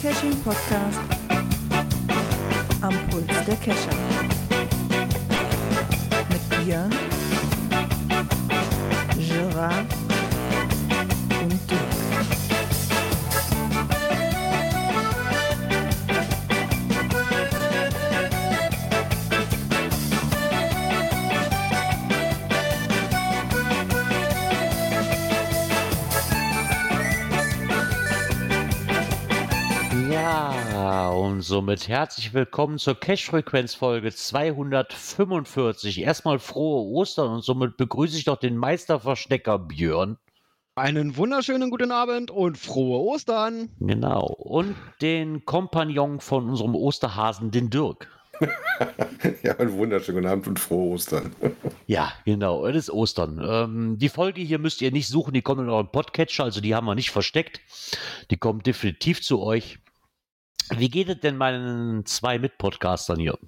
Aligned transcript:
Geocaching 0.00 0.34
Podcast 0.42 0.98
am 2.80 2.94
Puls 3.10 3.26
der 3.46 3.56
Cacher. 3.56 3.96
Mit 6.28 6.64
Björn, 6.64 6.90
somit 31.54 31.86
herzlich 31.86 32.34
willkommen 32.34 32.78
zur 32.80 32.98
Cash-Frequenz-Folge 32.98 34.12
245. 34.12 36.00
Erstmal 36.00 36.40
frohe 36.40 36.82
Ostern 36.90 37.34
und 37.34 37.44
somit 37.44 37.76
begrüße 37.76 38.18
ich 38.18 38.24
doch 38.24 38.38
den 38.38 38.56
Meisterverstecker 38.56 39.60
Björn. 39.60 40.18
Einen 40.74 41.16
wunderschönen 41.16 41.70
guten 41.70 41.92
Abend 41.92 42.32
und 42.32 42.58
frohe 42.58 42.98
Ostern. 42.98 43.68
Genau. 43.78 44.26
Und 44.26 44.74
den 45.00 45.44
Kompagnon 45.44 46.18
von 46.18 46.50
unserem 46.50 46.74
Osterhasen, 46.74 47.52
den 47.52 47.70
Dirk. 47.70 48.08
Ja, 49.44 49.56
einen 49.56 49.74
wunderschönen 49.74 50.16
guten 50.16 50.32
Abend 50.32 50.48
und 50.48 50.58
frohe 50.58 50.94
Ostern. 50.94 51.36
Ja, 51.86 52.12
genau, 52.24 52.66
es 52.66 52.74
ist 52.74 52.90
Ostern. 52.90 53.40
Ähm, 53.46 53.98
die 53.98 54.08
Folge 54.08 54.40
hier 54.40 54.58
müsst 54.58 54.82
ihr 54.82 54.90
nicht 54.90 55.06
suchen, 55.06 55.34
die 55.34 55.42
kommt 55.42 55.60
in 55.60 55.68
euren 55.68 55.92
Podcatcher, 55.92 56.42
also 56.42 56.60
die 56.60 56.74
haben 56.74 56.86
wir 56.86 56.94
nicht 56.96 57.10
versteckt. 57.10 57.60
Die 58.30 58.38
kommt 58.38 58.66
definitiv 58.66 59.22
zu 59.22 59.40
euch. 59.40 59.78
Wie 60.70 60.88
geht 60.88 61.08
es 61.08 61.20
denn 61.20 61.36
meinen 61.36 62.06
zwei 62.06 62.38
Mitpodcastern 62.38 63.18
hier? 63.18 63.38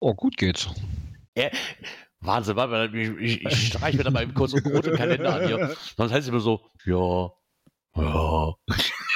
Oh, 0.00 0.14
gut 0.14 0.36
geht's. 0.36 0.68
Äh, 1.34 1.50
Wahnsinn, 2.20 2.56
warte 2.56 2.72
mal, 2.72 2.94
ich, 2.94 3.10
ich, 3.18 3.44
ich 3.44 3.66
streiche 3.68 3.96
mir 3.96 4.04
da 4.04 4.10
mal 4.10 4.22
eben 4.22 4.34
kurz 4.34 4.54
einen 4.54 4.66
roten 4.66 4.96
Kalender 4.96 5.34
an 5.34 5.46
hier. 5.46 5.76
Sonst 5.96 6.12
heißt 6.12 6.22
es 6.22 6.28
immer 6.28 6.40
so, 6.40 6.60
ja, 6.84 7.30
ja. 7.96 8.54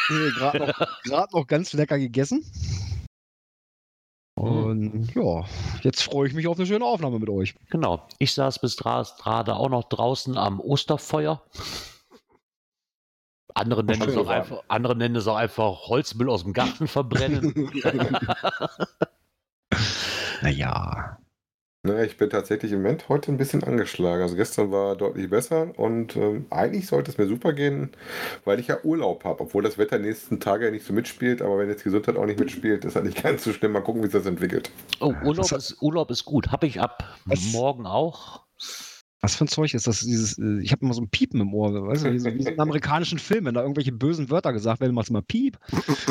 Gerade 0.09 0.67
noch, 0.67 1.03
grad 1.05 1.33
noch 1.33 1.47
ganz 1.47 1.73
lecker 1.73 1.99
gegessen. 1.99 2.45
Und 4.35 5.15
ja, 5.15 5.45
jetzt 5.83 6.03
freue 6.03 6.27
ich 6.27 6.35
mich 6.35 6.47
auf 6.49 6.57
eine 6.57 6.67
schöne 6.67 6.85
Aufnahme 6.85 7.19
mit 7.19 7.29
euch. 7.29 7.55
Genau. 7.71 8.07
Ich 8.19 8.33
saß 8.35 8.59
bis 8.59 8.77
gerade 8.77 9.55
auch 9.55 9.69
noch 9.69 9.85
draußen 9.85 10.37
am 10.37 10.61
Osterfeuer. 10.61 11.43
Andere 13.55 13.85
nennen, 13.85 14.09
es 14.09 14.17
auch 14.17 14.29
einfach, 14.29 14.63
andere 14.69 14.97
nennen 14.97 15.17
es 15.17 15.27
auch 15.27 15.37
einfach 15.37 15.89
Holzmüll 15.89 16.31
aus 16.31 16.43
dem 16.45 16.53
Garten 16.53 16.89
verbrennen. 16.89 17.71
Naja. 20.43 21.19
Na, 21.85 22.05
ich 22.05 22.17
bin 22.17 22.31
tatsächlich 22.31 22.71
im 22.71 22.83
Moment 22.83 23.09
heute 23.09 23.33
ein 23.33 23.39
bisschen 23.39 23.65
angeschlagen. 23.65 24.23
Also 24.23 24.37
gestern 24.37 24.71
war 24.71 24.95
deutlich 24.95 25.29
besser 25.31 25.77
und 25.79 26.15
ähm, 26.17 26.47
eigentlich 26.51 26.87
sollte 26.87 27.11
es 27.11 27.19
mir 27.19 27.27
super 27.27 27.53
gehen, 27.53 27.91
weil 28.45 28.61
ich 28.61 28.69
ja 28.69 28.79
Urlaub 28.85 29.25
habe, 29.25 29.41
obwohl 29.43 29.65
das 29.65 29.79
Wetter 29.79 29.99
die 29.99 30.07
nächsten 30.07 30.39
Tage 30.39 30.67
ja 30.67 30.71
nicht 30.71 30.87
so 30.87 30.93
mitspielt, 30.93 31.43
aber 31.43 31.59
wenn 31.59 31.69
jetzt 31.69 31.83
Gesundheit 31.83 32.17
auch 32.17 32.27
nicht 32.27 32.39
mitspielt, 32.39 32.85
ist 32.85 32.95
halt 32.95 33.07
nicht 33.07 33.21
ganz 33.23 33.43
so 33.43 33.53
schlimm. 33.53 33.73
Mal 33.73 33.81
gucken, 33.83 34.01
wie 34.03 34.07
sich 34.07 34.15
das 34.15 34.27
entwickelt. 34.27 34.71
Oh, 35.01 35.13
Urlaub 35.25 35.51
ist, 35.51 35.77
Urlaub 35.81 36.11
ist 36.13 36.25
gut. 36.25 36.53
Habe 36.53 36.67
ich 36.69 36.81
ab 36.81 37.03
Was- 37.25 37.53
morgen 37.53 37.87
auch. 37.87 38.43
Was 39.25 39.37
für 39.37 39.45
ein 39.45 39.49
Zeug 39.49 39.73
ist 39.73 39.87
das? 39.87 40.01
Dieses, 40.01 40.37
äh, 40.37 40.61
ich 40.63 40.73
habe 40.73 40.85
immer 40.85 40.95
so 40.95 41.01
ein 41.01 41.09
Piepen 41.09 41.41
im 41.41 41.55
Ohr. 41.55 41.73
Weißt 41.87 42.05
du, 42.05 42.13
wie 42.13 42.19
so 42.19 42.29
in 42.29 42.59
amerikanischen 42.59 43.21
Filmen, 43.21 43.47
wenn 43.47 43.55
da 43.55 43.61
irgendwelche 43.63 43.93
bösen 43.93 44.31
Wörter 44.31 44.53
gesagt 44.53 44.81
werden, 44.81 44.95
machst 44.95 45.11
du 45.11 45.13
mal 45.13 45.23
Piep. 45.23 45.59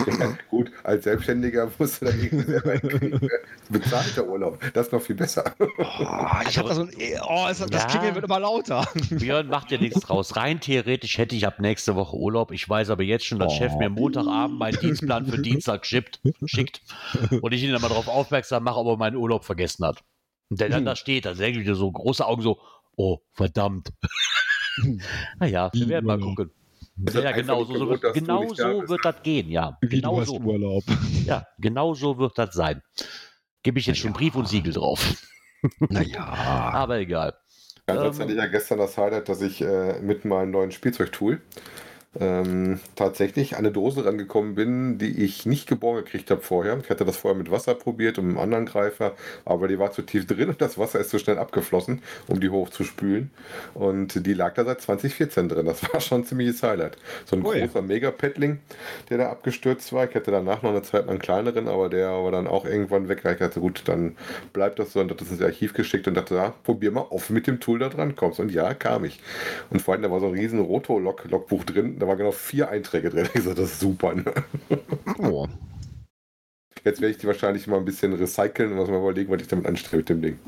Ja, 0.08 0.38
gut, 0.50 0.72
als 0.84 1.04
Selbstständiger 1.04 1.70
musst 1.78 2.02
du 2.02 2.06
dagegen 2.06 2.42
selber 2.46 2.72
hinkriegen. 2.72 3.30
Bezahlter 3.70 4.26
Urlaub, 4.30 4.62
das 4.74 4.88
ist 4.88 4.94
noch 4.94 5.02
viel 5.02 5.16
besser. 5.18 5.44
Oh, 6.04 6.48
ich 6.50 6.58
habe 6.58 6.70
da 6.70 6.76
so 6.76 6.82
ein. 6.84 6.92
Oh, 7.28 7.48
ist 7.50 7.60
das, 7.62 7.70
Ja. 7.72 7.86
Klingeln 7.88 8.16
wird 8.16 8.26
immer 8.26 8.40
lauter. 8.40 8.88
Björn 9.10 9.48
macht 9.48 9.72
ja 9.72 9.78
nichts 9.78 10.00
draus. 10.00 10.36
Rein 10.38 10.60
theoretisch 10.62 11.18
hätte 11.18 11.36
ich 11.36 11.46
ab 11.46 11.60
nächste 11.60 11.96
Woche 11.96 12.16
Urlaub. 12.16 12.52
Ich 12.52 12.68
weiß 12.68 12.90
aber 12.92 13.04
jetzt 13.04 13.26
schon, 13.26 13.40
dass 13.40 13.52
Oh. 13.54 13.58
Chef 13.58 13.74
mir 13.76 13.90
Montagabend 13.90 14.58
meinen 14.58 14.80
Dienstplan 14.80 15.26
für 15.28 15.42
Dienstag 15.42 15.86
schickt, 15.86 16.22
schickt 16.46 16.82
und 17.42 17.52
ich 17.54 17.62
ihn 17.64 17.72
dann 17.74 17.82
mal 17.82 17.90
darauf 17.90 18.08
aufmerksam 18.08 18.64
mache, 18.64 18.80
ob 18.80 18.88
er 18.88 18.98
meinen 18.98 19.18
Urlaub 19.18 19.44
vergessen 19.44 19.86
hat. 19.86 20.02
Und 20.50 20.60
der 20.62 20.70
dann 20.70 20.86
da 20.86 20.96
steht, 20.96 21.26
da 21.26 21.34
denke 21.34 21.60
ich 21.62 21.68
mir 21.68 21.76
so 21.76 21.92
große 21.92 22.26
Augen 22.26 22.42
so, 22.42 22.60
oh, 23.02 23.22
verdammt. 23.34 23.90
naja, 25.40 25.70
wir 25.74 25.88
werden 25.88 26.06
mal 26.06 26.20
gucken. 26.20 26.52
Das 26.98 27.16
Ja, 27.16 27.22
einfach 27.22 27.38
genau 27.38 27.64
so, 27.64 27.74
so 27.78 27.86
gewohnt, 27.86 28.04
du 28.04 28.14
genau 28.14 28.54
so 28.54 28.90
wird 28.90 29.06
das 29.06 29.24
gehen, 29.24 29.50
ja. 29.50 29.78
Wie 29.82 29.88
Genau 29.88 30.24
so. 30.24 30.38
Urlaub. 30.38 30.84
Ja, 31.26 31.46
genau 31.60 31.94
so 31.94 32.18
wird 32.18 32.38
das 32.38 32.54
sein. 32.54 32.82
Gebe 33.64 33.80
ich 33.80 33.86
jetzt 33.86 34.00
schon 34.00 34.14
Brief 34.14 34.36
und 34.36 34.48
Siegel 34.48 34.74
drauf. 34.74 35.16
Naja. 35.90 36.26
Aber 36.74 36.98
egal. 36.98 37.36
Ansonsten 37.86 38.24
Ähm, 38.24 38.28
hatte 38.28 38.38
ich 38.38 38.44
ja 38.44 38.48
gestern 38.48 38.80
das 38.80 38.98
Highlight, 38.98 39.30
dass 39.30 39.42
ich 39.42 39.62
äh, 39.62 40.00
mit 40.02 40.26
meinem 40.26 40.52
neuen 40.52 40.72
Spielzeugtool 40.72 41.42
ähm, 42.20 42.82
tatsächlich 42.96 43.54
an 43.54 43.60
eine 43.60 43.72
Dose 43.72 44.04
rangekommen 44.06 44.56
bin, 44.56 44.98
die 44.98 45.24
ich 45.24 45.46
nicht 45.46 45.68
geborgen 45.68 46.04
gekriegt 46.04 46.30
habe 46.30 46.42
vorher. 46.42 46.78
Ich 46.84 46.90
hatte 46.90 47.06
das 47.06 47.16
vorher 47.16 47.38
mit 47.38 47.52
Wasser 47.52 47.74
probiert 47.74 48.18
und 48.18 48.28
mit 48.28 48.36
einem 48.36 48.44
anderen 48.44 48.66
Greifer, 48.66 49.14
aber 49.46 49.70
die 49.70 49.80
war 49.80 49.92
zu 49.92 50.02
tief 50.02 50.28
drin 50.28 50.50
und 50.50 50.62
das 50.62 50.78
Wasser 50.78 51.00
ist 51.00 51.10
zu 51.10 51.20
schnell 51.20 51.38
abgeflossen, 51.38 52.02
um 52.28 52.42
die 52.42 52.50
hochzuspülen. 52.50 53.32
Und 53.74 54.26
die 54.26 54.34
lag 54.34 54.56
da 54.56 54.66
seit 54.66 54.82
2014 54.82 55.48
drin. 55.48 55.66
Das 55.66 55.82
war 55.94 56.02
schon 56.02 56.22
ein 56.22 56.26
ziemliches 56.26 56.62
Highlight. 56.64 56.98
So 57.26 57.38
ein 57.38 57.46
Ui. 57.46 57.60
großer 57.60 57.82
Mega-Paddling, 57.82 58.60
der 59.10 59.18
da 59.18 59.30
abgestürzt 59.30 59.94
war. 59.94 60.10
Ich 60.10 60.14
hatte 60.14 60.32
danach 60.32 60.64
noch 60.64 60.72
eine 60.72 60.82
Zeit 60.82 61.06
lang 61.06 61.12
einen 61.12 61.20
kleineren, 61.20 61.70
aber 61.70 61.88
der 61.88 62.10
war 62.10 62.32
dann 62.32 62.48
auch 62.48 62.66
irgendwann 62.66 63.08
weg. 63.08 63.22
Ich 63.24 63.38
dachte, 63.38 63.62
gut, 63.62 63.84
dann 63.86 64.18
bleibt 64.52 64.80
das 64.80 64.92
so 64.94 65.00
und 65.00 65.12
hat 65.12 65.22
das 65.22 65.32
ins 65.32 65.42
Archiv 65.42 65.74
geschickt 65.74 66.08
und 66.08 66.16
dachte, 66.16 66.36
ja, 66.36 66.54
probier 66.64 66.92
mal, 66.92 67.06
ob 67.10 67.30
mit 67.30 67.48
dem 67.48 67.62
Tool 67.62 67.80
da 67.80 67.88
dran 67.88 68.18
kommst. 68.18 68.42
Und 68.42 68.52
ja, 68.52 68.74
kam 68.74 69.06
ich. 69.06 69.22
Und 69.70 69.82
vor 69.82 69.94
allem, 69.94 70.04
da 70.04 70.12
war 70.12 70.20
so 70.20 70.28
ein 70.28 70.34
riesen 70.34 70.60
Roto-Logbuch 70.60 71.64
drin. 71.64 72.01
Da 72.02 72.08
waren 72.08 72.18
genau 72.18 72.32
vier 72.32 72.70
Einträge 72.70 73.12
drin. 73.12 73.30
Ich 73.36 73.44
so, 73.44 73.54
das 73.54 73.74
ist 73.74 73.80
super. 73.80 74.16
Ne? 74.16 74.26
Oh. 75.20 75.48
Jetzt 76.84 77.00
werde 77.00 77.12
ich 77.12 77.20
die 77.20 77.28
wahrscheinlich 77.28 77.68
mal 77.68 77.78
ein 77.78 77.86
bisschen 77.86 78.14
recyceln 78.14 78.72
und 78.72 78.80
was 78.80 78.90
mal 78.90 78.98
überlegen, 78.98 79.32
was 79.32 79.44
ich 79.44 79.48
damit 79.48 79.68
anstelle 79.68 79.98
mit 79.98 80.10
dem 80.10 80.22
Ding. 80.24 80.40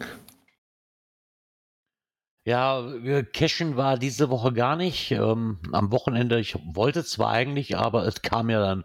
Ja, 2.45 2.91
äh, 2.95 3.23
Cashen 3.23 3.77
war 3.77 3.99
diese 3.99 4.31
Woche 4.31 4.51
gar 4.51 4.75
nicht. 4.75 5.11
Ähm, 5.11 5.59
am 5.71 5.91
Wochenende, 5.91 6.39
ich 6.39 6.55
wollte 6.73 7.05
zwar 7.05 7.29
eigentlich, 7.29 7.77
aber 7.77 8.07
es 8.07 8.23
kam 8.23 8.49
ja 8.49 8.59
dann, 8.59 8.83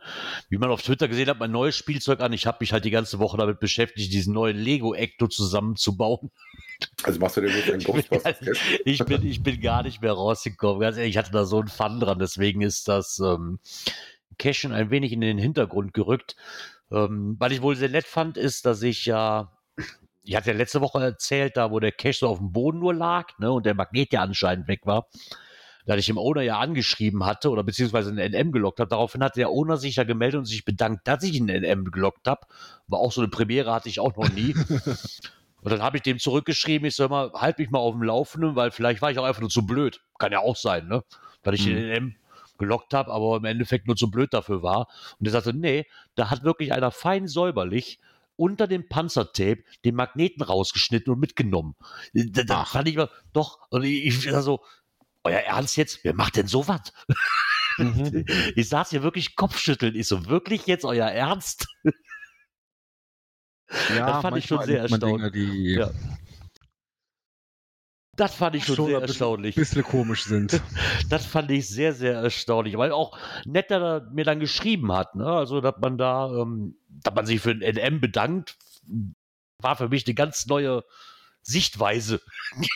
wie 0.50 0.58
man 0.58 0.70
auf 0.70 0.82
Twitter 0.82 1.08
gesehen 1.08 1.28
hat, 1.28 1.38
mein 1.38 1.50
neues 1.50 1.74
Spielzeug 1.74 2.20
an. 2.20 2.34
Ich 2.34 2.46
habe 2.46 2.58
mich 2.60 2.74
halt 2.74 2.84
die 2.84 2.90
ganze 2.90 3.18
Woche 3.18 3.38
damit 3.38 3.60
beschäftigt, 3.60 4.12
diesen 4.12 4.34
neuen 4.34 4.58
Lego-Ecto 4.58 5.26
zusammenzubauen. 5.26 6.30
Also 7.04 7.20
machst 7.20 7.36
du 7.36 7.40
dir 7.40 7.48
jetzt 7.48 7.70
einen 7.70 7.82
Ghostbusters 7.82 8.36
Ich 8.84 9.04
bin, 9.04 9.24
ich 9.24 9.42
bin 9.42 9.60
gar 9.60 9.82
nicht 9.82 10.02
mehr 10.02 10.12
rausgekommen. 10.12 10.80
Ganz 10.80 10.96
ehrlich, 10.96 11.10
ich 11.10 11.18
hatte 11.18 11.30
da 11.30 11.44
so 11.44 11.58
einen 11.58 11.68
Fun 11.68 12.00
dran. 12.00 12.18
Deswegen 12.18 12.60
ist 12.60 12.88
das 12.88 13.18
ähm, 13.20 13.60
Cashen 14.38 14.72
ein 14.72 14.90
wenig 14.90 15.12
in 15.12 15.20
den 15.20 15.38
Hintergrund 15.38 15.94
gerückt. 15.94 16.36
Ähm, 16.90 17.36
was 17.38 17.52
ich 17.52 17.62
wohl 17.62 17.76
sehr 17.76 17.88
nett 17.88 18.06
fand, 18.06 18.36
ist, 18.36 18.66
dass 18.66 18.82
ich 18.82 19.06
ja, 19.06 19.52
ich 20.22 20.36
hatte 20.36 20.50
ja 20.50 20.56
letzte 20.56 20.80
Woche 20.80 21.02
erzählt, 21.02 21.56
da 21.56 21.70
wo 21.70 21.80
der 21.80 21.92
Cache 21.92 22.18
so 22.18 22.28
auf 22.28 22.38
dem 22.38 22.52
Boden 22.52 22.78
nur 22.78 22.94
lag 22.94 23.26
ne, 23.38 23.52
und 23.52 23.66
der 23.66 23.74
Magnet 23.74 24.12
ja 24.12 24.22
anscheinend 24.22 24.68
weg 24.68 24.80
war. 24.84 25.08
Da 25.86 25.96
ich 25.96 26.06
dem 26.06 26.18
Owner 26.18 26.42
ja 26.42 26.58
angeschrieben 26.58 27.24
hatte 27.24 27.48
oder 27.48 27.64
beziehungsweise 27.64 28.10
einen 28.10 28.32
NM 28.32 28.52
gelockt 28.52 28.78
habe. 28.78 28.90
Daraufhin 28.90 29.24
hat 29.24 29.36
der 29.36 29.48
Owner 29.48 29.78
sich 29.78 29.96
ja 29.96 30.04
gemeldet 30.04 30.38
und 30.38 30.44
sich 30.44 30.66
bedankt, 30.66 31.08
dass 31.08 31.22
ich 31.22 31.40
einen 31.40 31.62
NM 31.62 31.86
gelockt 31.86 32.26
habe. 32.26 32.42
War 32.88 32.98
auch 32.98 33.10
so 33.10 33.22
eine 33.22 33.30
Premiere, 33.30 33.72
hatte 33.72 33.88
ich 33.88 33.98
auch 33.98 34.14
noch 34.14 34.30
nie. 34.30 34.54
Und 35.62 35.72
dann 35.72 35.82
habe 35.82 35.96
ich 35.96 36.02
dem 36.02 36.18
zurückgeschrieben, 36.18 36.86
ich 36.86 36.94
soll 36.96 37.08
mal, 37.08 37.32
halt 37.34 37.58
mich 37.58 37.70
mal 37.70 37.78
auf 37.78 37.94
dem 37.94 38.02
Laufenden, 38.02 38.54
weil 38.56 38.70
vielleicht 38.70 39.02
war 39.02 39.10
ich 39.10 39.18
auch 39.18 39.24
einfach 39.24 39.40
nur 39.40 39.50
zu 39.50 39.66
blöd. 39.66 40.00
Kann 40.18 40.32
ja 40.32 40.40
auch 40.40 40.56
sein, 40.56 40.86
ne? 40.86 41.02
Dass 41.42 41.54
ich 41.54 41.66
Mhm. 41.66 41.74
den 41.74 41.90
NM 41.90 42.16
gelockt 42.58 42.92
habe, 42.94 43.12
aber 43.12 43.36
im 43.36 43.44
Endeffekt 43.44 43.86
nur 43.86 43.96
zu 43.96 44.10
blöd 44.10 44.34
dafür 44.34 44.62
war. 44.62 44.88
Und 45.18 45.26
er 45.26 45.32
sagte, 45.32 45.54
nee, 45.54 45.86
da 46.16 46.30
hat 46.30 46.42
wirklich 46.44 46.72
einer 46.72 46.90
fein 46.90 47.28
säuberlich 47.28 47.98
unter 48.36 48.66
dem 48.68 48.88
Panzertape 48.88 49.64
den 49.84 49.94
Magneten 49.94 50.42
rausgeschnitten 50.42 51.12
und 51.12 51.20
mitgenommen. 51.20 51.74
Da, 52.14 52.42
da 52.44 52.64
fand 52.64 52.88
ich 52.88 52.96
mal, 52.96 53.10
doch, 53.32 53.58
und 53.70 53.82
ich, 53.84 54.06
ich 54.06 54.30
so, 54.32 54.60
euer 55.24 55.40
Ernst 55.40 55.76
jetzt? 55.76 56.04
Wer 56.04 56.14
macht 56.14 56.36
denn 56.36 56.46
sowas? 56.46 56.92
Mhm. 57.78 58.24
Ich 58.56 58.68
saß 58.68 58.90
hier 58.90 59.02
wirklich 59.02 59.36
Kopfschütteln. 59.36 59.94
Ich 59.94 60.08
so, 60.08 60.26
wirklich 60.26 60.66
jetzt 60.66 60.84
euer 60.84 61.08
Ernst? 61.08 61.66
Ja, 63.94 64.06
Das 64.06 64.22
fand 64.22 64.36
ich 64.36 64.46
schon 64.46 64.62
sehr 64.64 64.80
erstaunlich. 64.80 65.32
Dinge, 65.32 65.78
Ja. 65.78 65.90
Das 68.16 68.34
fand 68.34 68.56
ich 68.56 68.64
schon, 68.64 68.74
Schon 68.74 68.86
sehr 68.88 68.96
ein 68.96 69.02
erstaunlich. 69.02 69.54
bisschen 69.54 69.84
komisch 69.84 70.24
sind. 70.24 70.60
Das 71.08 71.24
fand 71.24 71.50
ich 71.52 71.68
sehr, 71.68 71.92
sehr 71.94 72.14
erstaunlich, 72.14 72.76
weil 72.76 72.90
auch 72.90 73.16
nett, 73.44 73.70
dass 73.70 73.80
er 73.80 74.10
mir 74.10 74.24
dann 74.24 74.40
geschrieben 74.40 74.92
hat, 74.92 75.14
ne? 75.14 75.24
Also, 75.26 75.60
dass 75.60 75.76
man 75.80 75.96
da, 75.98 76.26
ähm, 76.42 76.76
dass 76.88 77.14
man 77.14 77.26
sich 77.26 77.40
für 77.40 77.54
den 77.54 77.62
NM 77.76 78.00
bedankt, 78.00 78.58
war 79.62 79.76
für 79.76 79.88
mich 79.88 80.04
eine 80.06 80.14
ganz 80.14 80.46
neue 80.46 80.82
Sichtweise. 81.42 82.20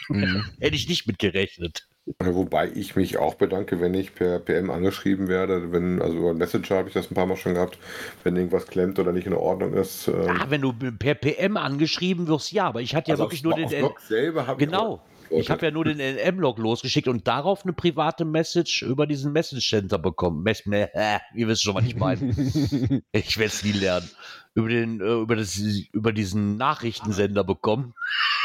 Mhm. 0.09 0.45
Hätte 0.61 0.77
ich 0.77 0.89
nicht 0.89 1.07
mit 1.09 1.19
gerechnet. 1.19 1.89
Wobei 2.19 2.69
ich 2.75 2.97
mich 2.97 3.17
auch 3.19 3.35
bedanke, 3.35 3.81
wenn 3.81 3.95
ich 3.95 4.15
per 4.15 4.41
PM 4.41 4.71
angeschrieben 4.71 5.29
werde, 5.29 5.71
wenn, 5.71 6.03
also 6.03 6.17
über 6.17 6.35
Messenger 6.35 6.79
habe 6.79 6.89
ich 6.89 6.95
das 6.95 7.09
ein 7.11 7.15
paar 7.15 7.27
Mal 7.27 7.37
schon 7.37 7.55
gehabt, 7.55 7.79
wenn 8.25 8.35
irgendwas 8.35 8.67
klemmt 8.67 8.99
oder 8.99 9.13
nicht 9.13 9.29
in 9.29 9.35
Ordnung 9.35 9.75
ist. 9.75 10.09
ähm, 10.09 10.25
Ja, 10.27 10.51
wenn 10.51 10.63
du 10.63 10.73
per 10.73 11.15
PM 11.15 11.57
angeschrieben 11.57 12.27
wirst, 12.27 12.51
ja, 12.51 12.67
aber 12.67 12.81
ich 12.81 12.97
hatte 12.97 13.11
ja 13.11 13.15
also 13.15 13.25
wirklich 13.25 13.47
auf, 13.47 13.57
nur 13.57 13.69
den. 13.69 13.69
Blog 13.69 14.01
selber 14.01 14.49
habe 14.49 14.61
ich 14.61 14.69
Genau. 14.69 14.95
auch 14.95 15.01
Ich 15.31 15.49
habe 15.49 15.65
ja 15.65 15.71
nur 15.71 15.85
den 15.85 15.99
NM-Log 15.99 16.59
losgeschickt 16.59 17.07
und 17.07 17.29
darauf 17.29 17.63
eine 17.65 17.73
private 17.73 18.25
Message 18.25 18.83
über 18.83 19.07
diesen 19.07 19.33
Message 19.33 19.69
Center 19.71 19.99
bekommen. 19.99 20.43
Mess 20.43 20.67
äh, 20.67 21.19
ihr 21.37 21.47
wisst 21.47 21.63
schon, 21.63 21.77
was 21.77 21.85
ich 21.85 21.95
meine. 21.95 22.21
ich 23.13 23.39
werde 23.39 23.53
es 23.53 23.63
nie 23.63 23.73
lernen. 23.73 24.11
Über, 24.55 24.69
den, 24.69 25.01
äh, 25.01 25.21
über, 25.21 25.37
das, 25.37 25.57
über 25.93 26.13
diesen 26.13 26.57
Nachrichtensender 26.57 27.45
bekommen. 27.45 27.95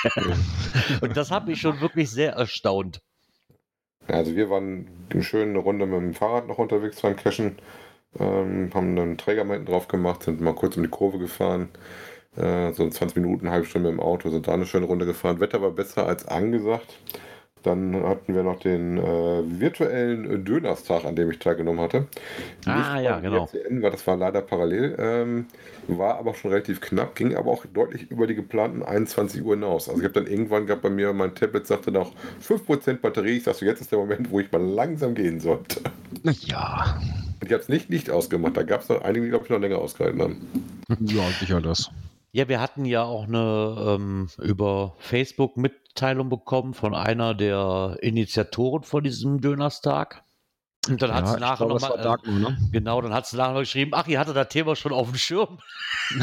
und 1.01 1.18
das 1.18 1.31
hat 1.31 1.48
mich 1.48 1.60
schon 1.60 1.81
wirklich 1.81 2.12
sehr 2.12 2.33
erstaunt. 2.33 3.01
Also 4.07 4.36
wir 4.36 4.50
waren 4.50 4.88
eine 5.09 5.24
schöne 5.24 5.57
Runde 5.59 5.86
mit 5.86 6.00
dem 6.00 6.13
Fahrrad 6.13 6.48
noch 6.48 6.57
unterwegs 6.57 7.01
beim 7.01 7.15
Cashen, 7.15 7.57
ähm, 8.19 8.69
haben 8.74 8.98
einen 8.98 9.18
Träger 9.18 9.45
hinten 9.45 9.65
drauf 9.65 9.88
gemacht, 9.88 10.24
sind 10.24 10.42
mal 10.42 10.56
kurz 10.56 10.77
um 10.77 10.83
die 10.83 10.89
Kurve 10.89 11.19
gefahren, 11.19 11.69
äh, 12.36 12.71
so 12.74 12.89
20 12.89 13.18
Minuten, 13.18 13.45
eine 13.45 13.54
halbe 13.54 13.68
Stunde 13.68 13.89
mit 13.92 14.00
dem 14.00 14.04
Auto, 14.04 14.30
sind 14.30 14.48
da 14.48 14.54
eine 14.54 14.65
schöne 14.65 14.86
Runde 14.86 15.06
gefahren. 15.06 15.39
Wetter 15.39 15.62
war 15.62 15.71
besser 15.71 16.07
als 16.07 16.27
angesagt. 16.27 17.00
Dann 17.68 18.02
hatten 18.04 18.34
wir 18.34 18.44
noch 18.44 18.62
den 18.62 18.98
äh, 18.98 19.02
virtuellen 19.04 20.46
Dönerstag, 20.46 21.04
an 21.04 21.18
dem 21.18 21.30
ich 21.30 21.40
teilgenommen 21.40 21.81
hatte. 21.81 22.08
Ah, 22.66 22.96
Nicht 22.96 23.04
ja, 23.04 23.19
genau. 23.19 23.50
WCN, 23.52 23.81
weil 23.81 23.92
das 23.92 24.08
war 24.08 24.16
leider 24.16 24.42
parallel, 24.42 24.96
ähm, 24.98 25.46
war 25.90 26.18
aber 26.18 26.34
schon 26.34 26.52
relativ 26.52 26.80
knapp, 26.80 27.16
ging 27.16 27.36
aber 27.36 27.52
auch 27.52 27.66
deutlich 27.66 28.10
über 28.10 28.25
die 28.25 28.36
geplanten 28.36 28.84
21 28.84 29.44
Uhr 29.44 29.56
hinaus. 29.56 29.90
Also 29.90 30.00
ich 30.00 30.06
habe 30.06 30.14
dann 30.14 30.31
irgendwann 30.31 30.66
gehabt 30.66 30.81
bei 30.81 30.90
mir, 30.90 31.12
mein 31.12 31.36
Tablet 31.36 31.68
sagte 31.68 31.92
noch 31.92 32.14
5% 32.42 33.02
Batterie. 33.02 33.38
Ich 33.38 33.44
dachte, 33.44 33.66
jetzt 33.66 33.81
ist 33.81 33.92
der 33.92 34.00
Moment, 34.00 34.31
wo 34.31 34.40
ich 34.40 34.50
mal 34.50 34.62
langsam 34.62 35.13
gehen 35.13 35.42
sollte. 35.42 35.81
Ja. 36.24 36.98
Und 37.42 37.48
ich 37.48 37.52
habe 37.52 37.62
es 37.62 37.68
nicht 37.68 37.90
nicht 37.90 38.10
ausgemacht. 38.10 38.56
Da 38.56 38.63
gab 38.63 38.81
es 38.81 38.90
noch 38.90 39.02
einige, 39.02 39.25
die, 39.25 39.30
glaube 39.30 39.44
ich, 39.44 39.50
noch 39.50 39.60
länger 39.60 39.80
ausgehalten 39.80 40.22
haben. 40.22 40.42
Ja, 41.02 41.24
sicher 41.40 41.60
das. 41.60 41.92
Ja, 42.38 42.48
wir 42.48 42.62
hatten 42.62 42.86
ja 42.86 43.01
auch 43.01 43.24
eine 43.24 43.95
ähm, 43.95 44.30
über 44.38 44.94
Facebook 45.00 45.57
Mitteilung 45.57 46.30
bekommen 46.30 46.75
von 46.75 46.94
einer 46.94 47.34
der 47.34 47.98
Initiatoren 48.01 48.84
von 48.84 49.04
diesem 49.04 49.42
Dönerstag. 49.42 50.24
Und 50.88 51.01
dann 51.01 51.16
hat 51.16 51.25
ja, 51.25 51.34
sie 51.34 51.39
nachher 51.39 51.66
nochmal. 51.66 52.19
Nur, 52.25 52.51
ne? 52.51 52.57
Genau, 52.72 53.01
dann 53.01 53.12
hat 53.12 53.25
sie 53.25 53.38
nachher 53.38 53.54
noch 53.54 53.62
geschrieben, 53.62 53.89
ach, 53.95 54.06
ihr 54.06 54.19
hattet 54.19 54.36
das 54.36 54.50
Thema 54.50 54.75
schon 54.75 54.94
auf 54.94 55.10
dem 55.10 55.18
Schirm. 55.18 55.57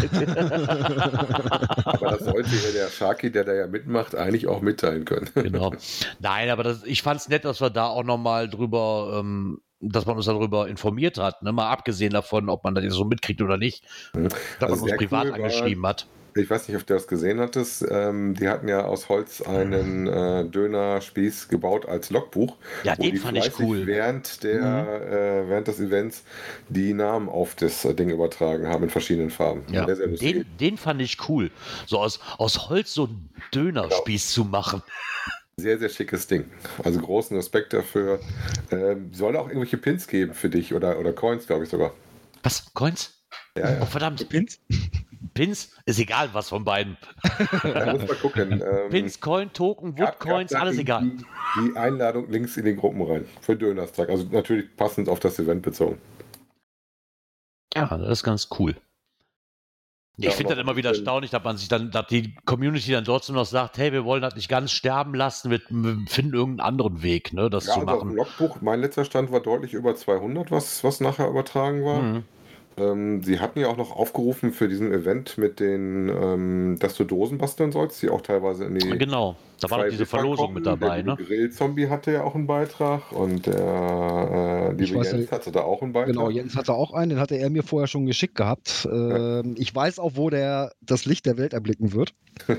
Aber 1.85 2.11
das 2.13 2.25
sollte 2.25 2.51
ja 2.51 2.71
der 2.73 2.91
Sharky, 2.91 3.33
der 3.33 3.43
da 3.43 3.53
ja 3.53 3.67
mitmacht, 3.67 4.15
eigentlich 4.15 4.47
auch 4.47 4.61
mitteilen 4.61 5.05
können. 5.05 5.29
genau. 5.35 5.73
Nein, 6.21 6.49
aber 6.49 6.63
das, 6.63 6.85
ich 6.85 7.03
fand 7.03 7.23
es 7.23 7.29
nett, 7.29 7.45
dass 7.45 7.61
wir 7.61 7.71
da 7.71 7.89
auch 7.89 8.05
nochmal 8.05 8.49
drüber, 8.49 9.19
ähm, 9.19 9.61
dass 9.81 10.07
man 10.07 10.17
uns 10.17 10.27
darüber 10.27 10.69
informiert 10.69 11.19
hat. 11.19 11.43
Ne? 11.43 11.53
Mal 11.53 11.69
abgesehen 11.71 12.13
davon, 12.13 12.49
ob 12.49 12.65
man 12.65 12.75
das 12.75 12.85
jetzt 12.85 12.95
so 12.95 13.05
mitkriegt 13.05 13.43
oder 13.43 13.57
nicht. 13.59 13.85
Mhm. 14.15 14.29
Dass 14.29 14.33
man 14.61 14.71
Also 14.71 14.83
uns 14.83 14.91
sehr 14.91 14.97
privat 14.99 15.25
cool 15.25 15.31
war- 15.31 15.37
angeschrieben 15.37 15.87
hat. 15.87 16.07
Ich 16.37 16.51
weiß 16.51 16.67
nicht, 16.67 16.77
ob 16.77 16.85
du 16.85 16.95
das 16.95 17.07
gesehen 17.07 17.39
hattest. 17.39 17.87
Ähm, 17.89 18.35
die 18.35 18.49
hatten 18.49 18.67
ja 18.67 18.85
aus 18.87 19.09
Holz 19.09 19.41
einen 19.41 20.09
äh, 20.09 20.45
Dönerspieß 20.45 21.47
gebaut 21.47 21.87
als 21.87 22.11
Logbuch. 22.11 22.57
Ja, 22.83 22.99
wo 22.99 23.05
den 23.05 23.13
die 23.13 23.19
fand 23.19 23.39
ich 23.39 23.57
cool. 23.61 23.87
Während, 23.87 24.43
der, 24.43 25.43
äh, 25.45 25.49
während 25.49 25.69
des 25.69 25.79
Events 25.79 26.25
die 26.69 26.93
Namen 26.93 27.29
auf 27.29 27.55
das 27.55 27.85
äh, 27.85 27.95
Ding 27.95 28.11
übertragen 28.11 28.67
haben 28.67 28.83
in 28.83 28.91
verschiedenen 28.91 29.31
Farben. 29.31 29.63
Ja, 29.71 29.87
Sehr, 29.87 29.95
sehr 29.95 30.09
den, 30.09 30.45
den 30.59 30.77
fand 30.77 31.01
ich 31.03 31.19
cool. 31.29 31.53
So 31.87 32.01
aus, 32.01 32.19
aus 32.39 32.69
Holz 32.69 32.93
so 32.93 33.05
einen 33.05 33.31
Dönerspieß 33.55 34.33
zu 34.33 34.45
machen. 34.45 34.83
Sehr, 35.57 35.79
sehr 35.79 35.89
schickes 35.89 36.27
Ding. 36.27 36.51
Also 36.83 37.01
großen 37.01 37.37
Respekt 37.37 37.73
dafür. 37.73 38.21
Ähm, 38.71 39.13
soll 39.15 39.37
auch 39.37 39.47
irgendwelche 39.47 39.77
Pins 39.79 40.09
geben 40.09 40.35
für 40.35 40.49
dich 40.51 40.75
oder, 40.75 40.99
oder 40.99 41.13
Coins, 41.13 41.47
glaube 41.47 41.65
ich 41.65 41.71
sogar. 41.71 41.93
Was? 42.43 42.73
Coins? 42.75 43.23
Ja, 43.57 43.71
ja. 43.75 43.79
Oh, 43.83 43.87
verdammt. 43.87 44.29
Pins? 44.29 44.59
Pins? 45.33 45.71
Ist 45.87 45.99
egal, 46.01 46.31
was 46.33 46.49
von 46.49 46.65
beiden. 46.65 46.97
Da 47.63 47.93
muss 47.93 48.07
man 48.07 48.19
gucken. 48.19 48.53
Ähm, 48.65 48.91
Pins, 48.91 49.21
Coin, 49.21 49.53
Token, 49.53 49.95
gab- 49.95 50.15
Wood 50.15 50.21
Coins, 50.21 50.51
gab 50.53 50.61
da 50.61 50.67
alles 50.67 50.79
egal. 50.79 51.03
Die, 51.03 51.25
die 51.71 51.77
Einladung 51.77 52.31
links 52.31 52.57
in 52.57 52.65
den 52.65 52.77
Gruppen 52.77 53.03
rein. 53.03 53.25
Für 53.41 53.57
Dönerstag. 53.57 54.09
Also 54.09 54.25
natürlich 54.31 54.75
passend 54.77 55.09
auf 55.09 55.21
das 55.21 55.39
Event 55.39 55.63
bezogen. 55.63 55.99
Ja, 57.75 57.87
das 57.97 58.09
ist 58.11 58.23
ganz 58.25 58.49
cool. 58.59 58.77
Ich 60.17 60.27
Ja, 60.27 60.31
finde 60.31 60.55
das 60.55 60.63
immer 60.63 60.77
wieder 60.77 60.91
erstaunlich, 60.91 61.33
dass 61.33 61.43
man 61.43 61.57
sich 61.57 61.69
dann, 61.69 61.91
dass 61.91 62.07
die 62.07 62.35
Community 62.45 62.93
dann 62.93 63.05
trotzdem 63.05 63.35
noch 63.35 63.47
sagt, 63.47 63.79
hey, 63.79 63.93
wir 63.93 64.05
wollen 64.05 64.23
das 64.23 64.37
nicht 64.37 64.49
ganz 64.49 64.71
sterben 64.71 65.15
lassen, 65.15 65.51
wir, 65.51 65.61
finden 66.07 66.35
irgendeinen 66.35 66.61
anderen 66.61 67.03
Weg, 67.03 67.33
ne, 67.33 67.51
das 67.51 67.67
Ja, 67.67 67.75
zu 67.75 67.81
also 67.81 68.05
machen. 68.05 68.15
Logbuch, 68.15 68.61
mein 68.61 68.81
letzter 68.81 69.05
Stand 69.05 69.33
war 69.33 69.41
deutlich 69.41 69.75
über 69.75 69.97
200, 69.97 70.53
was, 70.53 70.85
was 70.85 71.01
nachher 71.01 71.29
übertragen 71.29 71.85
war. 71.85 72.01
Mhm. 72.03 72.25
Ähm, 72.77 73.23
sie 73.23 73.41
hatten 73.41 73.61
ja 73.61 73.69
auch 73.69 73.77
noch 73.77 73.91
aufgerufen 73.93 74.53
für 74.53 74.69
diesen 74.69 74.93
Event 74.93 75.39
mit 75.39 75.61
den, 75.61 76.09
ähm, 76.09 76.77
dass 76.81 76.97
du 76.97 77.05
Dosen 77.05 77.39
basteln 77.39 77.73
sollst, 77.73 78.03
die 78.03 78.11
auch 78.11 78.21
teilweise 78.21 78.65
in 78.65 78.75
die. 78.75 78.99
Genau, 78.99 79.37
da 79.61 79.71
war 79.71 79.83
doch 79.83 79.91
diese 79.91 80.07
Verlosung 80.07 80.47
kommen. 80.47 80.55
mit 80.55 80.67
dabei, 80.67 81.03
Der 81.03 81.17
ne? 81.17 81.23
Grill-Zombie 81.25 81.89
hatte 81.89 82.13
ja 82.13 82.23
auch 82.25 82.35
einen 82.35 82.47
Beitrag 82.47 83.13
und 83.13 83.47
der 83.47 84.73
äh, 84.79 84.83
liebe 84.83 84.99
weiß 84.99 85.13
Jens 85.13 85.33
hatte 85.33 85.53
da 85.53 85.61
auch 85.61 85.83
einen 85.83 85.93
Beitrag. 85.93 86.15
Genau, 86.15 86.31
Jens 86.31 86.57
hatte 86.57 86.75
auch 86.75 86.93
einen, 86.93 87.11
den 87.11 87.19
hatte 87.21 87.37
er 87.37 87.51
mir 87.51 87.63
vorher 87.63 87.87
schon 87.87 88.07
geschickt 88.07 88.35
gehabt. 88.35 88.89
Ähm, 88.91 89.55
Ich 89.59 89.75
weiß 89.75 89.99
auch, 89.99 90.13
wo 90.15 90.31
der 90.31 90.73
das 90.81 91.05
Licht 91.05 91.27
der 91.27 91.39
Welt 91.39 91.53
erblicken 91.53 91.93
wird. 91.93 92.15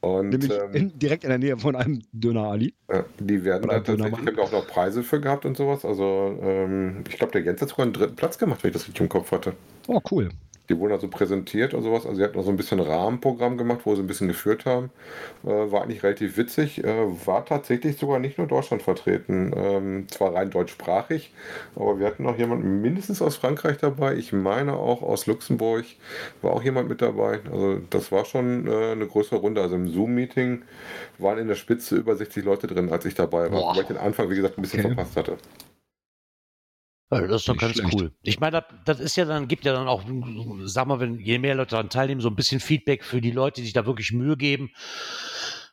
Und 0.00 0.28
Nämlich 0.30 0.50
ähm, 0.52 0.72
in, 0.72 0.98
direkt 0.98 1.24
in 1.24 1.30
der 1.30 1.38
Nähe 1.38 1.58
von 1.58 1.74
einem 1.76 2.02
Döner-Ali. 2.12 2.74
ja, 2.90 3.04
die 3.18 3.44
werden 3.44 3.68
da 3.68 3.80
tatsächlich, 3.80 4.38
auch 4.38 4.52
noch 4.52 4.66
Preise 4.66 5.02
für 5.02 5.20
gehabt 5.20 5.44
und 5.44 5.56
sowas. 5.56 5.84
Also 5.84 6.38
ähm, 6.42 7.04
ich 7.08 7.16
glaube, 7.16 7.32
der 7.32 7.42
Jens 7.42 7.60
hat 7.60 7.68
sogar 7.70 7.84
einen 7.84 7.92
dritten 7.92 8.16
Platz 8.16 8.38
gemacht, 8.38 8.62
wenn 8.62 8.68
ich 8.70 8.74
das 8.74 8.86
richtig 8.86 9.00
im 9.00 9.08
Kopf 9.08 9.32
hatte. 9.32 9.54
Oh, 9.88 10.00
cool. 10.10 10.28
Die 10.68 10.78
wurden 10.78 10.92
also 10.92 11.08
präsentiert 11.08 11.74
und 11.74 11.82
sowas. 11.82 12.04
Also 12.04 12.16
sie 12.18 12.24
hatten 12.24 12.36
noch 12.36 12.44
so 12.44 12.50
ein 12.50 12.56
bisschen 12.56 12.80
Rahmenprogramm 12.80 13.56
gemacht, 13.56 13.80
wo 13.84 13.94
sie 13.94 14.02
ein 14.02 14.06
bisschen 14.06 14.28
geführt 14.28 14.66
haben. 14.66 14.90
Äh, 15.44 15.48
war 15.48 15.82
eigentlich 15.82 16.02
relativ 16.02 16.36
witzig. 16.36 16.84
Äh, 16.84 17.26
war 17.26 17.44
tatsächlich 17.44 17.96
sogar 17.96 18.18
nicht 18.18 18.38
nur 18.38 18.46
Deutschland 18.46 18.82
vertreten. 18.82 19.52
Ähm, 19.56 20.08
zwar 20.08 20.34
rein 20.34 20.50
deutschsprachig, 20.50 21.32
aber 21.76 21.98
wir 21.98 22.06
hatten 22.06 22.22
noch 22.24 22.36
jemanden 22.38 22.80
mindestens 22.82 23.22
aus 23.22 23.36
Frankreich 23.36 23.78
dabei. 23.78 24.14
Ich 24.16 24.32
meine 24.32 24.74
auch 24.74 25.02
aus 25.02 25.26
Luxemburg 25.26 25.84
war 26.42 26.52
auch 26.52 26.62
jemand 26.62 26.88
mit 26.88 27.02
dabei. 27.02 27.40
Also 27.50 27.78
das 27.90 28.12
war 28.12 28.24
schon 28.24 28.66
äh, 28.66 28.92
eine 28.92 29.06
größere 29.06 29.36
Runde. 29.40 29.62
Also 29.62 29.76
im 29.76 29.88
Zoom-Meeting 29.88 30.62
waren 31.18 31.38
in 31.38 31.48
der 31.48 31.54
Spitze 31.56 31.96
über 31.96 32.16
60 32.16 32.44
Leute 32.44 32.66
drin, 32.66 32.90
als 32.90 33.04
ich 33.04 33.14
dabei 33.14 33.52
war. 33.52 33.62
Boah. 33.62 33.70
Wobei 33.70 33.82
ich 33.82 33.86
den 33.88 33.96
Anfang, 33.96 34.30
wie 34.30 34.36
gesagt, 34.36 34.58
ein 34.58 34.62
bisschen 34.62 34.80
Okay. 34.80 34.94
verpasst 34.94 35.16
hatte. 35.16 35.38
Ja, 37.10 37.26
das 37.26 37.42
ist 37.42 37.48
doch 37.48 37.54
Nicht 37.54 37.60
ganz 37.60 37.72
schlecht. 37.76 37.94
cool. 37.94 38.12
Ich 38.22 38.38
meine, 38.38 38.60
das, 38.60 38.64
das 38.84 39.00
ist 39.00 39.16
ja 39.16 39.24
dann, 39.24 39.48
gibt 39.48 39.64
ja 39.64 39.72
dann 39.72 39.88
auch, 39.88 40.02
sag 40.64 40.86
mal, 40.86 41.00
wenn 41.00 41.18
je 41.18 41.38
mehr 41.38 41.54
Leute 41.54 41.70
daran 41.70 41.88
teilnehmen, 41.88 42.20
so 42.20 42.28
ein 42.28 42.36
bisschen 42.36 42.60
Feedback 42.60 43.02
für 43.04 43.20
die 43.20 43.30
Leute, 43.30 43.60
die 43.60 43.64
sich 43.64 43.72
da 43.72 43.86
wirklich 43.86 44.12
Mühe 44.12 44.36
geben, 44.36 44.70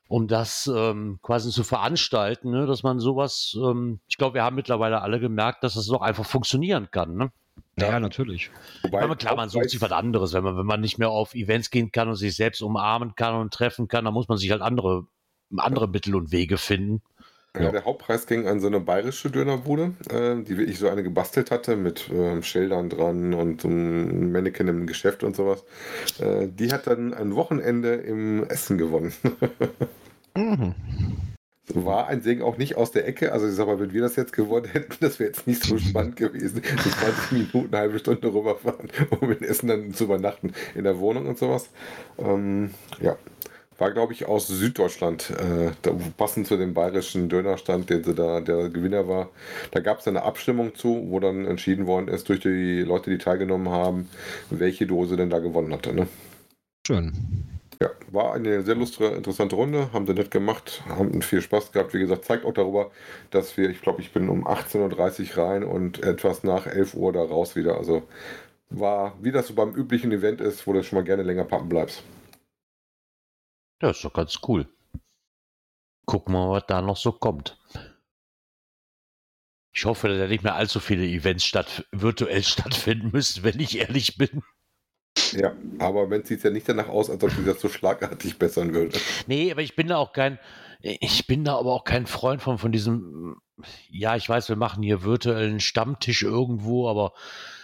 um 0.07 0.27
das 0.27 0.71
ähm, 0.73 1.19
quasi 1.21 1.49
zu 1.49 1.63
veranstalten, 1.63 2.51
ne? 2.51 2.67
dass 2.67 2.83
man 2.83 2.99
sowas, 2.99 3.57
ähm, 3.61 3.99
ich 4.07 4.17
glaube, 4.17 4.35
wir 4.35 4.43
haben 4.43 4.55
mittlerweile 4.55 5.01
alle 5.01 5.19
gemerkt, 5.19 5.63
dass 5.63 5.73
das 5.73 5.87
doch 5.87 6.01
einfach 6.01 6.25
funktionieren 6.25 6.89
kann. 6.91 7.15
Ne? 7.15 7.31
Ja, 7.77 7.99
natürlich. 7.99 8.49
Wobei, 8.83 9.01
Aber 9.01 9.15
klar, 9.17 9.35
man 9.35 9.49
sucht 9.49 9.69
sich 9.69 9.81
was 9.81 9.91
anderes. 9.91 10.31
Wenn 10.33 10.43
man, 10.43 10.57
wenn 10.57 10.65
man 10.65 10.79
nicht 10.79 10.97
mehr 10.99 11.09
auf 11.09 11.33
Events 11.35 11.69
gehen 11.69 11.91
kann 11.91 12.07
und 12.07 12.15
sich 12.15 12.35
selbst 12.35 12.61
umarmen 12.61 13.15
kann 13.15 13.35
und 13.35 13.53
treffen 13.53 13.87
kann, 13.89 14.05
dann 14.05 14.13
muss 14.13 14.29
man 14.29 14.37
sich 14.37 14.51
halt 14.51 14.61
andere, 14.61 15.07
andere 15.57 15.89
Mittel 15.89 16.15
und 16.15 16.31
Wege 16.31 16.57
finden. 16.57 17.01
Ja, 17.59 17.71
der 17.71 17.85
Hauptpreis 17.85 18.27
ging 18.27 18.47
an 18.47 18.59
so 18.59 18.67
eine 18.67 18.79
bayerische 18.79 19.29
Dönerbude, 19.29 19.93
äh, 20.09 20.43
die 20.43 20.57
wirklich 20.57 20.79
so 20.79 20.89
eine 20.89 21.03
gebastelt 21.03 21.51
hatte 21.51 21.75
mit 21.75 22.09
ähm, 22.11 22.43
Schildern 22.43 22.89
dran 22.89 23.33
und 23.33 23.61
so 23.61 23.67
einem 23.67 24.31
Mannequin 24.31 24.67
im 24.67 24.87
Geschäft 24.87 25.23
und 25.23 25.35
sowas. 25.35 25.63
Äh, 26.19 26.47
die 26.47 26.71
hat 26.71 26.87
dann 26.87 27.13
ein 27.13 27.35
Wochenende 27.35 27.93
im 27.93 28.43
Essen 28.45 28.77
gewonnen. 28.77 29.13
Mhm. 30.37 30.75
War 31.73 32.07
ein 32.07 32.21
Segen 32.21 32.43
auch 32.43 32.57
nicht 32.57 32.77
aus 32.77 32.91
der 32.91 33.07
Ecke. 33.07 33.31
Also 33.31 33.47
ich 33.47 33.55
sag 33.55 33.65
mal, 33.65 33.79
wenn 33.79 33.91
wir 33.91 34.01
das 34.01 34.15
jetzt 34.15 34.33
gewonnen 34.33 34.67
hätten, 34.71 34.95
das 34.99 35.19
wäre 35.19 35.29
jetzt 35.29 35.47
nicht 35.47 35.63
so 35.63 35.77
spannend 35.79 36.15
gewesen. 36.15 36.61
So 36.83 36.89
20 36.89 37.31
Minuten, 37.31 37.73
eine 37.73 37.77
halbe 37.77 37.99
Stunde 37.99 38.31
rüberfahren, 38.31 38.89
um 39.19 39.31
in 39.31 39.41
Essen 39.41 39.67
dann 39.67 39.93
zu 39.93 40.03
übernachten 40.03 40.53
in 40.75 40.83
der 40.83 40.99
Wohnung 40.99 41.25
und 41.25 41.39
sowas. 41.39 41.69
Ähm, 42.19 42.71
ja. 43.01 43.17
War, 43.77 43.91
glaube 43.91 44.13
ich, 44.13 44.25
aus 44.25 44.47
Süddeutschland, 44.47 45.31
äh, 45.31 45.71
passend 46.17 46.47
zu 46.47 46.55
dem 46.55 46.73
bayerischen 46.73 47.27
Dönerstand, 47.27 47.89
den 47.89 48.03
sie 48.03 48.15
da, 48.15 48.39
der 48.39 48.69
Gewinner 48.69 49.07
war. 49.07 49.29
Da 49.71 49.81
gab 49.81 49.99
es 49.99 50.07
eine 50.07 50.23
Abstimmung 50.23 50.75
zu, 50.75 51.07
wo 51.09 51.19
dann 51.19 51.45
entschieden 51.45 51.85
worden 51.85 52.07
ist, 52.07 52.29
durch 52.29 52.39
die 52.39 52.81
Leute, 52.81 53.09
die 53.09 53.17
teilgenommen 53.17 53.69
haben, 53.69 54.09
welche 54.49 54.87
Dose 54.87 55.17
denn 55.17 55.29
da 55.29 55.39
gewonnen 55.39 55.73
hatte. 55.73 55.93
Ne? 55.93 56.07
Schön. 56.87 57.11
Ja, 57.81 57.89
war 58.11 58.33
eine 58.33 58.63
sehr 58.63 58.75
lustige, 58.75 59.09
interessante 59.09 59.57
Runde, 59.57 59.91
haben 59.91 60.07
sie 60.07 60.13
nett 60.13 60.31
gemacht, 60.31 60.81
haben 60.87 61.21
viel 61.21 61.41
Spaß 61.41 61.73
gehabt. 61.73 61.93
Wie 61.93 61.99
gesagt, 61.99 62.23
zeigt 62.23 62.45
auch 62.45 62.53
darüber, 62.53 62.91
dass 63.31 63.57
wir, 63.57 63.69
ich 63.69 63.81
glaube, 63.81 64.01
ich 64.01 64.13
bin 64.13 64.29
um 64.29 64.47
18.30 64.47 65.37
Uhr 65.37 65.43
rein 65.43 65.63
und 65.65 66.01
etwas 66.01 66.43
nach 66.43 66.67
11 66.67 66.93
Uhr 66.93 67.11
da 67.11 67.21
raus 67.21 67.57
wieder. 67.57 67.77
Also 67.77 68.03
war, 68.69 69.13
wie 69.21 69.31
das 69.31 69.47
so 69.47 69.55
beim 69.55 69.73
üblichen 69.73 70.11
Event 70.13 70.39
ist, 70.39 70.65
wo 70.65 70.73
du 70.73 70.83
schon 70.83 70.97
mal 70.97 71.03
gerne 71.03 71.23
länger 71.23 71.43
pappen 71.43 71.67
bleibst. 71.67 72.03
Ja, 73.81 73.89
ist 73.89 74.03
doch 74.03 74.13
ganz 74.13 74.39
cool. 74.47 74.67
gucken 76.05 76.33
wir 76.33 76.47
mal, 76.47 76.51
was 76.51 76.65
da 76.67 76.81
noch 76.81 76.97
so 76.97 77.11
kommt. 77.11 77.57
Ich 79.73 79.83
hoffe, 79.85 80.07
dass 80.07 80.17
da 80.17 80.27
nicht 80.27 80.43
mehr 80.43 80.55
allzu 80.55 80.79
viele 80.79 81.05
Events 81.05 81.43
statt, 81.43 81.85
virtuell 81.91 82.43
stattfinden 82.43 83.11
müssen, 83.11 83.43
wenn 83.43 83.59
ich 83.59 83.77
ehrlich 83.77 84.17
bin. 84.17 84.43
Ja, 85.31 85.53
aber 85.79 86.03
Moment 86.03 86.27
sieht 86.27 86.37
es 86.39 86.43
ja 86.43 86.49
nicht 86.49 86.67
danach 86.67 86.89
aus, 86.89 87.09
als 87.09 87.23
ob 87.23 87.31
sich 87.31 87.45
das 87.45 87.59
so 87.59 87.69
schlagartig 87.69 88.37
bessern 88.37 88.73
würde. 88.73 88.97
Nee, 89.27 89.51
aber 89.51 89.61
ich 89.61 89.75
bin 89.75 89.87
da 89.87 89.97
auch 89.97 90.13
kein, 90.13 90.39
ich 90.81 91.27
bin 91.27 91.43
da 91.43 91.57
aber 91.57 91.73
auch 91.73 91.83
kein 91.83 92.05
Freund 92.05 92.41
von, 92.41 92.57
von 92.57 92.71
diesem, 92.71 93.37
ja, 93.89 94.15
ich 94.15 94.27
weiß, 94.27 94.49
wir 94.49 94.55
machen 94.55 94.83
hier 94.83 95.03
virtuellen 95.03 95.59
Stammtisch 95.59 96.23
irgendwo, 96.23 96.87
aber 96.89 97.13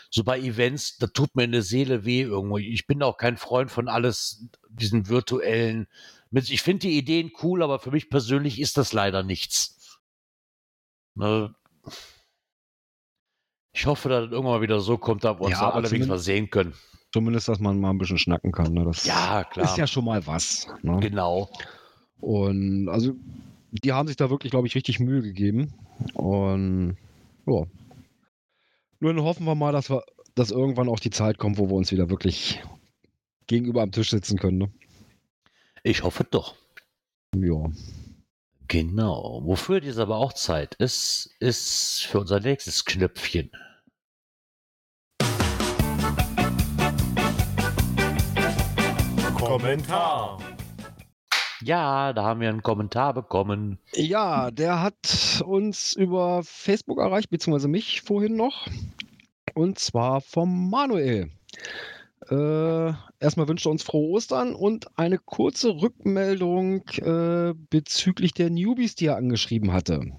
so 0.10 0.24
bei 0.24 0.40
Events, 0.40 0.98
da 0.98 1.08
tut 1.08 1.36
mir 1.36 1.44
in 1.44 1.52
der 1.54 1.62
Seele 1.62 2.04
weh 2.04 2.22
irgendwo. 2.22 2.58
Ich 2.58 2.88
bin 2.88 3.00
da 3.00 3.06
auch 3.06 3.18
kein 3.18 3.38
Freund 3.38 3.72
von 3.72 3.88
alles, 3.88 4.46
diesen 4.74 5.08
virtuellen, 5.10 5.88
ich 6.32 6.62
finde 6.62 6.88
die 6.88 6.98
Ideen 6.98 7.32
cool, 7.44 7.62
aber 7.64 7.80
für 7.80 7.92
mich 7.92 8.10
persönlich 8.10 8.60
ist 8.60 8.78
das 8.78 8.94
leider 8.94 9.24
nichts. 9.24 10.00
Ne? 11.16 11.54
Ich 13.74 13.86
hoffe, 13.86 14.10
dass 14.10 14.24
das 14.26 14.32
irgendwann 14.32 14.56
mal 14.58 14.62
wieder 14.62 14.80
so 14.80 14.98
kommt, 14.98 15.24
dass 15.24 15.38
wir 15.38 15.46
uns 15.46 15.52
Ja, 15.54 15.60
da 15.62 15.66
aber 15.68 15.76
alle 15.76 15.92
wenigstens 15.92 16.10
mal 16.10 16.20
sehen 16.20 16.50
können. 16.50 16.74
Zumindest, 17.14 17.48
dass 17.48 17.60
man 17.60 17.80
mal 17.80 17.90
ein 17.90 17.98
bisschen 17.98 18.18
schnacken 18.18 18.52
kann. 18.52 18.74
Ne? 18.74 18.86
Das 18.86 19.06
Ja, 19.06 19.44
klar. 19.44 19.66
ist 19.66 19.78
ja 19.78 19.88
schon 19.88 20.06
mal 20.06 20.26
was. 20.28 20.68
Ne? 20.82 21.00
Genau. 21.02 21.50
Und 22.20 22.88
also, 22.90 23.14
die 23.72 23.92
haben 23.92 24.08
sich 24.08 24.18
da 24.18 24.30
wirklich, 24.30 24.52
glaube 24.52 24.68
ich, 24.68 24.76
richtig 24.76 25.00
Mühe 25.00 25.22
gegeben. 25.22 25.74
Und 26.14 26.98
ja. 27.46 27.64
Nur 29.00 29.14
dann 29.14 29.24
hoffen 29.24 29.46
wir 29.46 29.56
mal, 29.56 29.72
dass 29.72 29.90
wir, 29.90 30.04
dass 30.36 30.52
irgendwann 30.52 30.88
auch 30.88 31.00
die 31.00 31.10
Zeit 31.10 31.38
kommt, 31.38 31.58
wo 31.58 31.68
wir 31.70 31.76
uns 31.76 31.92
wieder 31.92 32.10
wirklich 32.10 32.62
gegenüber 33.52 33.82
am 33.82 33.92
Tisch 33.92 34.12
sitzen 34.12 34.40
können. 34.40 34.58
Ne? 34.60 34.72
Ich 35.84 36.04
hoffe 36.04 36.24
doch. 36.24 36.56
Ja. 37.36 37.70
Genau. 38.70 39.42
Wofür 39.44 39.82
dies 39.82 39.98
aber 39.98 40.16
auch 40.16 40.32
Zeit 40.32 40.76
ist, 40.76 41.36
ist 41.40 42.06
für 42.06 42.22
unser 42.22 42.40
nächstes 42.40 42.86
Knöpfchen. 42.86 43.52
Kommentar. 49.36 50.40
Ja, 51.62 52.14
da 52.14 52.24
haben 52.24 52.40
wir 52.40 52.48
einen 52.48 52.64
Kommentar 52.64 53.14
bekommen. 53.14 53.80
Ja, 53.94 54.50
der 54.50 54.82
hat 54.82 55.44
uns 55.46 55.92
über 55.94 56.42
Facebook 56.46 57.00
erreicht, 57.00 57.30
beziehungsweise 57.30 57.68
mich 57.68 58.02
vorhin 58.02 58.38
noch. 58.38 58.68
Und 59.54 59.78
zwar 59.78 60.22
vom 60.22 60.70
Manuel. 60.70 61.30
Äh, 62.30 62.94
erstmal 63.20 63.48
wünscht 63.48 63.66
er 63.66 63.72
uns 63.72 63.84
frohe 63.84 64.12
Ostern 64.12 64.54
und 64.54 64.88
eine 64.98 65.18
kurze 65.18 65.82
Rückmeldung 65.82 66.84
äh, 66.98 67.54
bezüglich 67.70 68.34
der 68.34 68.50
Newbies, 68.50 68.96
die 68.96 69.08
er 69.08 69.18
angeschrieben 69.18 69.74
hatte. 69.74 70.12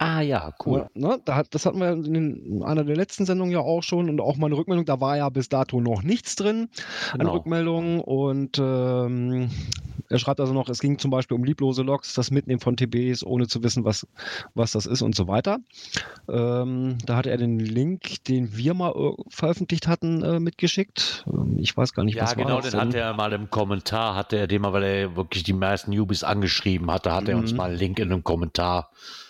Ah 0.00 0.20
ja, 0.20 0.52
cool. 0.66 0.80
Ja, 0.80 1.08
ne, 1.08 1.20
da 1.24 1.36
hat, 1.36 1.54
das 1.54 1.66
hatten 1.66 1.78
wir 1.78 1.92
in, 1.92 2.12
den- 2.12 2.44
in 2.56 2.62
einer 2.64 2.82
der 2.84 2.96
letzten 2.96 3.26
Sendungen 3.26 3.52
ja 3.52 3.60
auch 3.60 3.82
schon 3.84 4.08
und 4.10 4.20
auch 4.20 4.36
mal 4.36 4.46
eine 4.46 4.56
Rückmeldung. 4.56 4.84
Da 4.86 5.00
war 5.00 5.16
ja 5.16 5.28
bis 5.28 5.48
dato 5.48 5.80
noch 5.80 6.02
nichts 6.02 6.34
drin 6.34 6.68
an 7.12 7.20
Genau. 7.20 7.32
Rückmeldungen. 7.34 8.00
Und 8.00 8.58
ähm, 8.58 9.50
er 10.08 10.18
schreibt 10.18 10.40
also 10.40 10.52
noch, 10.52 10.68
es 10.68 10.80
ging 10.80 10.98
zum 10.98 11.12
Beispiel 11.12 11.36
um 11.36 11.44
lieblose 11.44 11.82
Logs, 11.82 12.12
das 12.14 12.32
Mitnehmen 12.32 12.58
von 12.60 12.76
TBs, 12.76 13.24
ohne 13.24 13.46
zu 13.46 13.62
wissen, 13.62 13.84
was, 13.84 14.04
was 14.54 14.72
das 14.72 14.86
ist 14.86 15.00
und 15.00 15.14
so 15.14 15.28
weiter. 15.28 15.58
Ähm, 16.28 16.98
da 17.06 17.16
hatte 17.16 17.30
er 17.30 17.36
den 17.36 17.60
Link, 17.60 18.24
den 18.24 18.56
wir 18.56 18.74
mal 18.74 18.90
äh, 18.96 19.12
veröffentlicht 19.28 19.86
hatten, 19.86 20.22
äh, 20.22 20.40
mitgeschickt. 20.40 21.24
Ähm, 21.32 21.56
ich 21.58 21.76
weiß 21.76 21.92
gar 21.94 22.02
nicht, 22.02 22.16
Ja, 22.16 22.24
was 22.24 22.36
genau, 22.36 22.54
war 22.56 22.62
das 22.62 22.70
den 22.72 22.80
hat 22.80 22.92
denn? 22.94 23.00
er 23.00 23.14
mal 23.14 23.32
im 23.32 23.48
Kommentar, 23.48 24.16
hat 24.16 24.32
er 24.32 24.48
den 24.48 24.62
mal, 24.62 24.72
weil 24.72 24.82
er 24.82 25.16
wirklich 25.16 25.44
die 25.44 25.52
meisten 25.52 25.92
Newbies 25.92 26.24
angeschrieben 26.24 26.90
hatte, 26.90 27.12
hat 27.14 27.28
er 27.28 27.36
uns 27.38 27.52
Mhm. 27.52 27.56
mal 27.58 27.70
einen 27.70 27.78
Link 27.78 27.98
in 28.00 28.10
einem 28.10 28.24
Kommentar 28.24 28.90
zukommen 28.90 29.23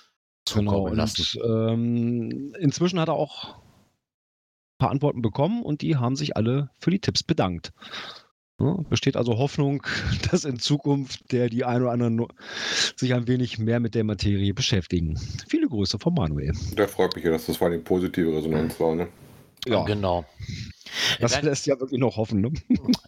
Genau, 0.53 0.89
lassen. 0.89 1.41
und 1.41 1.73
ähm, 1.73 2.55
inzwischen 2.59 3.01
hat 3.01 3.09
er 3.09 3.15
auch 3.15 3.55
ein 3.55 4.79
paar 4.79 4.91
Antworten 4.91 5.23
bekommen 5.23 5.63
und 5.63 5.83
die 5.83 5.97
haben 5.97 6.17
sich 6.17 6.37
alle 6.37 6.71
für 6.79 6.91
die 6.91 7.01
Tipps 7.01 7.23
bedankt. 7.23 7.73
Ja, 8.61 8.77
besteht 8.89 9.17
also 9.17 9.37
Hoffnung, 9.39 9.83
dass 10.31 10.45
in 10.45 10.59
Zukunft 10.59 11.33
der 11.33 11.49
die 11.49 11.65
ein 11.65 11.83
oder 11.83 11.91
anderen 11.91 12.27
sich 12.97 13.15
ein 13.15 13.27
wenig 13.27 13.59
mehr 13.59 13.81
mit 13.81 13.95
der 13.95 14.05
Materie 14.05 14.55
beschäftigen. 14.55 15.19
Viele 15.49 15.69
Grüße 15.69 15.99
von 15.99 16.15
Manuel. 16.15 16.53
Da 16.77 16.87
freut 16.87 17.17
mich 17.17 17.25
ja, 17.25 17.33
dass 17.33 17.47
das 17.47 17.57
vor 17.57 17.69
allem 17.69 17.83
positive 17.83 18.37
Resonanz 18.37 18.79
war. 18.79 18.95
Ne? 18.95 19.09
Ja, 19.67 19.83
Genau. 19.85 20.25
das 21.21 21.41
lässt 21.43 21.67
ja 21.67 21.79
wirklich 21.81 22.01
noch 22.01 22.17
hoffen. 22.17 22.41
Ne? 22.41 22.53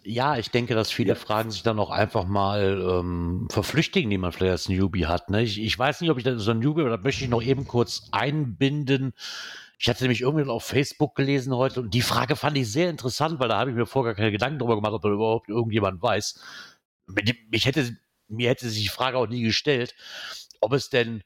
Ja, 0.02 0.36
ich 0.38 0.50
denke, 0.50 0.74
dass 0.74 0.90
viele 0.90 1.14
Fragen 1.16 1.50
sich 1.50 1.62
dann 1.62 1.78
auch 1.78 1.90
einfach 1.90 2.26
mal 2.26 2.80
ähm, 3.00 3.48
verflüchtigen, 3.50 4.10
die 4.10 4.18
man 4.18 4.32
vielleicht 4.32 4.52
als 4.52 4.68
Newbie 4.68 5.06
hat. 5.06 5.30
Ne? 5.30 5.42
Ich, 5.42 5.60
ich 5.60 5.78
weiß 5.78 6.00
nicht, 6.00 6.10
ob 6.10 6.18
ich 6.18 6.24
da 6.24 6.38
so 6.38 6.50
ein 6.50 6.58
Newbie, 6.58 6.80
aber 6.82 6.90
da 6.90 6.96
möchte 6.96 7.24
ich 7.24 7.30
noch 7.30 7.42
eben 7.42 7.66
kurz 7.66 8.08
einbinden. 8.12 9.12
Ich 9.78 9.88
hatte 9.88 10.04
nämlich 10.04 10.22
irgendwie 10.22 10.48
auf 10.48 10.64
Facebook 10.64 11.14
gelesen 11.14 11.54
heute 11.54 11.80
und 11.80 11.92
die 11.92 12.00
Frage 12.00 12.34
fand 12.34 12.56
ich 12.56 12.70
sehr 12.72 12.88
interessant, 12.88 13.38
weil 13.38 13.48
da 13.48 13.58
habe 13.58 13.70
ich 13.70 13.76
mir 13.76 13.84
vorher 13.86 14.14
gar 14.14 14.16
keine 14.16 14.32
Gedanken 14.32 14.58
darüber 14.58 14.76
gemacht, 14.76 14.94
ob 14.94 15.02
da 15.02 15.10
überhaupt 15.10 15.48
irgendjemand 15.50 16.00
weiß. 16.00 16.40
Mich 17.50 17.66
hätte, 17.66 17.96
mir 18.28 18.48
hätte 18.48 18.68
sich 18.70 18.82
die 18.82 18.88
Frage 18.88 19.18
auch 19.18 19.28
nie 19.28 19.42
gestellt, 19.42 19.94
ob 20.60 20.72
es 20.72 20.88
denn 20.88 21.22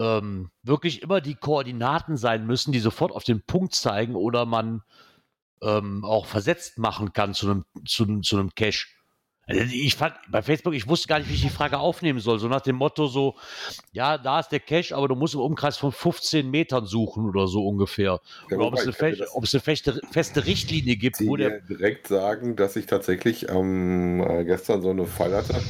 ähm, 0.00 0.50
wirklich 0.62 1.02
immer 1.02 1.20
die 1.20 1.34
Koordinaten 1.34 2.16
sein 2.16 2.46
müssen, 2.46 2.72
die 2.72 2.80
sofort 2.80 3.12
auf 3.12 3.22
den 3.22 3.42
Punkt 3.42 3.74
zeigen 3.74 4.16
oder 4.16 4.46
man 4.46 4.82
ähm, 5.62 6.04
auch 6.04 6.26
versetzt 6.26 6.78
machen 6.78 7.12
kann 7.12 7.34
zu 7.34 7.50
einem, 7.50 7.64
zu, 7.86 8.20
zu 8.20 8.38
einem 8.38 8.50
Cache. 8.54 8.86
Also 9.46 9.62
Ich 9.62 9.96
fand 9.96 10.14
bei 10.30 10.42
Facebook, 10.42 10.74
ich 10.74 10.88
wusste 10.88 11.08
gar 11.08 11.18
nicht, 11.18 11.28
wie 11.28 11.34
ich 11.34 11.42
die 11.42 11.50
Frage 11.50 11.78
aufnehmen 11.78 12.20
soll. 12.20 12.38
So 12.38 12.48
nach 12.48 12.60
dem 12.60 12.76
Motto 12.76 13.06
so, 13.06 13.34
ja, 13.92 14.16
da 14.16 14.40
ist 14.40 14.50
der 14.50 14.60
Cache, 14.60 14.94
aber 14.94 15.08
du 15.08 15.16
musst 15.16 15.34
im 15.34 15.40
Umkreis 15.40 15.76
von 15.76 15.92
15 15.92 16.48
Metern 16.50 16.86
suchen 16.86 17.28
oder 17.28 17.48
so 17.48 17.66
ungefähr. 17.66 18.20
Ja, 18.50 18.56
oder 18.56 18.66
ob 18.66 18.74
es 18.74 18.86
ich 18.86 18.94
fe 18.94 19.26
ob 19.32 19.44
es 19.44 19.54
eine 19.54 19.60
feste, 19.60 20.00
feste 20.12 20.46
Richtlinie 20.46 20.96
gibt, 20.96 21.16
Sie 21.16 21.26
wo 21.26 21.36
der 21.36 21.60
dir 21.60 21.76
direkt 21.76 22.06
sagen, 22.06 22.54
dass 22.54 22.76
ich 22.76 22.86
tatsächlich 22.86 23.48
ähm, 23.48 24.20
äh, 24.20 24.44
gestern 24.44 24.82
so 24.82 24.90
eine 24.90 25.06
Fall 25.06 25.34
hatte. 25.34 25.60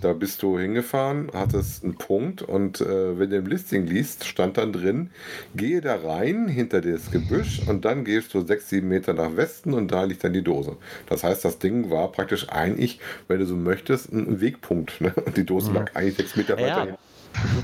Da 0.00 0.12
bist 0.12 0.42
du 0.42 0.58
hingefahren, 0.58 1.30
hattest 1.34 1.84
einen 1.84 1.96
Punkt 1.96 2.42
und 2.42 2.80
äh, 2.80 3.18
wenn 3.18 3.30
du 3.30 3.36
im 3.36 3.46
Listing 3.46 3.86
liest, 3.86 4.24
stand 4.24 4.56
dann 4.56 4.72
drin, 4.72 5.10
gehe 5.54 5.80
da 5.80 5.96
rein 5.96 6.48
hinter 6.48 6.80
das 6.80 7.10
Gebüsch 7.10 7.60
und 7.66 7.84
dann 7.84 8.04
gehst 8.04 8.32
du 8.34 8.42
sechs, 8.42 8.68
sieben 8.68 8.88
Meter 8.88 9.14
nach 9.14 9.36
Westen 9.36 9.74
und 9.74 9.90
da 9.90 10.04
liegt 10.04 10.24
dann 10.24 10.32
die 10.32 10.42
Dose. 10.42 10.76
Das 11.08 11.24
heißt, 11.24 11.44
das 11.44 11.58
Ding 11.58 11.90
war 11.90 12.12
praktisch 12.12 12.48
eigentlich, 12.48 13.00
wenn 13.28 13.38
du 13.38 13.46
so 13.46 13.56
möchtest, 13.56 14.12
ein 14.12 14.26
ein 14.28 14.40
Wegpunkt. 14.40 15.00
Ne? 15.00 15.12
Und 15.24 15.36
die 15.36 15.44
Dose 15.44 15.72
lag 15.72 15.94
eigentlich 15.94 16.16
sechs 16.16 16.36
Meter 16.36 16.58
Ja, 16.58 16.80
weiter. 16.82 16.98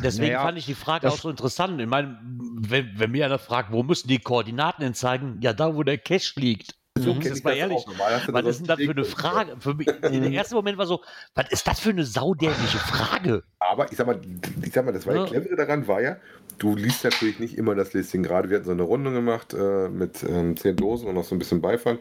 Deswegen 0.02 0.32
Naja, 0.32 0.42
fand 0.42 0.58
ich 0.58 0.66
die 0.66 0.74
Frage 0.74 1.08
auch 1.08 1.16
so 1.16 1.30
interessant. 1.30 1.80
Ich 1.80 1.86
meine, 1.86 2.18
wenn, 2.22 2.90
wenn 2.96 3.10
mir 3.10 3.24
einer 3.24 3.38
fragt, 3.38 3.72
wo 3.72 3.82
müssen 3.82 4.08
die 4.08 4.18
Koordinaten 4.18 4.82
denn 4.82 4.94
zeigen? 4.94 5.38
Ja, 5.40 5.52
da, 5.52 5.74
wo 5.74 5.82
der 5.82 5.98
Cache 5.98 6.38
liegt. 6.38 6.74
So, 6.98 7.16
ich 7.18 7.24
ist 7.24 7.42
mal 7.42 7.56
ehrlich. 7.56 7.86
Was 8.28 8.44
ist 8.44 8.60
denn 8.60 8.66
das 8.66 8.78
für 8.78 8.90
eine. 8.90 9.04
Frage? 9.04 9.56
Für 9.58 9.74
mich, 9.74 9.86
der 9.86 10.30
erste 10.30 10.54
Moment 10.54 10.76
war 10.76 10.86
so, 10.86 11.00
was 11.34 11.50
ist 11.50 11.66
das 11.66 11.80
für 11.80 11.88
eine 11.88 12.04
saudämliche 12.04 12.78
Frage? 12.78 13.44
Aber 13.60 13.90
ich 13.90 13.96
sag 13.96 14.06
mal, 14.06 14.20
ich 14.62 14.72
sag 14.72 14.84
mal, 14.84 14.92
das 14.92 15.06
war 15.06 15.14
Ja. 15.14 15.22
ja. 15.22 15.26
clevere 15.26 15.56
daran 15.56 15.88
war 15.88 16.02
ja, 16.02 16.18
du 16.62 16.76
liest 16.76 17.02
natürlich 17.02 17.40
nicht 17.40 17.58
immer 17.58 17.74
das 17.74 17.92
Listing. 17.92 18.22
Gerade 18.22 18.48
wir 18.48 18.56
hatten 18.56 18.66
so 18.66 18.72
eine 18.72 18.82
Runde 18.82 19.12
gemacht 19.12 19.52
äh, 19.52 19.88
mit 19.88 20.22
ähm, 20.22 20.56
zehn 20.56 20.76
Dosen 20.76 21.08
und 21.08 21.16
noch 21.16 21.24
so 21.24 21.34
ein 21.34 21.38
bisschen 21.38 21.60
Beifang. 21.60 21.98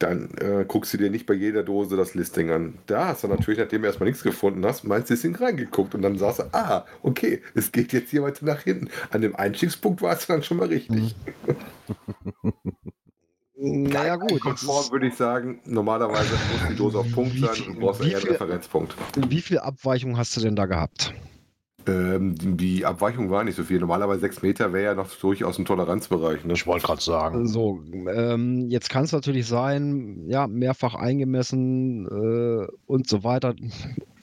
Dann 0.00 0.30
äh, 0.38 0.64
guckst 0.66 0.92
du 0.92 0.98
dir 0.98 1.10
nicht 1.10 1.26
bei 1.26 1.34
jeder 1.34 1.62
Dose 1.62 1.96
das 1.96 2.14
Listing 2.14 2.50
an. 2.50 2.74
Da 2.86 3.08
hast 3.08 3.22
du 3.22 3.28
natürlich, 3.28 3.60
nachdem 3.60 3.82
du 3.82 3.86
erstmal 3.86 4.08
nichts 4.08 4.24
gefunden 4.24 4.66
hast, 4.66 4.82
meinst 4.82 5.10
Listing 5.10 5.36
reingeguckt 5.36 5.94
und 5.94 6.02
dann 6.02 6.18
sagst 6.18 6.40
du, 6.40 6.44
ah, 6.52 6.84
okay, 7.02 7.40
es 7.54 7.70
geht 7.70 7.92
jetzt 7.92 8.10
hier 8.10 8.24
weiter 8.24 8.44
nach 8.44 8.62
hinten. 8.62 8.88
An 9.10 9.22
dem 9.22 9.36
Einstiegspunkt 9.36 10.02
war 10.02 10.14
es 10.14 10.26
dann 10.26 10.42
schon 10.42 10.56
mal 10.56 10.68
richtig. 10.68 11.14
Naja, 13.56 14.16
gut. 14.16 14.40
Konform 14.40 14.90
würde 14.90 15.06
ich 15.06 15.14
sagen, 15.14 15.60
normalerweise 15.64 16.32
muss 16.32 16.68
die 16.68 16.74
Dose 16.74 16.98
auf 16.98 17.10
Punkt 17.12 17.38
sein 17.38 17.68
und 17.68 17.78
brauchst 17.78 18.04
wie 18.04 18.10
eher 18.10 18.18
einen 18.18 18.26
Referenzpunkt. 18.26 18.94
Wie 19.28 19.40
viel 19.40 19.58
Abweichung 19.58 20.18
hast 20.18 20.36
du 20.36 20.40
denn 20.40 20.56
da 20.56 20.66
gehabt? 20.66 21.14
Ähm, 21.86 22.34
die 22.56 22.84
Abweichung 22.84 23.30
war 23.30 23.44
nicht 23.44 23.56
so 23.56 23.64
viel. 23.64 23.78
Normalerweise 23.78 24.20
sechs 24.20 24.42
Meter 24.42 24.72
wäre 24.72 24.84
ja 24.84 24.94
noch 24.94 25.10
durchaus 25.10 25.58
ein 25.58 25.64
Toleranzbereich. 25.64 26.44
Ne? 26.44 26.54
Ich 26.54 26.66
wollte 26.66 26.86
gerade 26.86 27.02
sagen. 27.02 27.46
So, 27.46 27.82
ähm, 27.92 28.68
jetzt 28.70 28.90
kann 28.90 29.04
es 29.04 29.12
natürlich 29.12 29.46
sein, 29.46 30.24
ja, 30.28 30.46
mehrfach 30.46 30.94
eingemessen 30.94 32.06
äh, 32.06 32.66
und 32.86 33.08
so 33.08 33.24
weiter. 33.24 33.54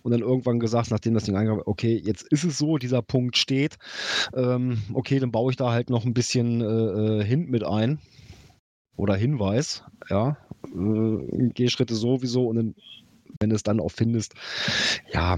Und 0.03 0.12
dann 0.12 0.22
irgendwann 0.22 0.60
gesagt, 0.60 0.89
nachdem 0.89 1.13
das 1.13 1.25
Ding 1.25 1.36
eingegangen 1.36 1.63
okay, 1.65 2.01
jetzt 2.03 2.24
ist 2.24 2.44
es 2.44 2.58
so, 2.58 2.77
dieser 2.77 3.03
Punkt 3.03 3.38
steht. 3.38 3.77
Ähm, 4.34 4.82
okay, 4.94 5.20
dann 5.20 5.32
baue 5.32 5.51
ich 5.51 5.58
da 5.58 5.72
halt 5.72 5.89
noch 5.89 6.06
ein 6.06 6.13
bisschen 6.13 6.62
äh, 6.62 7.20
äh, 7.20 7.24
Hint 7.24 7.50
mit 7.50 7.63
ein. 7.63 8.00
Oder 8.96 9.15
Hinweis, 9.15 9.84
ja. 10.10 10.38
Äh, 10.65 11.50
Gehschritte 11.53 11.96
sowieso 11.96 12.48
und 12.48 12.56
dann, 12.56 12.75
wenn 13.39 13.50
du 13.50 13.56
es 13.56 13.63
dann 13.63 13.80
auch 13.80 13.91
findest, 13.91 14.34
ja. 15.13 15.38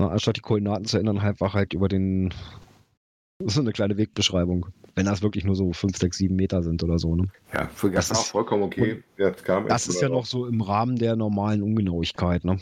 Na, 0.00 0.08
anstatt 0.08 0.38
die 0.38 0.40
Koordinaten 0.40 0.86
zu 0.86 0.96
ändern, 0.96 1.18
einfach 1.18 1.52
halt 1.52 1.74
über 1.74 1.86
den 1.88 2.32
so 3.44 3.60
eine 3.60 3.72
kleine 3.72 3.98
Wegbeschreibung. 3.98 4.66
Wenn 4.94 5.04
das 5.06 5.22
wirklich 5.22 5.44
nur 5.44 5.54
so 5.54 5.72
5, 5.72 5.96
6, 5.96 6.16
7 6.16 6.34
Meter 6.34 6.62
sind 6.62 6.82
oder 6.82 6.98
so. 6.98 7.14
Ne? 7.14 7.28
Ja, 7.52 7.68
für 7.68 7.90
Das 7.90 8.08
das 8.08 8.18
auch 8.18 8.22
ist- 8.22 8.30
vollkommen 8.30 8.62
okay. 8.62 9.02
Das 9.18 9.36
Das 9.68 9.88
ist 9.88 10.00
ja 10.00 10.08
noch 10.08 10.24
so 10.26 10.46
im 10.46 10.62
Rahmen 10.62 10.96
der 10.96 11.16
normalen 11.16 11.62
Ungenauigkeit. 11.62 12.44
Ne? 12.44 12.58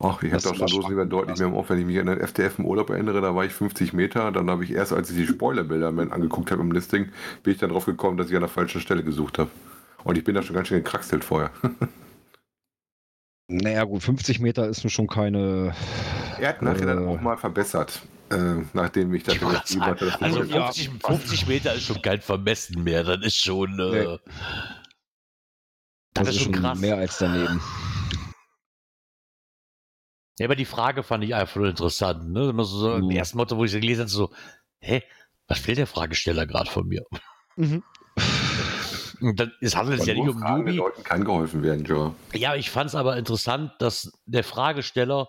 Ach, 0.00 0.22
ich 0.22 0.30
Das 0.32 0.42
doch 0.42 0.52
ist 0.52 0.58
schon 0.58 0.66
Dosen 0.68 0.90
lieber 0.90 1.06
deutlich 1.06 1.38
mehr 1.38 1.48
im 1.48 1.54
Off. 1.54 1.70
Wenn 1.70 1.78
ich 1.78 1.86
mich 1.86 1.98
an 2.00 2.06
den 2.06 2.18
FDF 2.20 2.58
im 2.58 2.66
Urlaub 2.66 2.90
erinnere, 2.90 3.20
da 3.20 3.34
war 3.34 3.44
ich 3.44 3.52
50 3.52 3.92
Meter. 3.92 4.30
Dann 4.32 4.50
habe 4.50 4.62
ich 4.64 4.72
erst, 4.72 4.92
als 4.92 5.10
ich 5.10 5.16
die 5.16 5.26
Spoilerbilder 5.32 5.88
angeguckt 5.88 6.50
habe 6.50 6.60
im 6.62 6.72
Listing, 6.72 7.06
bin 7.44 7.52
ich 7.54 7.58
dann 7.58 7.70
drauf 7.70 7.86
gekommen, 7.86 8.16
dass 8.18 8.28
ich 8.30 8.34
an 8.34 8.40
der 8.42 8.48
falschen 8.48 8.80
Stelle 8.80 9.02
gesucht 9.04 9.38
habe. 9.38 9.50
Und 10.04 10.18
ich 10.18 10.24
bin 10.24 10.34
da 10.34 10.42
schon 10.42 10.54
ganz 10.56 10.68
schön 10.68 10.82
gekraxelt 10.82 11.22
vorher. 11.24 11.50
Naja, 13.50 13.84
gut, 13.84 14.02
50 14.02 14.40
Meter 14.40 14.68
ist 14.68 14.84
nun 14.84 14.90
schon 14.90 15.06
keine. 15.06 15.74
er 16.38 16.48
hat 16.50 16.62
nachher 16.62 16.84
dann 16.86 17.04
Äh. 17.04 17.08
auch 17.08 17.20
mal 17.20 17.38
verbessert, 17.38 18.02
äh, 18.30 18.56
nachdem 18.74 19.14
ich 19.14 19.22
das 19.22 19.38
geschrieben 19.38 19.80
hatte. 19.86 20.14
Also 20.20 20.40
Leute- 20.42 20.52
50, 20.74 20.90
50 21.02 21.46
Meter 21.46 21.72
ist 21.74 21.84
schon 21.84 22.02
kein 22.02 22.20
Vermessen 22.20 22.82
mehr. 22.84 23.04
Das 23.04 23.24
ist 23.24 23.36
schon. 23.36 23.78
Äh, 23.80 24.04
Nee. 24.04 24.18
das, 26.12 26.28
ist 26.28 26.42
schon 26.42 26.52
krass. 26.52 26.78
mehr 26.78 26.96
als 26.98 27.16
daneben. 27.18 27.60
Ja, 30.38 30.46
aber 30.46 30.54
die 30.56 30.66
Frage 30.66 31.02
fand 31.02 31.24
ich 31.24 31.34
einfach 31.34 31.56
nur 31.56 31.68
interessant. 31.70 32.30
Ne? 32.30 32.50
Immer 32.50 32.64
so, 32.64 32.78
so 32.78 32.94
Im 32.96 33.06
Mhm. 33.06 33.10
ersten 33.12 33.38
Motto, 33.38 33.56
wo 33.56 33.64
ich 33.64 33.70
sie 33.70 33.80
gelesen 33.80 34.00
habe, 34.02 34.10
so, 34.10 34.32
hä, 34.80 35.02
was 35.48 35.66
will 35.66 35.74
der 35.74 35.86
Fragesteller 35.86 36.46
gerade 36.46 36.70
von 36.70 36.86
mir? 36.86 37.02
Mhm. 37.56 37.82
Dann, 39.20 39.52
es 39.60 39.76
handelt 39.76 40.00
sich 40.00 40.08
ja 40.08 40.14
nicht 40.14 40.28
um 40.28 40.40
Newbie. 40.40 40.76
Leuten 40.76 41.02
kann 41.02 41.24
geholfen 41.24 41.62
werden, 41.62 41.84
Joe. 41.84 42.14
Ja, 42.34 42.54
ich 42.54 42.70
fand 42.70 42.88
es 42.88 42.94
aber 42.94 43.16
interessant, 43.16 43.72
dass 43.78 44.12
der 44.26 44.44
Fragesteller 44.44 45.28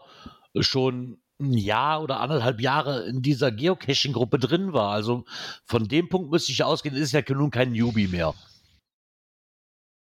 schon 0.60 1.20
ein 1.42 1.54
Jahr 1.54 2.04
oder 2.04 2.20
anderthalb 2.20 2.60
Jahre 2.62 3.06
in 3.06 3.22
dieser 3.22 3.52
Geocaching-Gruppe 3.52 4.40
drin 4.40 4.74
war. 4.74 4.92
Also 4.92 5.26
von 5.66 5.88
dem 5.88 6.10
Punkt 6.10 6.32
müsste 6.32 6.52
ich 6.52 6.64
ausgehen, 6.64 6.96
ist 6.96 7.14
ja 7.14 7.22
nun 7.30 7.52
kein 7.52 7.72
Newbie 7.72 8.08
mehr. 8.08 8.34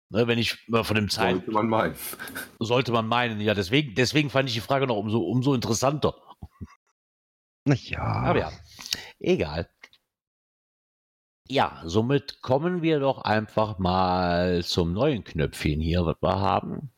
Ne, 0.09 0.27
wenn 0.27 0.39
ich 0.39 0.67
mal 0.67 0.83
von 0.83 0.95
dem 0.95 1.09
Zeit 1.09 1.35
Sollte 1.35 1.51
man 1.51 1.67
meinen. 1.67 1.95
sollte 2.59 2.91
man 2.91 3.07
meinen, 3.07 3.39
ja, 3.39 3.53
deswegen, 3.53 3.95
deswegen 3.95 4.29
fand 4.29 4.49
ich 4.49 4.55
die 4.55 4.61
Frage 4.61 4.85
noch 4.85 4.97
umso, 4.97 5.19
umso 5.19 5.53
interessanter. 5.53 6.15
Na 7.65 7.75
ja. 7.75 8.01
Aber 8.01 8.39
ja, 8.39 8.51
egal. 9.19 9.69
Ja, 11.51 11.81
somit 11.83 12.41
kommen 12.41 12.81
wir 12.81 13.01
doch 13.01 13.17
einfach 13.23 13.77
mal 13.77 14.63
zum 14.63 14.93
neuen 14.93 15.25
Knöpfchen 15.25 15.81
hier, 15.81 16.05
was 16.05 16.15
wir 16.21 16.39
haben. 16.39 16.93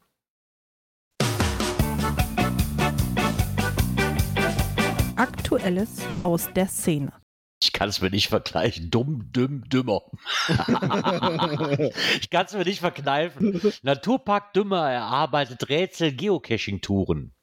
Aktuelles 5.16 6.06
aus 6.22 6.54
der 6.54 6.68
Szene. 6.68 7.12
Ich 7.64 7.74
kann 7.74 7.90
es 7.90 8.00
mir 8.00 8.12
nicht 8.12 8.28
vergleichen. 8.28 8.92
Dumm, 8.92 9.32
dümm, 9.32 9.68
dümmer. 9.70 10.04
ich 12.22 12.30
kann 12.30 12.46
es 12.46 12.54
mir 12.54 12.64
nicht 12.64 12.82
verkneifen. 12.82 13.60
Naturpark 13.82 14.54
Dümmer 14.54 14.88
erarbeitet 14.88 15.68
Rätsel 15.68 16.16
Geocaching-Touren. 16.16 17.34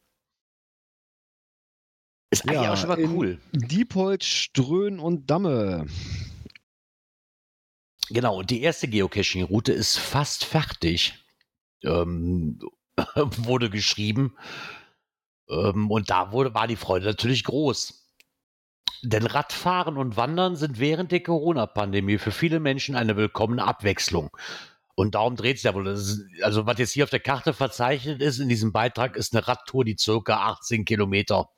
Ist 2.30 2.48
eigentlich 2.48 2.62
Ja, 2.62 2.72
auch 2.72 2.76
schon 2.76 2.88
mal 2.88 3.04
cool. 3.06 3.40
Diepholz, 3.50 4.26
Ströhn 4.26 5.00
und 5.00 5.28
Damme. 5.28 5.88
Genau, 8.10 8.38
und 8.38 8.50
die 8.50 8.62
erste 8.62 8.88
Geocaching-Route 8.88 9.72
ist 9.72 9.96
fast 9.96 10.44
fertig. 10.44 11.14
Ähm, 11.84 12.58
wurde 13.14 13.70
geschrieben. 13.70 14.36
Ähm, 15.48 15.90
und 15.90 16.10
da 16.10 16.32
wurde, 16.32 16.52
war 16.52 16.66
die 16.66 16.76
Freude 16.76 17.06
natürlich 17.06 17.44
groß. 17.44 18.08
Denn 19.02 19.26
Radfahren 19.26 19.96
und 19.96 20.16
Wandern 20.16 20.56
sind 20.56 20.80
während 20.80 21.12
der 21.12 21.22
Corona-Pandemie 21.22 22.18
für 22.18 22.32
viele 22.32 22.58
Menschen 22.58 22.96
eine 22.96 23.16
willkommene 23.16 23.64
Abwechslung. 23.64 24.30
Und 24.96 25.14
darum 25.14 25.36
dreht 25.36 25.58
es 25.58 25.62
ja 25.62 25.72
wohl. 25.72 25.88
Also, 26.42 26.66
was 26.66 26.78
jetzt 26.78 26.92
hier 26.92 27.04
auf 27.04 27.10
der 27.10 27.20
Karte 27.20 27.54
verzeichnet 27.54 28.20
ist, 28.20 28.40
in 28.40 28.48
diesem 28.48 28.72
Beitrag, 28.72 29.16
ist 29.16 29.34
eine 29.34 29.46
Radtour, 29.46 29.84
die 29.84 29.96
circa 29.96 30.48
18 30.50 30.84
Kilometer 30.84 31.48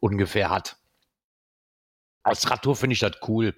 ungefähr 0.00 0.50
hat. 0.50 0.76
Als 2.24 2.50
Radtour 2.50 2.76
finde 2.76 2.94
ich 2.94 3.00
das 3.00 3.12
cool. 3.26 3.54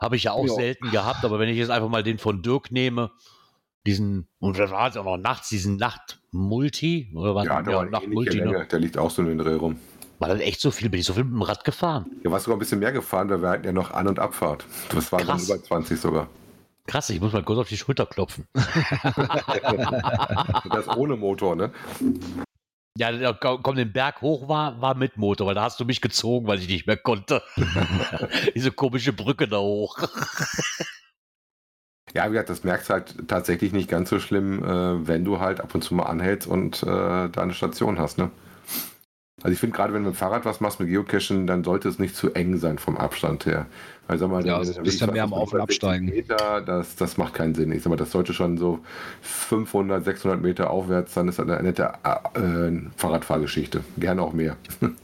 Habe 0.00 0.16
ich 0.16 0.24
ja 0.24 0.32
auch 0.32 0.46
Ja. 0.46 0.54
selten 0.54 0.90
gehabt, 0.90 1.24
aber 1.24 1.38
wenn 1.38 1.48
ich 1.48 1.56
jetzt 1.56 1.70
einfach 1.70 1.88
mal 1.88 2.02
den 2.02 2.18
von 2.18 2.42
Dirk 2.42 2.70
nehme, 2.70 3.10
diesen, 3.86 4.28
und 4.38 4.58
da 4.58 4.70
war 4.70 4.88
es 4.88 4.96
auch 4.96 5.04
noch 5.04 5.16
nachts, 5.16 5.48
diesen 5.48 5.76
Nacht-Multi, 5.76 7.10
oder 7.14 7.34
was? 7.34 7.46
Ja, 7.46 7.58
ähnliche 7.60 7.86
Nacht-Multi, 7.90 8.40
ne? 8.42 8.66
Der 8.70 8.78
liegt 8.78 8.98
auch 8.98 9.10
so 9.10 9.22
in 9.22 9.28
den 9.28 9.38
Dreh 9.38 9.54
rum. 9.54 9.78
War 10.18 10.28
das 10.28 10.40
echt 10.40 10.60
so 10.60 10.70
viel? 10.70 10.88
Bin 10.90 11.00
ich 11.00 11.06
so 11.06 11.14
viel 11.14 11.24
mit 11.24 11.32
dem 11.32 11.42
Rad 11.42 11.64
gefahren? 11.64 12.06
Ja, 12.24 12.30
warst 12.30 12.44
sogar 12.44 12.56
ein 12.56 12.58
bisschen 12.58 12.80
mehr 12.80 12.92
gefahren, 12.92 13.30
weil 13.30 13.40
wir 13.40 13.48
hatten 13.50 13.64
ja 13.64 13.72
noch 13.72 13.92
An- 13.92 14.08
und 14.08 14.18
Abfahrt. 14.18 14.64
Das 14.90 15.10
waren 15.12 15.20
dann 15.26 15.36
Krass. 15.38 15.48
über 15.48 15.62
20 15.62 16.00
sogar. 16.00 16.28
Krass, 16.86 17.08
ich 17.10 17.20
muss 17.20 17.32
mal 17.32 17.42
kurz 17.44 17.58
auf 17.60 17.68
die 17.68 17.76
Schulter 17.76 18.06
klopfen. 18.06 18.46
Das 20.70 20.88
ohne 20.96 21.16
Motor, 21.16 21.54
ne? 21.56 21.70
Ja, 22.98 23.12
der- 23.12 23.34
komm, 23.34 23.76
den 23.76 23.92
Berg 23.92 24.20
hoch 24.22 24.48
war, 24.48 24.80
war 24.80 24.94
mit 24.96 25.16
Motor, 25.16 25.46
weil 25.46 25.54
da 25.54 25.62
hast 25.62 25.78
du 25.78 25.84
mich 25.84 26.00
gezogen, 26.00 26.46
weil 26.48 26.58
ich 26.58 26.68
nicht 26.68 26.86
mehr 26.86 26.96
konnte. 26.96 27.42
Diese 28.56 28.72
komische 28.72 29.12
Brücke 29.12 29.46
da 29.46 29.58
hoch. 29.58 29.96
Ja, 32.14 32.24
wie 32.26 32.30
gesagt, 32.32 32.48
das 32.50 32.64
merkst 32.64 32.88
du 32.88 32.94
halt 32.94 33.28
tatsächlich 33.28 33.72
nicht 33.72 33.88
ganz 33.88 34.08
so 34.10 34.18
schlimm, 34.18 34.64
äh, 34.64 35.06
wenn 35.06 35.24
du 35.24 35.40
halt 35.40 35.60
ab 35.60 35.74
und 35.74 35.82
zu 35.84 35.94
mal 35.94 36.04
anhältst 36.06 36.48
und 36.48 36.82
äh, 36.82 36.86
da 36.86 37.30
eine 37.42 37.52
Station 37.54 37.98
hast, 37.98 38.18
ne? 38.18 38.30
Also 39.42 39.52
ich 39.52 39.60
finde 39.60 39.76
gerade, 39.76 39.92
wenn 39.92 40.02
du 40.02 40.08
mit 40.08 40.16
dem 40.16 40.18
Fahrrad 40.18 40.44
was 40.44 40.60
machst 40.60 40.80
mit 40.80 40.88
Geocachen, 40.88 41.46
dann 41.46 41.62
sollte 41.62 41.88
es 41.88 42.00
nicht 42.00 42.16
zu 42.16 42.32
eng 42.34 42.56
sein 42.56 42.78
vom 42.78 42.96
Abstand 42.96 43.46
her. 43.46 43.66
Also 44.08 44.26
mal, 44.26 44.44
Ja, 44.46 44.56
also 44.56 44.72
bisschen 44.82 45.08
unterwegs 45.08 45.12
mehr 45.12 45.24
am 45.24 45.34
Auf- 45.34 45.52
und 45.52 45.60
160 45.60 45.62
Absteigen. 45.84 46.06
Meter, 46.06 46.60
das, 46.62 46.96
das 46.96 47.18
macht 47.18 47.34
keinen 47.34 47.54
Sinn. 47.54 47.70
Ich 47.72 47.82
sag 47.82 47.90
mal, 47.90 47.96
das 47.96 48.10
sollte 48.10 48.32
schon 48.32 48.56
so 48.56 48.80
500, 49.20 50.02
600 50.04 50.40
Meter 50.42 50.70
aufwärts 50.70 51.12
sein. 51.14 51.26
Das 51.26 51.38
ist 51.38 51.40
eine 51.40 51.62
nette 51.62 51.92
äh, 52.34 52.72
Fahrradfahrgeschichte. 52.96 53.82
Gerne 53.98 54.22
auch 54.22 54.32
mehr. 54.32 54.56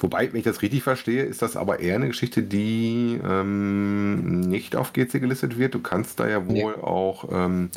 Wobei, 0.00 0.32
wenn 0.32 0.38
ich 0.38 0.44
das 0.44 0.62
richtig 0.62 0.82
verstehe, 0.82 1.22
ist 1.22 1.40
das 1.40 1.56
aber 1.56 1.80
eher 1.80 1.94
eine 1.96 2.08
Geschichte, 2.08 2.42
die 2.42 3.18
ähm, 3.24 4.40
nicht 4.40 4.74
auf 4.76 4.92
GC 4.92 5.20
gelistet 5.20 5.56
wird. 5.58 5.74
Du 5.74 5.80
kannst 5.80 6.18
da 6.20 6.28
ja 6.28 6.46
wohl 6.48 6.74
auch 6.76 7.28
ähm, 7.32 7.70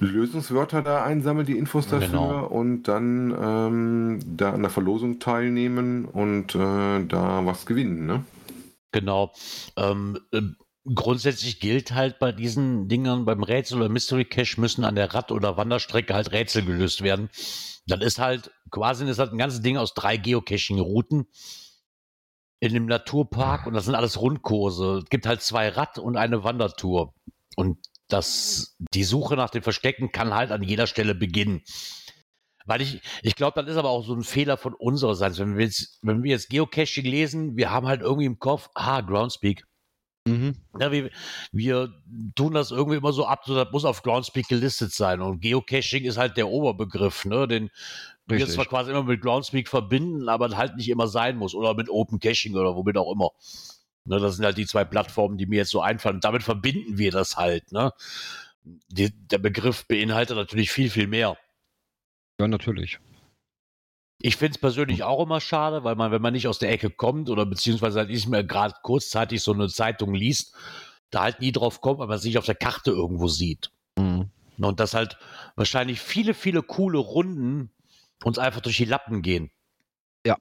Lösungswörter 0.00 0.82
da 0.82 1.04
einsammeln, 1.04 1.46
die 1.46 1.56
Infos 1.58 1.86
dafür 1.86 2.08
Genau. 2.08 2.44
und 2.46 2.84
dann 2.84 3.32
ähm, 3.40 4.18
da 4.36 4.50
an 4.52 4.62
der 4.62 4.70
Verlosung 4.70 5.20
teilnehmen 5.20 6.06
und 6.06 6.56
äh, 6.56 7.04
da 7.06 7.46
was 7.46 7.66
gewinnen. 7.66 8.04
Ne? 8.06 8.24
Genau. 8.92 9.32
Ähm, 9.76 10.18
ähm, 10.32 10.56
grundsätzlich 10.84 11.60
gilt 11.60 11.92
halt 11.92 12.18
bei 12.18 12.32
diesen 12.32 12.88
Dingern, 12.88 13.24
beim 13.24 13.42
Rätsel 13.42 13.78
oder 13.78 13.88
Mystery 13.88 14.24
Cache 14.24 14.60
müssen 14.60 14.84
an 14.84 14.94
der 14.94 15.14
Rad- 15.14 15.32
oder 15.32 15.56
Wanderstrecke 15.56 16.14
halt 16.14 16.32
Rätsel 16.32 16.64
gelöst 16.64 17.02
werden. 17.02 17.30
Dann 17.86 18.00
ist 18.00 18.18
halt, 18.18 18.50
quasi 18.70 19.08
ist 19.08 19.18
halt 19.18 19.32
ein 19.32 19.38
ganzes 19.38 19.62
Ding 19.62 19.76
aus 19.76 19.94
drei 19.94 20.16
Geocaching-Routen 20.16 21.26
in 22.60 22.74
dem 22.74 22.86
Naturpark 22.86 23.66
und 23.66 23.74
das 23.74 23.86
sind 23.86 23.96
alles 23.96 24.20
Rundkurse. 24.20 25.00
Es 25.02 25.10
gibt 25.10 25.26
halt 25.26 25.42
zwei 25.42 25.68
Rad- 25.68 25.98
und 25.98 26.16
eine 26.16 26.44
Wandertour. 26.44 27.12
Und 27.56 27.78
das, 28.08 28.76
die 28.94 29.04
Suche 29.04 29.34
nach 29.34 29.50
den 29.50 29.62
Verstecken 29.62 30.12
kann 30.12 30.34
halt 30.34 30.52
an 30.52 30.62
jeder 30.62 30.86
Stelle 30.86 31.14
beginnen. 31.14 31.62
Weil 32.66 32.82
ich, 32.82 33.00
ich 33.22 33.36
glaube, 33.36 33.60
das 33.60 33.70
ist 33.70 33.76
aber 33.76 33.90
auch 33.90 34.04
so 34.04 34.14
ein 34.14 34.22
Fehler 34.22 34.56
von 34.56 34.74
unserer 34.74 35.14
Seite. 35.14 35.38
Wenn 35.38 35.56
wir 35.56 35.64
jetzt, 35.64 35.98
wenn 36.02 36.22
wir 36.22 36.30
jetzt 36.30 36.50
Geocaching 36.50 37.04
lesen, 37.04 37.56
wir 37.56 37.70
haben 37.70 37.86
halt 37.86 38.00
irgendwie 38.00 38.26
im 38.26 38.38
Kopf, 38.38 38.68
ah, 38.74 39.00
Groundspeak. 39.00 39.64
Mhm. 40.24 40.54
Ja, 40.78 40.92
wir, 40.92 41.10
wir 41.50 41.92
tun 42.36 42.54
das 42.54 42.70
irgendwie 42.70 42.98
immer 42.98 43.12
so 43.12 43.26
ab, 43.26 43.42
so 43.44 43.56
das 43.56 43.72
muss 43.72 43.84
auf 43.84 44.02
Groundspeak 44.02 44.46
gelistet 44.48 44.92
sein. 44.92 45.20
Und 45.20 45.40
Geocaching 45.40 46.04
ist 46.04 46.16
halt 46.16 46.36
der 46.36 46.48
Oberbegriff, 46.48 47.24
ne? 47.24 47.48
Den 47.48 47.70
wir 48.26 48.36
Richtig. 48.36 48.54
zwar 48.54 48.66
quasi 48.66 48.90
immer 48.90 49.02
mit 49.02 49.20
Groundspeak 49.20 49.68
verbinden, 49.68 50.28
aber 50.28 50.56
halt 50.56 50.76
nicht 50.76 50.88
immer 50.88 51.08
sein 51.08 51.36
muss. 51.36 51.54
Oder 51.54 51.74
mit 51.74 51.88
Open 51.88 52.20
Caching 52.20 52.54
oder 52.54 52.76
womit 52.76 52.96
auch 52.96 53.12
immer. 53.12 53.30
Ne, 54.04 54.18
das 54.18 54.36
sind 54.36 54.44
halt 54.44 54.58
die 54.58 54.66
zwei 54.66 54.84
Plattformen, 54.84 55.38
die 55.38 55.46
mir 55.46 55.56
jetzt 55.56 55.70
so 55.70 55.80
einfallen. 55.80 56.16
Und 56.16 56.24
damit 56.24 56.42
verbinden 56.42 56.98
wir 56.98 57.10
das 57.10 57.36
halt, 57.36 57.72
ne? 57.72 57.92
Die, 58.64 59.10
der 59.10 59.38
Begriff 59.38 59.86
beinhaltet 59.86 60.36
natürlich 60.36 60.70
viel, 60.70 60.88
viel 60.88 61.08
mehr. 61.08 61.36
Ja, 62.42 62.48
natürlich. 62.48 62.98
Ich 64.20 64.36
finde 64.36 64.52
es 64.56 64.58
persönlich 64.58 65.04
auch 65.04 65.24
immer 65.24 65.40
schade, 65.40 65.84
weil 65.84 65.94
man, 65.94 66.10
wenn 66.10 66.22
man 66.22 66.32
nicht 66.32 66.48
aus 66.48 66.58
der 66.58 66.72
Ecke 66.72 66.90
kommt 66.90 67.30
oder 67.30 67.46
beziehungsweise 67.46 68.00
halt 68.00 68.10
nicht 68.10 68.28
mehr 68.28 68.42
gerade 68.42 68.74
kurzzeitig 68.82 69.42
so 69.42 69.52
eine 69.52 69.68
Zeitung 69.68 70.12
liest, 70.12 70.56
da 71.10 71.22
halt 71.22 71.40
nie 71.40 71.52
drauf 71.52 71.80
kommt, 71.80 72.00
weil 72.00 72.08
man 72.08 72.16
es 72.16 72.24
nicht 72.24 72.38
auf 72.38 72.44
der 72.44 72.56
Karte 72.56 72.90
irgendwo 72.90 73.28
sieht. 73.28 73.70
Mhm. 73.96 74.30
Und 74.58 74.80
dass 74.80 74.94
halt 74.94 75.18
wahrscheinlich 75.54 76.00
viele, 76.00 76.34
viele 76.34 76.62
coole 76.62 76.98
Runden 76.98 77.70
uns 78.24 78.38
einfach 78.38 78.60
durch 78.60 78.76
die 78.76 78.84
Lappen 78.86 79.22
gehen. 79.22 79.52
Ja. 80.26 80.36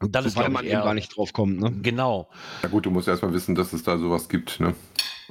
Und 0.00 0.16
das 0.16 0.26
ist, 0.26 0.36
man 0.36 0.64
eben 0.64 0.82
gar 0.82 0.94
nicht 0.94 1.16
drauf 1.16 1.32
kommt, 1.32 1.60
ne? 1.60 1.70
Genau. 1.82 2.28
Ja 2.64 2.68
gut, 2.68 2.86
du 2.86 2.90
musst 2.90 3.06
erstmal 3.06 3.32
wissen, 3.32 3.54
dass 3.54 3.72
es 3.72 3.84
da 3.84 3.96
sowas 3.96 4.28
gibt. 4.28 4.58
Ne? 4.58 4.74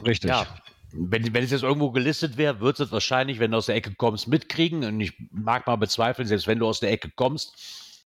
Richtig. 0.06 0.30
Ja. 0.30 0.48
Wenn, 0.94 1.34
wenn 1.34 1.44
es 1.44 1.52
jetzt 1.52 1.64
irgendwo 1.64 1.92
gelistet 1.92 2.38
wäre, 2.38 2.60
würdest 2.60 2.80
du 2.80 2.84
es 2.86 2.92
wahrscheinlich, 2.92 3.40
wenn 3.40 3.52
du 3.52 3.58
aus 3.58 3.68
der 3.68 3.76
Ecke 3.76 3.94
kommst, 3.96 4.28
mitkriegen. 4.28 4.84
Und 4.84 5.00
ich 5.00 5.14
mag 5.32 5.68
mal 5.68 5.78
bezweifeln, 5.78 6.28
selbst 6.28 6.48
wenn 6.48 6.60
du 6.60 6.68
aus 6.68 6.80
der 6.80 6.92
Ecke 6.92 7.12
kommst, 7.16 7.54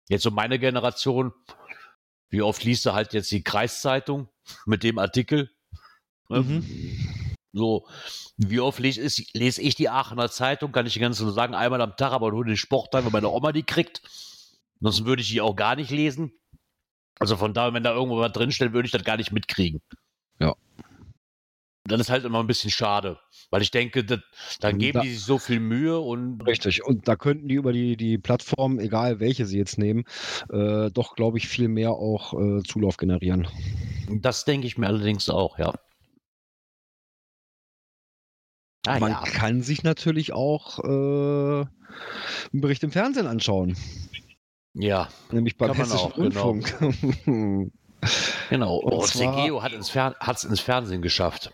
jetzt 0.08 0.24
so 0.24 0.32
meine 0.32 0.60
Generation, 0.60 1.34
wie 2.30 2.42
oft 2.42 2.64
liest 2.64 2.86
du 2.86 2.94
halt 2.94 3.14
jetzt 3.14 3.32
die 3.32 3.44
Kreiszeitung 3.44 4.30
mit 4.66 4.84
dem 4.84 5.00
Artikel? 5.00 5.52
Ne? 6.30 6.42
Mhm. 6.42 7.36
So, 7.54 7.86
wie 8.38 8.62
oft 8.62 8.80
lese 8.80 9.02
ich, 9.02 9.34
lese 9.34 9.62
ich 9.62 9.76
die 9.76 9.90
Aachener 9.90 10.32
Zeitung, 10.32 10.72
kann 10.72 10.86
ich 10.86 10.94
die 10.94 11.00
ganze 11.00 11.24
nur 11.24 11.34
sagen, 11.34 11.54
einmal 11.54 11.82
am 11.82 11.98
Tag, 11.98 12.14
aber 12.14 12.32
nur 12.32 12.46
den 12.46 12.56
Sportteil, 12.56 13.04
wenn 13.04 13.12
meine 13.12 13.30
Oma 13.30 13.52
die 13.52 13.64
kriegt. 13.64 14.02
Ansonsten 14.80 15.06
würde 15.06 15.22
ich 15.22 15.30
die 15.30 15.42
auch 15.42 15.56
gar 15.56 15.76
nicht 15.76 15.92
lesen. 15.92 16.32
Also 17.20 17.38
von 17.38 17.54
daher, 17.54 17.74
wenn 17.74 17.84
da 17.84 17.94
irgendwo 17.94 18.18
was 18.18 18.32
drinsteht, 18.32 18.74
würde 18.74 18.86
ich 18.86 18.92
das 18.92 19.04
gar 19.04 19.18
nicht 19.18 19.32
mitkriegen. 19.32 19.82
Ja. 20.40 20.56
Dann 21.84 22.00
ist 22.00 22.10
halt 22.12 22.26
immer 22.26 22.40
ein 22.40 22.48
bisschen 22.48 22.70
schade, 22.70 23.20
weil 23.50 23.64
ich 23.64 23.72
denke, 23.72 24.04
das, 24.04 24.20
dann 24.60 24.78
geben 24.78 25.00
Da- 25.00 25.02
die 25.02 25.10
sich 25.14 25.22
so 25.24 25.40
viel 25.40 25.60
Mühe 25.60 26.00
und 26.00 26.46
Richtig. 26.46 26.84
Und 26.86 27.08
da 27.08 27.16
könnten 27.16 27.48
die 27.48 27.56
über 27.56 27.74
die, 27.74 27.98
die 27.98 28.18
Plattform, 28.20 28.80
egal 28.80 29.20
welche 29.20 29.46
sie 29.48 29.58
jetzt 29.58 29.78
nehmen, 29.80 30.04
äh, 30.52 30.92
doch, 30.92 31.16
glaube 31.16 31.38
ich, 31.40 31.48
viel 31.48 31.68
mehr 31.68 31.92
auch 31.92 32.34
äh, 32.40 32.62
Zulauf 32.64 32.98
generieren. 32.98 33.48
das 34.22 34.46
denke 34.46 34.68
ich 34.68 34.78
mir 34.78 34.88
allerdings 34.88 35.30
auch, 35.30 35.58
ja. 35.58 35.74
Ah, 38.88 39.00
Man 39.00 39.12
ja. 39.12 39.22
kann 39.24 39.62
sich 39.62 39.84
natürlich 39.84 40.34
auch 40.34 40.80
äh, 40.80 40.88
einen 40.92 42.62
Bericht 42.62 42.84
im 42.84 42.92
Fernsehen 42.92 43.28
anschauen, 43.28 43.76
Ja, 44.74 45.10
nämlich 45.32 45.58
beim 45.58 45.74
Hessischen 45.74 46.12
auch, 46.12 46.16
genau. 46.16 46.52
Rundfunk. 46.52 47.26
genau. 47.26 47.72
Und 48.50 48.64
Und 48.64 49.06
zwar- 49.06 49.46
CGO 49.46 49.62
hat 49.64 49.74
es 49.74 50.44
ins 50.44 50.60
Fernsehen 50.60 51.02
geschafft. 51.02 51.52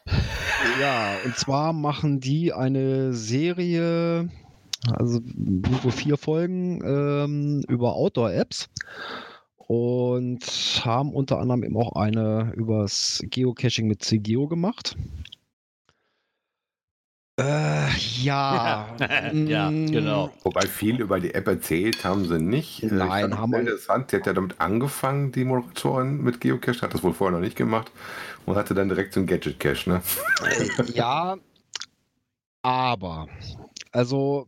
Ja, 0.80 1.16
und 1.26 1.36
zwar 1.38 1.74
machen 1.74 2.20
die 2.20 2.54
eine 2.54 3.14
Serie, 3.14 4.30
also 4.94 5.20
nur 5.36 5.92
vier 5.92 6.18
Folgen 6.18 6.82
ähm, 6.84 7.64
über 7.68 7.96
Outdoor-Apps 7.96 8.70
und 9.58 10.82
haben 10.86 11.14
unter 11.14 11.40
anderem 11.40 11.64
eben 11.64 11.78
auch 11.78 11.94
eine 11.94 12.54
übers 12.56 13.22
Geocaching 13.30 13.88
mit 13.88 14.04
CGO 14.04 14.48
gemacht. 14.48 14.96
Äh, 17.40 17.90
ja. 18.22 18.98
Ja, 19.00 19.30
mm, 19.32 19.92
genau. 19.92 20.32
Wobei 20.44 20.66
viel 20.66 21.00
über 21.02 21.20
die 21.20 21.34
App 21.36 21.48
erzählt 21.48 22.04
haben 22.04 22.26
sie 22.28 22.40
nicht. 22.40 22.82
Äh, 22.84 22.88
Nein, 22.88 23.30
fand 23.30 23.38
haben 23.38 23.52
wir- 23.52 23.60
interessant. 23.60 24.10
Sie 24.10 24.18
hat 24.18 24.26
ja 24.26 24.34
damit 24.34 24.60
angefangen, 24.60 25.32
die 25.32 25.46
Moderatorin 25.46 26.24
mit 26.24 26.42
Geocache, 26.42 26.82
hat 26.82 26.94
das 26.96 27.04
wohl 27.04 27.14
vorher 27.14 27.38
noch 27.38 27.44
nicht 27.44 27.56
gemacht 27.56 27.92
und 28.48 28.56
hatte 28.56 28.74
dann 28.74 28.90
direkt 28.90 29.14
so 29.14 29.20
einen 29.20 29.28
Gadget-Cache, 29.28 29.88
ne? 29.90 30.02
Ja, 30.94 31.38
aber, 32.64 33.28
also, 33.92 34.48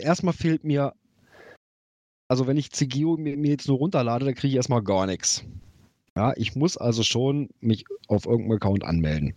erstmal 0.00 0.34
fehlt 0.34 0.64
mir, 0.64 0.92
also 2.28 2.46
wenn 2.48 2.56
ich 2.56 2.72
CGO 2.72 3.16
mir, 3.16 3.36
mir 3.36 3.50
jetzt 3.52 3.68
nur 3.68 3.78
runterlade, 3.78 4.24
dann 4.24 4.34
kriege 4.34 4.48
ich 4.48 4.56
erstmal 4.56 4.82
gar 4.82 5.06
nichts. 5.06 5.44
Ja, 6.16 6.32
ich 6.36 6.56
muss 6.56 6.76
also 6.76 7.02
schon 7.04 7.48
mich 7.60 7.84
auf 8.08 8.26
irgendeinem 8.26 8.56
Account 8.56 8.84
anmelden. 8.84 9.34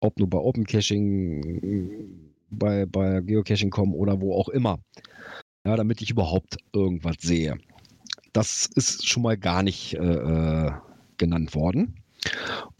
Ob 0.00 0.18
nur 0.18 0.28
bei 0.28 0.38
Open 0.38 0.64
Caching, 0.64 2.30
bei, 2.50 2.86
bei 2.86 3.20
Geocaching.com 3.20 3.94
oder 3.94 4.20
wo 4.20 4.34
auch 4.34 4.48
immer. 4.48 4.78
Ja, 5.66 5.76
damit 5.76 6.00
ich 6.00 6.10
überhaupt 6.10 6.56
irgendwas 6.72 7.16
sehe. 7.20 7.58
Das 8.32 8.66
ist 8.66 9.06
schon 9.06 9.22
mal 9.22 9.36
gar 9.36 9.62
nicht 9.62 9.94
äh, 9.94 9.98
äh, 9.98 10.72
genannt 11.18 11.54
worden. 11.54 12.02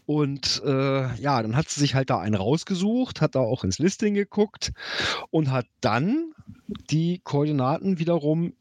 Und 0.05 0.61
äh, 0.65 1.15
ja, 1.15 1.41
dann 1.41 1.55
hat 1.55 1.69
sie 1.69 1.79
sich 1.79 1.95
halt 1.95 2.09
da 2.09 2.19
einen 2.19 2.35
rausgesucht, 2.35 3.21
hat 3.21 3.35
da 3.35 3.39
auch 3.39 3.63
ins 3.63 3.79
Listing 3.79 4.13
geguckt 4.13 4.73
und 5.29 5.51
hat 5.51 5.67
dann 5.79 6.33
die 6.89 7.21
Koordinaten 7.23 7.99
wiederum 7.99 8.53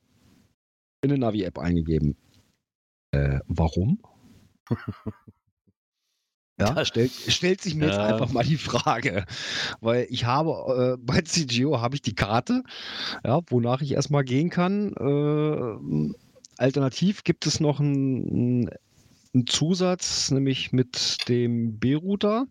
in 1.03 1.11
eine 1.11 1.19
Navi-App 1.19 1.59
eingegeben. 1.59 2.17
Äh, 3.13 3.41
warum? 3.47 4.01
Ja, 6.61 6.75
Das- 6.75 6.89
stellt, 6.89 7.11
stellt 7.11 7.61
sich 7.61 7.75
mir 7.75 7.87
jetzt 7.87 7.97
Ja. 7.97 8.07
einfach 8.07 8.31
mal 8.33 8.45
die 8.45 8.57
Frage, 8.57 9.25
weil 9.81 10.07
ich 10.11 10.25
habe 10.27 10.97
äh, 10.99 11.03
bei 11.05 11.23
CGO 11.23 11.81
habe 11.81 11.95
ich 11.97 12.03
die 12.03 12.15
Karte, 12.15 12.63
ja, 13.25 13.41
wonach 13.49 13.81
ich 13.81 13.93
erstmal 13.93 14.25
gehen 14.25 14.51
kann. 14.51 14.93
Äh, 14.95 16.15
alternativ 16.59 17.25
gibt 17.25 17.47
es 17.47 17.61
noch 17.61 17.81
einen, 17.81 18.71
einen 19.35 19.47
Zusatz, 19.47 20.31
nämlich 20.31 20.73
mit 20.73 21.29
dem 21.29 21.79
B-Router. 21.79 22.47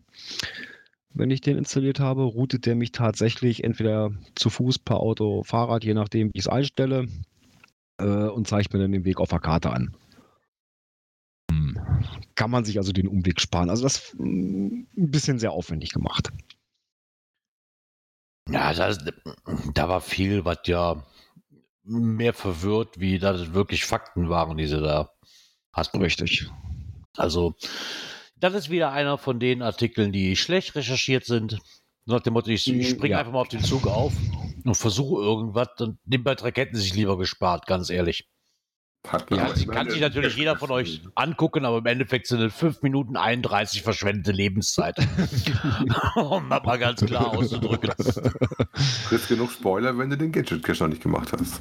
Wenn 1.12 1.30
ich 1.30 1.40
den 1.40 1.58
installiert 1.58 1.98
habe, 2.00 2.22
routet 2.22 2.66
der 2.66 2.76
mich 2.76 2.92
tatsächlich 2.92 3.64
entweder 3.64 4.10
zu 4.36 4.48
Fuß, 4.48 4.78
per 4.78 4.98
Auto, 5.00 5.42
Fahrrad, 5.42 5.82
je 5.84 5.94
nachdem, 5.94 6.28
wie 6.28 6.38
ich 6.38 6.44
es 6.44 6.48
einstelle, 6.48 7.06
äh, 7.98 8.04
und 8.04 8.46
zeigt 8.46 8.72
mir 8.72 8.78
dann 8.80 8.92
den 8.92 9.04
Weg 9.04 9.18
auf 9.18 9.28
der 9.30 9.40
Karte 9.40 9.70
an. 9.72 9.94
Kann 12.40 12.50
man 12.50 12.64
sich 12.64 12.78
also 12.78 12.92
den 12.92 13.06
Umweg 13.06 13.38
sparen. 13.38 13.68
Also 13.68 13.82
das 13.82 14.14
mm, 14.16 14.86
ein 14.96 15.10
bisschen 15.10 15.38
sehr 15.38 15.52
aufwendig 15.52 15.90
gemacht. 15.90 16.32
Ja, 18.48 18.72
das, 18.72 18.98
da 19.74 19.90
war 19.90 20.00
viel, 20.00 20.46
was 20.46 20.60
ja 20.64 21.04
mehr 21.84 22.32
verwirrt, 22.32 22.98
wie 22.98 23.18
dass 23.18 23.42
es 23.42 23.52
wirklich 23.52 23.84
Fakten 23.84 24.30
waren, 24.30 24.56
die 24.56 24.66
sie 24.66 24.80
da 24.80 25.10
hatten. 25.74 26.00
Richtig. 26.00 26.48
Also, 27.14 27.56
das 28.36 28.54
ist 28.54 28.70
wieder 28.70 28.90
einer 28.90 29.18
von 29.18 29.38
den 29.38 29.60
Artikeln, 29.60 30.10
die 30.10 30.34
schlecht 30.34 30.74
recherchiert 30.74 31.26
sind. 31.26 31.58
Nach 32.06 32.20
dem 32.20 32.32
Motto, 32.32 32.48
ich 32.48 32.66
Mm, 32.66 32.80
springe 32.80 33.10
ja. 33.12 33.18
einfach 33.18 33.32
mal 33.32 33.42
auf 33.42 33.48
den 33.48 33.62
Zug 33.62 33.86
auf 33.86 34.14
und 34.64 34.76
versuche 34.76 35.22
irgendwas 35.22 35.68
und 35.78 35.98
den 36.04 36.24
Beitrag 36.24 36.56
hätten 36.56 36.74
sie 36.74 36.84
sich 36.84 36.94
lieber 36.94 37.18
gespart, 37.18 37.66
ganz 37.66 37.90
ehrlich. 37.90 38.30
Hat 39.08 39.28
sich- 39.56 39.64
immer 39.64 39.74
kann 39.74 39.90
sich 39.90 40.00
natürlich 40.00 40.36
jeder 40.36 40.56
von 40.56 40.70
euch 40.70 41.00
angucken, 41.14 41.64
aber 41.64 41.78
im 41.78 41.86
Endeffekt 41.86 42.26
sind 42.26 42.40
es 42.42 42.54
5 42.54 42.82
Minuten 42.82 43.16
31 43.16 43.82
verschwendete 43.82 44.30
Lebenszeit. 44.32 44.96
um 46.16 46.48
das 46.50 46.62
mal 46.64 46.78
ganz 46.78 47.00
klar 47.04 47.28
auszudrücken. 47.28 47.90
kriegst 49.08 49.28
genug 49.28 49.50
Spoiler, 49.50 49.96
wenn 49.98 50.10
du 50.10 50.16
den 50.18 50.32
Gadget-Cache 50.32 50.84
noch 50.84 50.90
nicht 50.90 51.02
gemacht 51.02 51.32
hast. 51.32 51.60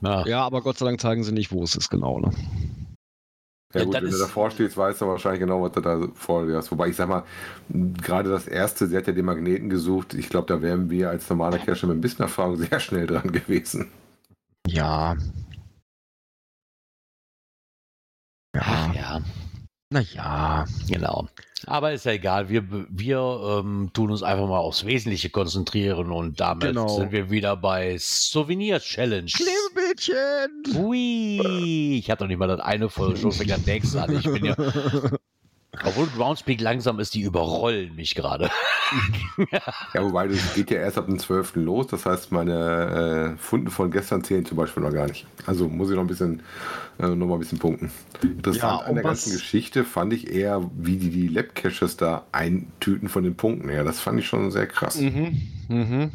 Ja. 0.00 0.26
Ja, 0.26 0.40
aber 0.42 0.62
Gott 0.62 0.78
sei 0.78 0.86
Dank 0.86 1.00
zeigen 1.00 1.24
sie 1.24 1.32
nicht, 1.32 1.50
wo 1.52 1.62
es 1.64 1.74
ist 1.74 1.90
genau. 1.90 2.20
Ne? 2.20 2.30
Ja, 3.74 3.80
Ja, 3.80 3.84
gut, 3.84 3.94
wenn 3.94 4.10
du 4.10 4.18
davor 4.18 4.50
stehst, 4.52 4.76
weißt 4.76 5.00
du 5.02 5.06
wahrscheinlich 5.08 5.40
genau, 5.40 5.60
was 5.62 5.72
du 5.72 5.80
da 5.80 6.06
vor 6.14 6.46
dir 6.46 6.56
hast. 6.56 6.70
Wobei 6.70 6.88
ich 6.88 6.96
sag 6.96 7.08
mal, 7.08 7.24
gerade 7.68 8.30
das 8.30 8.46
erste, 8.46 8.86
sie 8.86 8.96
hat 8.96 9.06
ja 9.08 9.12
den 9.12 9.24
Magneten 9.26 9.68
gesucht. 9.68 10.14
Ich 10.14 10.28
glaube, 10.28 10.46
da 10.46 10.62
wären 10.62 10.88
wir 10.88 11.10
als 11.10 11.28
normaler 11.28 11.58
Cacher 11.58 11.88
mit 11.88 11.96
ein 11.98 12.00
bisschen 12.00 12.20
Erfahrung 12.22 12.56
sehr 12.56 12.78
schnell 12.80 13.06
dran 13.08 13.32
gewesen. 13.32 13.90
Ja. 14.68 15.16
Ach 18.60 18.94
Ja, 18.94 19.00
ja, 19.00 19.20
naja. 19.90 20.64
genau. 20.88 21.28
Aber 21.66 21.92
ist 21.92 22.04
ja 22.04 22.12
egal, 22.12 22.48
wir, 22.48 22.64
wir 22.90 23.18
ähm, 23.60 23.90
tun 23.92 24.10
uns 24.10 24.22
einfach 24.22 24.46
mal 24.46 24.58
aufs 24.58 24.84
Wesentliche 24.84 25.30
konzentrieren 25.30 26.12
und 26.12 26.38
damit 26.38 26.68
Genau. 26.68 26.88
sind 26.88 27.10
wir 27.12 27.30
wieder 27.30 27.56
bei 27.56 27.96
Souvenir 27.98 28.78
Challenge. 28.78 29.30
Klebebildchen! 29.32 30.76
Ui, 30.84 31.96
ich 31.98 32.10
hatte 32.10 32.24
noch 32.24 32.28
nicht 32.28 32.38
mal 32.38 32.46
das 32.48 32.60
eine 32.60 32.88
voll, 32.88 33.16
schon 33.16 33.32
fängt 33.32 33.50
das 33.50 33.66
nächste 33.66 34.02
an. 34.02 34.16
Ich 34.16 34.24
bin 34.24 34.44
ja, 34.44 34.54
obwohl 35.84 36.06
Groundspeak 36.06 36.60
langsam 36.60 36.98
ist, 37.00 37.14
die 37.14 37.20
überrollen 37.22 37.94
mich 37.96 38.14
gerade. 38.14 38.50
Ja, 39.94 40.02
wobei 40.04 40.28
das 40.28 40.54
geht 40.54 40.70
ja 40.70 40.78
erst 40.78 40.96
ab 40.96 41.06
dem 41.06 41.18
12. 41.18 41.56
los. 41.56 41.88
Das 41.88 42.06
heißt, 42.06 42.30
meine 42.30 43.34
äh, 43.34 43.36
Funden 43.36 43.68
von 43.68 43.90
gestern 43.90 44.22
zählen 44.22 44.46
zum 44.46 44.56
Beispiel 44.56 44.82
noch 44.82 44.92
gar 44.92 45.08
nicht. 45.08 45.26
Also 45.44 45.68
muss 45.68 45.90
ich 45.90 45.96
noch 45.96 46.02
ein 46.04 46.06
bisschen, 46.06 46.42
äh, 47.00 47.08
noch 47.08 47.26
mal 47.26 47.34
ein 47.34 47.40
bisschen 47.40 47.58
punkten. 47.58 47.90
Interessant 48.22 48.62
Ja, 48.62 48.76
an 48.86 48.94
der 48.94 49.02
ganzen 49.02 49.32
Geschichte 49.32 49.82
fand 49.84 50.12
ich 50.12 50.32
eher, 50.32 50.70
wie 50.76 50.96
die 50.96 51.10
die 51.10 51.26
Lab-Caches 51.28 51.96
da 51.96 52.26
eintüten 52.30 53.08
von 53.08 53.24
den 53.24 53.34
Punkten 53.34 53.68
her. 53.68 53.82
Das 53.82 53.98
fand 53.98 54.20
ich 54.20 54.26
schon 54.28 54.50
sehr 54.52 54.68
krass. 54.68 55.00
Mhm. 55.00 55.42
Mhm. 55.68 56.12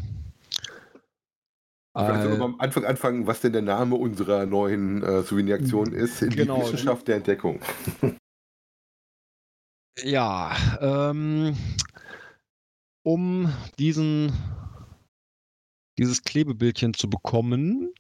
Vielleicht 1.93 2.23
wir 2.23 2.31
Äh, 2.31 2.37
mal 2.37 2.45
am 2.45 2.55
Anfang 2.59 2.85
anfangen, 2.85 3.27
was 3.27 3.41
denn 3.41 3.51
der 3.51 3.61
Name 3.61 3.95
unserer 3.95 4.45
neuen 4.45 5.03
äh, 5.03 5.23
Souvenir-Aktion 5.23 5.91
ist. 5.91 6.21
Genau. 6.21 6.55
Die 6.55 6.61
Wissenschaft 6.61 7.07
der 7.09 7.17
Entdeckung. 7.17 7.59
Ja, 9.99 10.55
ähm, 10.79 11.55
um 13.03 13.53
diesen, 13.77 14.31
dieses 15.97 16.23
Klebebildchen 16.23 16.93
zu 16.93 17.09
bekommen, 17.09 17.93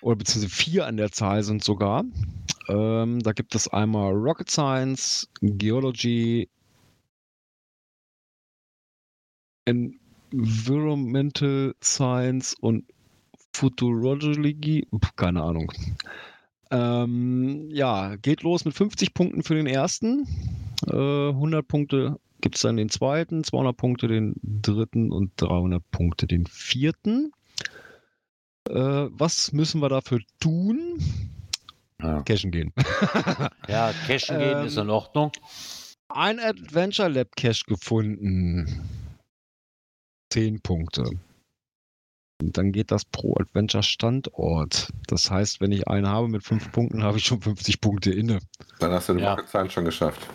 oder 0.00 0.16
beziehungsweise 0.16 0.54
vier 0.54 0.86
an 0.86 0.96
der 0.96 1.10
Zahl 1.10 1.42
sind 1.42 1.64
sogar, 1.64 2.04
ähm, 2.68 3.20
da 3.20 3.32
gibt 3.32 3.54
es 3.54 3.68
einmal 3.68 4.12
Rocket 4.12 4.50
Science, 4.50 5.28
Geology, 5.40 6.48
Environmental 9.66 11.74
Science 11.82 12.54
und 12.60 12.84
Futurology, 13.54 14.86
keine 15.16 15.42
Ahnung. 15.42 15.72
Ähm, 16.70 17.68
ja, 17.70 18.16
geht 18.16 18.42
los 18.42 18.64
mit 18.64 18.74
50 18.74 19.14
Punkten 19.14 19.42
für 19.42 19.54
den 19.54 19.66
ersten. 19.66 20.26
Äh, 20.86 21.28
100 21.30 21.66
Punkte 21.66 22.18
gibt 22.40 22.56
es 22.56 22.62
dann 22.62 22.76
den 22.76 22.88
zweiten, 22.90 23.42
200 23.44 23.76
Punkte 23.76 24.06
den 24.08 24.34
dritten 24.42 25.12
und 25.12 25.32
300 25.36 25.82
Punkte 25.90 26.26
den 26.26 26.46
vierten. 26.46 27.32
Äh, 28.68 28.74
was 29.10 29.52
müssen 29.52 29.80
wir 29.80 29.88
dafür 29.88 30.20
tun? 30.40 30.98
Ja, 32.02 32.22
Cashen 32.22 32.50
gehen. 32.50 32.72
ja 33.68 33.92
Cashen 34.06 34.38
gehen 34.38 34.58
Ähm, 34.58 34.66
ist 34.66 34.76
in 34.76 34.90
Ordnung. 34.90 35.32
ein 36.08 36.38
Adventure 36.40 37.08
Lab 37.08 37.34
Cache 37.36 37.64
gefunden. 37.66 38.88
Zehn 40.32 40.60
Punkte. 40.60 41.04
Und 42.42 42.58
dann 42.58 42.72
geht 42.72 42.90
das 42.90 43.04
pro 43.04 43.36
Adventure 43.38 43.82
Standort. 43.84 44.88
Das 45.06 45.30
heißt, 45.30 45.60
wenn 45.60 45.70
ich 45.72 45.86
einen 45.88 46.08
habe 46.08 46.28
mit 46.28 46.42
fünf 46.42 46.72
Punkten, 46.72 47.02
habe 47.04 47.18
ich 47.18 47.24
schon 47.24 47.40
50 47.40 47.80
Punkte 47.80 48.10
inne. 48.10 48.40
Dann 48.80 48.90
hast 48.90 49.08
du 49.08 49.14
den 49.14 49.22
Ja. 49.22 49.36
Science 49.46 49.72
schon 49.72 49.84
geschafft. 49.84 50.26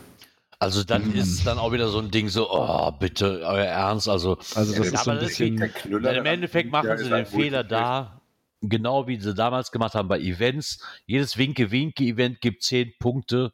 Also 0.60 0.84
dann 0.84 1.10
Mhm. 1.10 1.15
ist 1.15 1.48
dann 1.48 1.58
auch 1.58 1.72
wieder 1.72 1.88
so 1.88 2.00
ein 2.00 2.12
Ding 2.12 2.28
so, 2.28 2.52
oh, 2.52 2.91
bitte, 2.91 3.41
euer 3.45 3.63
Ernst. 3.65 4.10
Also 4.10 4.38
Also 4.56 4.74
das 4.76 4.88
Ja, 4.91 4.93
ist 5.00 5.04
so 5.06 5.12
ein 5.12 5.19
das 5.19 5.30
bisschen. 5.30 5.58
Knüller 5.74 6.17
Im 6.17 6.26
Endeffekt 6.26 6.69
machen 6.69 6.98
sie 6.98 7.06
den 7.06 7.13
ein 7.13 7.26
Fehler 7.26 7.63
da, 7.63 8.22
genau 8.62 9.08
wie 9.08 9.19
sie 9.19 9.34
damals 9.34 9.72
gemacht 9.72 9.95
haben 9.95 10.10
bei 10.10 10.19
Events. 10.19 10.84
Jedes 11.06 11.38
Winke-Winke-Event 11.38 12.41
gibt 12.41 12.63
10 12.63 12.91
Punkte. 13.00 13.54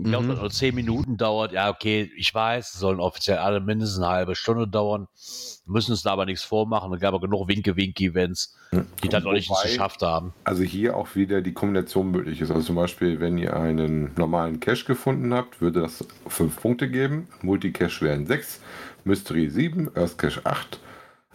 Ich 0.00 0.04
glaube, 0.04 0.26
Mhm. 0.26 0.34
nur 0.36 0.50
10 0.50 0.74
Minuten 0.76 1.16
dauert. 1.16 1.52
Ja, 1.52 1.70
okay, 1.70 2.10
ich 2.16 2.32
weiß, 2.32 2.74
es 2.74 2.78
sollen 2.80 3.00
offiziell 3.00 3.38
alle 3.38 3.60
mindestens 3.60 3.98
eine 3.98 4.08
halbe 4.12 4.36
Stunde 4.36 4.68
dauern. 4.68 5.08
Müssen 5.66 5.92
es 5.92 6.02
da 6.02 6.12
aber 6.12 6.24
nichts 6.24 6.44
vormachen. 6.44 6.92
Es 6.94 7.00
gab 7.00 7.14
aber 7.14 7.20
genug 7.26 7.48
Winke-Winke-Events, 7.48 8.56
die 9.02 9.08
dann 9.08 9.24
noch 9.24 9.32
nicht 9.32 9.50
geschafft 9.62 10.02
haben. 10.02 10.32
Also 10.44 10.62
hier 10.62 10.96
auch 10.96 11.16
wieder 11.16 11.40
die 11.40 11.52
Kombination 11.52 12.10
möglich 12.12 12.40
ist. 12.40 12.50
Also 12.50 12.62
zum 12.62 12.76
Beispiel, 12.76 13.18
wenn 13.20 13.38
ihr 13.38 13.56
einen 13.56 14.12
normalen 14.16 14.60
Cache 14.60 14.84
gefunden 14.84 15.34
habt, 15.34 15.60
würde 15.60 15.80
das 15.82 16.06
5 16.28 16.60
Punkte 16.60 16.88
geben. 16.88 17.28
Multicache 17.42 18.00
wären 18.04 18.26
6, 18.26 18.60
Mystery 19.04 19.50
7, 19.50 19.90
Earth 19.96 20.16
Cache 20.16 20.40
8. 20.44 20.78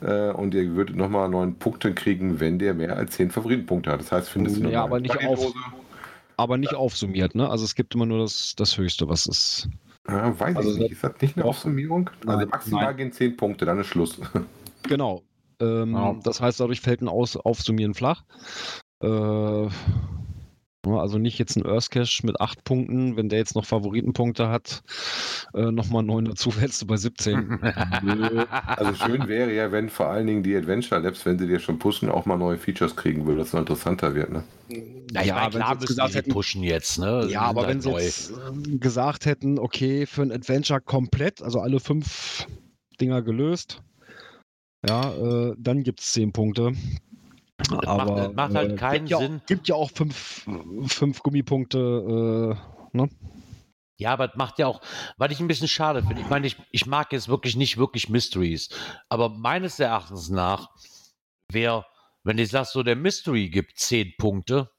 Äh, 0.02 0.32
und 0.32 0.54
ihr 0.54 0.76
würdet 0.76 0.95
nochmal 0.95 1.28
9 1.30 1.56
Punkte 1.60 1.93
kriegen, 1.93 2.39
wenn 2.39 2.60
der 2.60 2.73
mehr 2.73 2.95
als 2.97 3.12
10 3.15 3.30
Favoritenpunkte 3.30 3.91
hat. 3.91 3.99
Das 3.99 4.12
heißt, 4.12 4.30
findest 4.30 4.58
du 4.58 4.62
Ja, 4.62 4.67
eine 4.67 4.80
aber 4.80 4.99
nicht 4.99 5.13
Lucky-Dose. 5.13 5.54
Aber 6.38 6.58
nicht 6.58 6.74
aufsummiert, 6.74 7.36
ne? 7.36 7.50
Also 7.50 7.65
es 7.65 7.76
gibt 7.76 7.93
immer 7.96 8.06
nur 8.06 8.19
das, 8.19 8.54
das 8.56 8.78
Höchste, 8.78 9.08
was 9.08 9.26
ist. 9.26 9.69
Ah, 10.06 10.34
weiß 10.38 10.56
Also 10.58 10.72
ich 10.74 10.78
nicht. 10.80 10.91
Ist 10.93 11.04
das 11.04 11.13
nicht 11.22 11.38
eine. 11.38 11.46
Aufsummierung? 11.46 12.10
also 12.26 12.39
Nein, 12.39 12.50
maximal 12.50 12.84
nein. 12.86 12.98
gehen 12.98 13.12
10 13.12 13.38
Punkte, 13.38 13.65
dann 13.65 13.80
ist 13.80 13.88
Schluss. 13.88 14.17
Genau. 14.89 15.24
Ähm, 15.62 15.93
Ja. 15.96 16.13
Das 16.24 16.41
heißt, 16.41 16.60
dadurch 16.60 16.82
fällt 16.82 17.02
ein 17.02 17.08
Aus 17.08 17.38
Aufsummieren 17.38 17.93
flach. 17.93 18.24
Äh, 19.02 19.08
ja, 19.08 19.69
also 20.86 21.17
nicht 21.17 21.39
jetzt 21.39 21.56
ein 21.56 21.65
Earth 21.65 21.89
Cache 21.91 22.26
mit 22.26 22.41
8 22.41 22.63
Punkten, 22.65 23.15
wenn 23.15 23.30
der 23.30 23.39
jetzt 23.39 23.56
noch 23.56 23.65
Favoritenpunkte 23.65 24.50
hat, 24.50 24.84
äh, 25.54 25.72
nochmal 25.72 26.04
9 26.04 26.26
dazu, 26.26 26.54
wärst 26.60 26.82
du 26.82 26.88
bei 26.88 26.98
17. 26.98 27.60
Nö. 28.04 28.46
Also 28.65 28.93
schön 29.06 29.28
wäre 29.28 29.54
ja, 29.54 29.72
wenn 29.72 29.89
vor 29.89 30.08
allen 30.08 30.28
Dingen 30.28 30.43
die 30.43 30.56
Adventure 30.56 31.00
Labs, 31.02 31.26
wenn 31.26 31.39
sie 31.39 31.48
dir 31.48 31.60
schon 31.60 31.80
pushen, 31.80 32.10
auch 32.10 32.26
mal 32.26 32.38
neue 32.38 32.58
Features 32.58 32.96
kriegen 32.96 33.26
würden, 33.26 33.38
dass 33.39 33.48
es 33.48 33.54
noch 33.54 33.62
interessanter 33.62 34.13
wird. 34.13 34.32
Ne? 34.32 34.43
Ja, 35.13 35.22
Ja, 35.22 35.36
meine, 35.36 35.54
wenn 35.54 35.62
klar 35.62 35.76
müssen 35.76 35.88
gesagt 35.88 36.15
hätten- 36.15 36.32
pushen 36.32 36.63
jetzt, 36.63 37.00
ne? 37.00 37.28
Ja, 37.30 37.41
aber 37.41 37.62
sind 37.62 37.69
wenn 37.69 37.76
halt 37.76 37.84
sie 37.84 37.89
neu. 37.89 38.02
jetzt 38.02 38.34
ähm, 38.50 38.80
gesagt 38.80 39.26
hätten, 39.26 39.60
okay, 39.60 40.06
für 40.06 40.22
ein 40.24 40.32
Adventure 40.32 40.82
komplett, 40.82 41.41
also 41.41 41.60
alle 41.62 41.80
fünf 41.80 42.46
Dinger 43.00 43.22
gelöst, 43.22 43.82
ja, 44.88 45.13
äh, 45.13 45.56
dann 45.58 45.84
gibt 45.84 46.02
es 46.02 46.12
10 46.12 46.34
Punkte. 46.34 46.74
Macht- 47.69 47.87
Aber 47.87 48.15
das 48.15 48.33
macht 48.33 48.55
halt 48.55 48.71
äh, 48.71 48.75
keinen 48.75 49.05
gibt 49.05 49.09
ja 49.09 49.17
Sinn. 49.19 49.39
Auch, 49.41 49.45
gibt 49.45 49.67
ja 49.67 49.75
auch 49.75 49.91
fünf, 49.91 50.47
fünf 50.87 51.21
Gummipunkte. 51.23 52.57
Äh, 52.93 52.97
ne? 52.97 53.09
Ja, 53.99 54.13
aber 54.13 54.29
es 54.31 54.35
macht 54.35 54.59
ja 54.59 54.67
auch, 54.67 54.81
weil 55.17 55.31
ich 55.31 55.39
ein 55.39 55.47
bisschen 55.47 55.67
schade 55.67 56.01
finde. 56.03 56.21
Ich 56.21 56.29
meine, 56.29 56.47
ich, 56.47 56.57
ich 56.71 56.85
mag 56.85 57.13
jetzt 57.13 57.29
wirklich 57.29 57.55
nicht 57.55 57.77
wirklich 57.77 58.09
Mysteries. 58.09 58.69
Aber 59.07 59.29
meines 59.29 59.79
Erachtens 59.79 60.29
nach 60.29 60.69
wäre, 61.51 61.85
wenn 62.23 62.37
ich 62.37 62.49
sage, 62.49 62.67
so 62.71 62.83
der 62.83 62.95
Mystery 62.95 63.49
gibt 63.49 63.77
10 63.77 64.13
Punkte, 64.17 64.71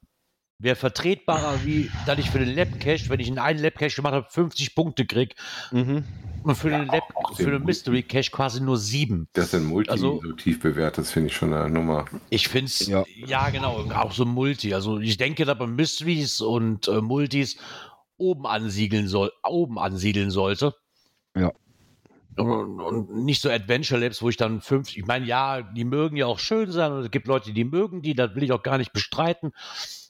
wäre 0.57 0.75
vertretbarer, 0.75 1.65
wie 1.65 1.91
dass 2.05 2.17
ich 2.17 2.29
für 2.29 2.39
den 2.39 2.55
Lab 2.55 2.79
Cache, 2.79 3.09
wenn 3.09 3.19
ich 3.19 3.27
in 3.27 3.39
einen 3.39 3.59
Lab 3.59 3.75
Cache 3.75 3.95
gemacht 3.95 4.13
habe, 4.13 4.27
50 4.29 4.73
Punkte 4.75 5.05
krieg 5.05 5.35
Mhm. 5.71 6.03
und 6.43 6.55
für 6.55 6.69
den 6.69 6.87
Lab, 6.87 7.03
für 7.35 7.51
den 7.51 7.63
Mystery 7.63 8.03
Cache 8.03 8.31
quasi 8.31 8.61
nur 8.61 8.77
7. 8.77 9.27
Das 9.33 9.51
sind 9.51 9.65
Multi 9.65 9.89
Also- 9.89 10.21
so 10.23 10.31
tief 10.33 10.59
bewertet, 10.61 10.99
das 11.05 11.11
finde 11.11 11.27
ich 11.29 11.35
schon 11.35 11.53
eine 11.53 11.69
Nummer. 11.69 12.05
Ich 12.29 12.47
finde 12.47 12.67
es, 12.67 12.87
Ja. 12.87 13.03
ja. 13.15 13.49
genau, 13.49 13.85
auch 13.93 14.13
so 14.13 14.25
Multi. 14.25 14.73
Also 14.73 14.99
ich 14.99 15.17
denke, 15.17 15.43
dass 15.45 15.59
man 15.59 15.75
Mysteries 15.75 16.39
und 16.41 16.87
äh, 16.87 17.01
Multis 17.01 17.57
oben 18.17 18.47
ansiedeln 18.47 19.07
soll, 19.09 19.31
oben 19.43 19.77
ansiedeln 19.77 20.31
sollte. 20.31 20.73
Ja. 21.35 21.51
Und, 22.37 22.79
und 22.81 23.23
nicht 23.25 23.41
so 23.41 23.49
Adventure 23.49 23.99
Labs, 23.99 24.21
wo 24.21 24.27
ich 24.29 24.35
dann 24.37 24.59
fünf, 24.61 24.95
ich 24.97 25.05
meine, 25.05 25.25
ja, 25.25 25.61
die 25.61 25.85
mögen 25.85 26.17
ja 26.17 26.25
auch 26.25 26.39
schön 26.39 26.69
sein 26.71 26.91
und 26.91 26.99
es 27.03 27.11
gibt 27.11 27.27
Leute, 27.27 27.53
die 27.53 27.63
mögen 27.63 28.01
die, 28.01 28.13
das 28.13 28.35
will 28.35 28.43
ich 28.43 28.51
auch 28.51 28.63
gar 28.63 28.77
nicht 28.77 28.91
bestreiten. 28.93 29.51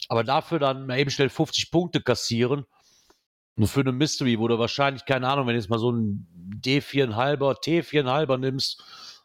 Aber 0.08 0.24
dafür 0.24 0.60
dann 0.60 0.88
mal 0.88 1.00
eben 1.00 1.10
schnell 1.10 1.30
50 1.30 1.72
Punkte 1.72 2.02
kassieren. 2.02 2.66
Nur 3.56 3.68
für 3.68 3.80
eine 3.82 3.94
Mystery, 3.94 4.38
wo 4.40 4.48
du 4.48 4.60
wahrscheinlich, 4.60 5.06
keine 5.06 5.30
Ahnung, 5.30 5.48
wenn 5.48 5.54
du 5.54 5.60
jetzt 5.60 5.70
mal 5.70 5.80
so 5.80 5.92
ein 5.92 6.28
D4,5er, 6.64 7.64
T4,5er 7.64 8.38
nimmst, 8.38 8.84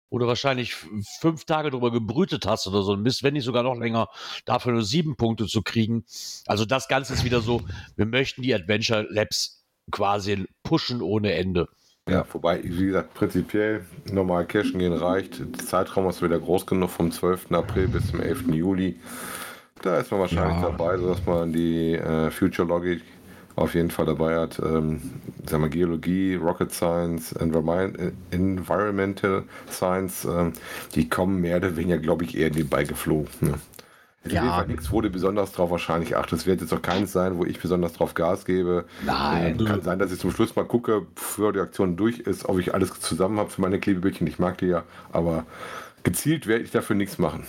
wo 0.08 0.18
du 0.18 0.26
wahrscheinlich 0.26 0.74
fünf 1.20 1.44
Tage 1.44 1.70
drüber 1.70 1.90
gebrütet 1.90 2.46
hast 2.46 2.66
oder 2.66 2.82
so 2.82 2.94
ein 2.94 3.02
Mist, 3.02 3.22
wenn 3.22 3.34
nicht 3.34 3.44
sogar 3.44 3.62
noch 3.62 3.76
länger, 3.76 4.08
dafür 4.44 4.72
nur 4.72 4.84
sieben 4.84 5.16
Punkte 5.16 5.46
zu 5.46 5.62
kriegen. 5.62 6.04
Also 6.46 6.64
das 6.64 6.88
Ganze 6.88 7.14
ist 7.14 7.24
wieder 7.24 7.40
so, 7.40 7.62
wir 7.96 8.06
möchten 8.06 8.42
die 8.42 8.54
Adventure 8.54 9.06
Labs 9.10 9.64
quasi 9.90 10.46
pushen 10.62 11.02
ohne 11.02 11.34
Ende. 11.34 11.68
Ja, 12.08 12.24
wobei, 12.32 12.60
wie 12.64 12.86
gesagt, 12.86 13.14
prinzipiell 13.14 13.84
normal 14.10 14.46
cashen 14.46 14.78
gehen 14.78 14.92
reicht. 14.92 15.38
Der 15.38 15.64
Zeitraum 15.64 16.08
ist 16.08 16.22
wieder 16.22 16.40
groß 16.40 16.66
genug 16.66 16.90
vom 16.90 17.12
12. 17.12 17.52
April 17.52 17.88
bis 17.88 18.08
zum 18.08 18.20
11. 18.20 18.48
Juli. 18.48 18.98
Da 19.82 19.98
ist 19.98 20.10
man 20.10 20.20
wahrscheinlich 20.20 20.56
Ja. 20.62 20.70
dabei, 20.70 20.98
sodass 20.98 21.24
man 21.26 21.52
die 21.52 21.94
äh, 21.94 22.30
Future 22.30 22.68
Logik 22.68 23.02
auf 23.56 23.74
jeden 23.74 23.90
Fall 23.90 24.06
dabei 24.06 24.36
hat. 24.38 24.58
Ähm, 24.58 25.00
sagen 25.46 25.62
wir 25.62 25.68
Geologie, 25.70 26.34
Rocket 26.34 26.72
Science, 26.72 27.32
äh, 27.32 28.12
Environmental 28.30 29.44
Science, 29.70 30.24
ähm, 30.24 30.52
die 30.94 31.08
kommen 31.08 31.40
mehr 31.40 31.56
oder 31.58 31.76
weniger, 31.76 31.98
glaube 31.98 32.24
ich, 32.24 32.36
eher 32.36 32.50
nebenbei 32.50 32.84
geflogen. 32.84 33.28
Ne? 33.40 33.54
Ja. 34.26 34.64
Nichts, 34.66 34.92
wo 34.92 35.00
du 35.00 35.08
besonders 35.08 35.52
drauf 35.52 35.70
wahrscheinlich 35.70 36.14
achtest. 36.14 36.42
Es 36.42 36.46
wird 36.46 36.60
jetzt 36.60 36.74
auch 36.74 36.82
keins 36.82 37.10
sein, 37.12 37.38
wo 37.38 37.46
ich 37.46 37.58
besonders 37.58 37.94
drauf 37.94 38.12
Gas 38.12 38.44
gebe. 38.44 38.84
Nein. 39.06 39.56
Ähm, 39.58 39.64
kann 39.66 39.80
sein, 39.80 39.98
dass 39.98 40.12
ich 40.12 40.18
zum 40.18 40.30
Schluss 40.30 40.54
mal 40.56 40.66
gucke, 40.66 41.06
bevor 41.14 41.54
die 41.54 41.60
Aktion 41.60 41.96
durch 41.96 42.18
ist, 42.18 42.46
ob 42.46 42.58
ich 42.58 42.74
alles 42.74 43.00
zusammen 43.00 43.38
habe 43.38 43.48
für 43.48 43.62
meine 43.62 43.80
Klebebildchen. 43.80 44.26
Ich 44.26 44.38
mag 44.38 44.58
die 44.58 44.66
ja, 44.66 44.82
aber 45.10 45.46
gezielt 46.02 46.46
werde 46.46 46.64
ich 46.64 46.70
dafür 46.70 46.96
nichts 46.96 47.18
machen. 47.18 47.44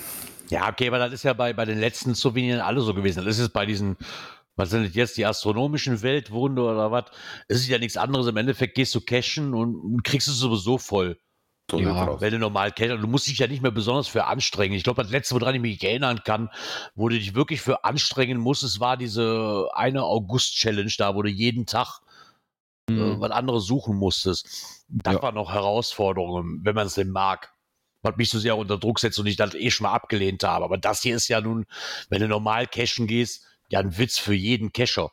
Ja, 0.52 0.68
okay, 0.70 0.88
aber 0.90 1.00
das 1.00 1.14
ist 1.14 1.24
ja 1.24 1.34
bei, 1.34 1.54
bei 1.54 1.64
den 1.66 1.80
letzten 1.80 2.14
Souvenirs 2.14 2.62
alle 2.62 2.82
so 2.82 2.94
gewesen. 2.94 3.24
Das 3.26 3.38
ist 3.38 3.40
es 3.40 3.50
bei 3.50 3.66
diesen, 3.66 3.96
was 4.58 4.70
sind 4.70 4.86
das 4.86 4.96
jetzt, 4.96 5.16
die 5.18 5.26
astronomischen 5.26 6.02
Weltwunder 6.02 6.64
oder 6.64 6.92
was? 6.92 7.06
Es 7.48 7.62
ist 7.62 7.70
ja 7.70 7.78
nichts 7.80 7.96
anderes. 7.96 8.28
Im 8.28 8.36
Endeffekt 8.36 8.76
gehst 8.76 8.94
du 8.94 9.02
cashen 9.02 9.54
und, 9.54 9.76
und 9.76 10.04
kriegst 10.04 10.28
es 10.28 10.36
sowieso 10.38 10.78
voll. 10.78 11.18
So 11.70 11.80
Ja. 11.80 12.20
Wenn 12.20 12.34
du 12.34 12.40
normal 12.40 12.74
cashen. 12.74 13.00
Du 13.00 13.08
musst 13.08 13.28
dich 13.28 13.38
ja 13.40 13.48
nicht 13.48 13.62
mehr 13.62 13.72
besonders 13.72 14.10
für 14.10 14.26
anstrengen. 14.26 14.76
Ich 14.76 14.84
glaube, 14.84 15.02
das 15.02 15.12
letzte, 15.12 15.36
woran 15.36 15.56
ich 15.56 15.62
mich 15.62 15.82
erinnern 15.82 16.22
kann, 16.26 16.50
wo 16.96 17.08
du 17.08 17.16
dich 17.18 17.34
wirklich 17.34 17.62
für 17.62 17.86
anstrengen 17.86 18.38
musstest, 18.38 18.82
war 18.82 18.98
diese 18.98 19.70
eine 19.74 20.04
August-Challenge 20.04 20.92
da, 20.98 21.16
wo 21.16 21.22
du 21.22 21.30
jeden 21.30 21.66
Tag 21.66 22.02
äh, 22.90 22.94
Mhm. 22.94 23.22
was 23.22 23.32
anderes 23.32 23.66
suchen 23.66 23.96
musstest. 23.96 24.84
Das 24.90 25.14
Ja. 25.14 25.22
war 25.22 25.32
noch 25.32 25.54
Herausforderung, 25.54 26.60
wenn 26.64 26.76
man 26.76 26.88
es 26.88 26.96
denn 26.96 27.10
mag. 27.10 27.54
Was 28.04 28.18
mich 28.18 28.30
so 28.30 28.40
sehr 28.40 28.58
unter 28.58 28.78
Druck 28.80 29.00
setzt 29.00 29.20
und 29.20 29.28
ich 29.28 29.36
das 29.36 29.54
eh 29.54 29.70
schon 29.72 29.84
mal 29.86 29.94
abgelehnt 29.94 30.44
habe. 30.44 30.66
Aber 30.66 30.78
das 30.78 31.02
hier 31.02 31.16
ist 31.16 31.28
ja 31.28 31.40
nun, 31.42 31.66
wenn 32.10 32.22
du 32.22 32.28
normal 32.28 32.66
cashen 32.68 33.06
gehst, 33.08 33.46
ja 33.70 33.80
ein 33.80 33.98
Witz 33.98 34.18
für 34.18 34.34
jeden 34.34 34.74
Cacher. 34.74 35.12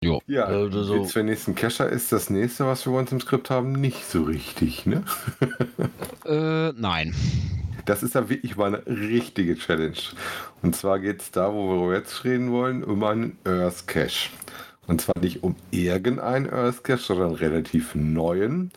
Ja, 0.00 0.48
Äh, 0.48 0.70
so- 0.70 1.02
Witz 1.02 1.12
für 1.12 1.18
den 1.20 1.26
nächsten 1.26 1.54
Cacher 1.56 1.88
ist 1.88 2.12
das 2.12 2.30
nächste, 2.30 2.64
was 2.66 2.86
wir 2.86 2.92
bei 2.92 3.00
uns 3.00 3.10
im 3.12 3.20
Skript 3.20 3.50
haben, 3.50 3.72
nicht 3.72 4.04
so 4.08 4.22
richtig, 4.22 4.86
ne? 4.86 5.04
Äh, 6.24 6.72
nein. 6.76 7.14
Das 7.86 8.02
ist 8.02 8.14
ja 8.14 8.28
wirklich 8.28 8.56
mal 8.56 8.74
eine 8.74 8.86
richtige 8.86 9.56
Challenge. 9.56 9.96
Und 10.62 10.76
zwar 10.76 10.98
geht 11.00 11.22
es 11.22 11.30
da, 11.30 11.52
wo 11.54 11.88
wir 11.88 11.96
jetzt 11.96 12.22
reden 12.24 12.52
wollen, 12.52 12.84
um 12.84 13.02
einen 13.02 13.38
Earth 13.44 13.86
Cache. 13.88 14.28
Und 14.86 15.00
zwar 15.00 15.18
nicht 15.20 15.42
um 15.42 15.56
irgendeinen 15.70 16.50
Earth 16.50 16.84
Cache, 16.84 16.98
sondern 17.02 17.28
einen 17.28 17.36
relativ 17.36 17.94
neuen. 17.94 18.72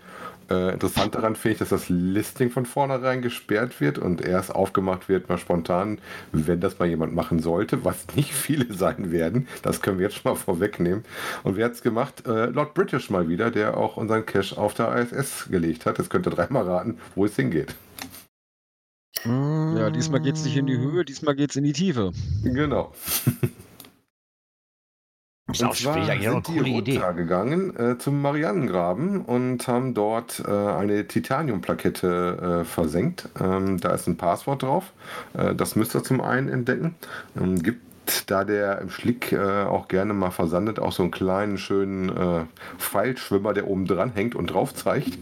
Äh, 0.52 0.74
interessant 0.74 1.16
daran 1.16 1.38
finde 1.38 1.54
ich, 1.54 1.60
dass 1.60 1.70
das 1.70 1.88
Listing 1.88 2.50
von 2.50 2.66
vornherein 2.66 3.22
gesperrt 3.22 3.80
wird 3.80 3.98
und 3.98 4.20
erst 4.20 4.54
aufgemacht 4.54 5.08
wird, 5.08 5.30
mal 5.30 5.38
spontan, 5.38 6.00
wenn 6.34 6.60
das 6.60 6.78
mal 6.78 6.90
jemand 6.90 7.16
machen 7.16 7.40
sollte, 7.40 7.86
was 7.86 8.06
nicht 8.16 8.34
viele 8.34 8.74
sein 8.74 9.12
werden. 9.12 9.48
Das 9.62 9.82
können 9.82 9.98
wir 9.98 10.08
jetzt 10.08 10.18
schon 10.18 10.34
mal 10.34 10.38
vorwegnehmen. 10.38 11.06
Und 11.44 11.56
wer 11.56 11.66
hat 11.66 11.74
es 11.74 11.82
gemacht? 11.82 12.28
Äh, 12.28 12.48
Lord 12.48 12.74
British 12.74 13.10
mal 13.10 13.30
wieder, 13.30 13.50
der 13.50 13.78
auch 13.78 13.96
unseren 13.96 14.26
Cache 14.26 14.58
auf 14.58 14.74
der 14.74 14.94
ISS 14.94 15.48
gelegt 15.50 15.86
hat. 15.86 16.00
Jetzt 16.00 16.10
könnt 16.10 16.28
ihr 16.28 16.32
dreimal 16.32 16.64
raten, 16.68 16.98
wo 17.16 17.24
es 17.24 17.36
hingeht. 17.36 17.74
Ja, 19.24 19.92
diesmal 19.92 20.20
geht 20.20 20.36
es 20.36 20.46
nicht 20.46 20.58
in 20.58 20.66
die 20.66 20.78
Höhe, 20.78 21.06
diesmal 21.06 21.36
geht 21.36 21.52
es 21.52 21.56
in 21.56 21.64
die 21.64 21.74
Tiefe. 21.74 22.12
Genau. 22.44 22.92
Ist 25.52 25.64
auch 25.64 25.70
Und 25.70 25.78
zwar 25.78 25.98
auch 25.98 26.10
eine 26.10 26.22
sind 26.22 26.48
die 26.48 26.96
runtergegangen 26.96 27.78
äh, 27.78 27.98
zum 27.98 28.22
Marianengraben 28.22 29.22
und 29.22 29.68
haben 29.68 29.94
dort 29.94 30.44
äh, 30.46 30.52
eine 30.52 31.08
Titaniumplakette 31.08 32.62
äh, 32.62 32.66
versenkt. 32.66 33.30
Ähm, 33.40 33.80
da 33.80 33.92
ist 33.92 34.08
ein 34.08 34.18
Passwort 34.18 34.64
drauf. 34.64 34.92
Äh, 35.34 35.56
das 35.56 35.76
müsst 35.76 35.96
ihr 35.96 36.04
zum 36.04 36.22
einen 36.22 36.50
entdecken. 36.50 36.96
Ähm, 37.40 37.62
gibt 37.62 37.91
da 38.28 38.44
der 38.44 38.82
im 38.82 38.90
Schlick 38.90 39.32
äh, 39.32 39.64
auch 39.64 39.88
gerne 39.88 40.14
mal 40.14 40.32
versandet, 40.32 40.80
auch 40.80 40.92
so 40.92 41.04
einen 41.04 41.12
kleinen, 41.12 41.58
schönen 41.58 42.10
äh, 42.10 42.46
Pfeilschwimmer, 42.78 43.54
der 43.54 43.68
oben 43.68 43.86
dran 43.86 44.12
hängt 44.14 44.36
und 44.36 44.48
drauf 44.48 44.74
zeigt. 44.74 45.18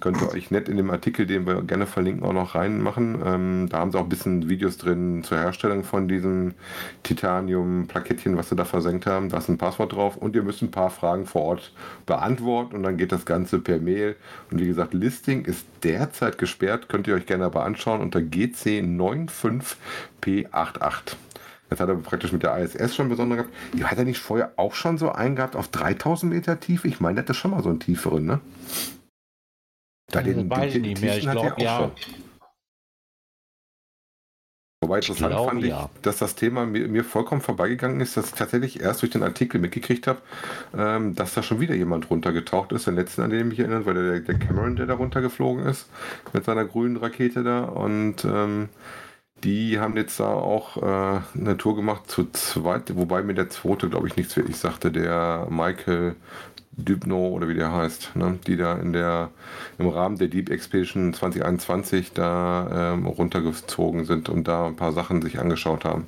Könnt 0.00 0.20
ihr 0.20 0.32
euch 0.32 0.50
nett 0.50 0.68
in 0.68 0.76
dem 0.76 0.90
Artikel, 0.90 1.26
den 1.26 1.46
wir 1.46 1.62
gerne 1.62 1.86
verlinken, 1.86 2.24
auch 2.24 2.32
noch 2.32 2.54
reinmachen. 2.54 3.22
Ähm, 3.24 3.68
da 3.70 3.78
haben 3.78 3.92
sie 3.92 3.98
auch 3.98 4.04
ein 4.04 4.08
bisschen 4.08 4.48
Videos 4.48 4.78
drin 4.78 5.22
zur 5.22 5.38
Herstellung 5.38 5.84
von 5.84 6.08
diesem 6.08 6.54
Titanium-Plakettchen, 7.02 8.36
was 8.36 8.48
sie 8.48 8.56
da 8.56 8.64
versenkt 8.64 9.06
haben. 9.06 9.28
Da 9.28 9.38
ist 9.38 9.48
ein 9.48 9.58
Passwort 9.58 9.92
drauf 9.92 10.16
und 10.16 10.34
ihr 10.34 10.42
müsst 10.42 10.62
ein 10.62 10.70
paar 10.70 10.90
Fragen 10.90 11.26
vor 11.26 11.42
Ort 11.42 11.72
beantworten 12.06 12.76
und 12.76 12.82
dann 12.82 12.96
geht 12.96 13.12
das 13.12 13.26
Ganze 13.26 13.58
per 13.58 13.78
Mail. 13.78 14.16
Und 14.50 14.60
wie 14.60 14.66
gesagt, 14.66 14.94
Listing 14.94 15.44
ist 15.44 15.66
derzeit 15.82 16.38
gesperrt, 16.38 16.88
könnt 16.88 17.06
ihr 17.06 17.14
euch 17.14 17.26
gerne 17.26 17.44
aber 17.44 17.64
anschauen 17.64 18.00
unter 18.00 18.20
GC95P88. 18.20 21.16
Jetzt 21.74 21.80
hat 21.80 21.88
er 21.88 21.96
praktisch 21.96 22.30
mit 22.30 22.44
der 22.44 22.56
ISS 22.56 22.94
schon 22.94 23.08
besonders 23.08 23.38
gehabt. 23.38 23.54
Die 23.72 23.84
hat 23.84 23.98
er 23.98 24.04
nicht 24.04 24.20
vorher 24.20 24.52
auch 24.54 24.74
schon 24.74 24.96
so 24.96 25.10
einen 25.10 25.34
gehabt 25.34 25.56
auf 25.56 25.66
3000 25.66 26.32
Meter 26.32 26.60
Tiefe? 26.60 26.86
Ich 26.86 27.00
meine, 27.00 27.16
der 27.16 27.24
hatte 27.24 27.34
schon 27.34 27.50
mal 27.50 27.64
so 27.64 27.68
einen 27.68 27.80
tieferen, 27.80 28.26
ne? 28.26 28.40
Da 30.06 30.22
den, 30.22 30.48
weiß 30.48 30.72
den, 30.72 30.84
ich 30.84 30.90
nicht 30.90 31.02
mehr. 31.02 31.18
Ich 31.18 31.28
glaube, 31.28 31.60
ja. 31.60 31.78
Schon. 31.78 31.92
Wobei 34.82 34.98
interessant 34.98 35.32
glaub, 35.32 35.48
fand 35.48 35.64
ich, 35.64 35.70
ja. 35.70 35.90
dass 36.02 36.18
das 36.18 36.36
Thema 36.36 36.64
mir, 36.64 36.86
mir, 36.86 37.02
vollkommen 37.02 37.40
vorbeigegangen 37.40 38.00
ist, 38.00 38.16
dass 38.16 38.26
ich 38.26 38.34
tatsächlich 38.34 38.80
erst 38.80 39.02
durch 39.02 39.10
den 39.10 39.24
Artikel 39.24 39.60
mitgekriegt 39.60 40.06
habe, 40.06 40.20
ähm, 40.78 41.16
dass 41.16 41.34
da 41.34 41.42
schon 41.42 41.58
wieder 41.58 41.74
jemand 41.74 42.08
runtergetaucht 42.08 42.70
ist. 42.70 42.86
Den 42.86 42.94
letzten, 42.94 43.22
an 43.22 43.30
den 43.30 43.40
ich 43.40 43.46
mich 43.46 43.58
erinnere, 43.58 43.84
war 43.84 43.94
der, 43.94 44.20
der 44.20 44.38
Cameron, 44.38 44.76
der 44.76 44.86
da 44.86 44.94
runtergeflogen 44.94 45.66
ist 45.66 45.88
mit 46.32 46.44
seiner 46.44 46.66
grünen 46.66 46.98
Rakete 46.98 47.42
da. 47.42 47.64
Und 47.64 48.24
ähm, 48.24 48.68
die 49.44 49.78
haben 49.78 49.96
jetzt 49.96 50.18
da 50.18 50.26
auch 50.26 50.76
äh, 50.78 51.20
eine 51.38 51.56
Tour 51.56 51.76
gemacht 51.76 52.10
zu 52.10 52.30
zweit, 52.32 52.96
wobei 52.96 53.22
mir 53.22 53.34
der 53.34 53.50
zweite, 53.50 53.88
glaube 53.88 54.08
ich, 54.08 54.16
nichts 54.16 54.36
wirklich 54.36 54.56
sagte, 54.56 54.90
der 54.90 55.46
Michael 55.50 56.16
Dubno 56.76 57.28
oder 57.28 57.48
wie 57.48 57.54
der 57.54 57.72
heißt, 57.72 58.16
ne? 58.16 58.38
die 58.46 58.56
da 58.56 58.74
in 58.74 58.92
der 58.92 59.30
im 59.78 59.88
Rahmen 59.88 60.18
der 60.18 60.28
Deep 60.28 60.50
Expedition 60.50 61.14
2021 61.14 62.12
da 62.12 62.94
ähm, 62.94 63.06
runtergezogen 63.06 64.04
sind 64.04 64.28
und 64.28 64.48
da 64.48 64.66
ein 64.66 64.76
paar 64.76 64.92
Sachen 64.92 65.22
sich 65.22 65.38
angeschaut 65.38 65.84
haben. 65.84 66.06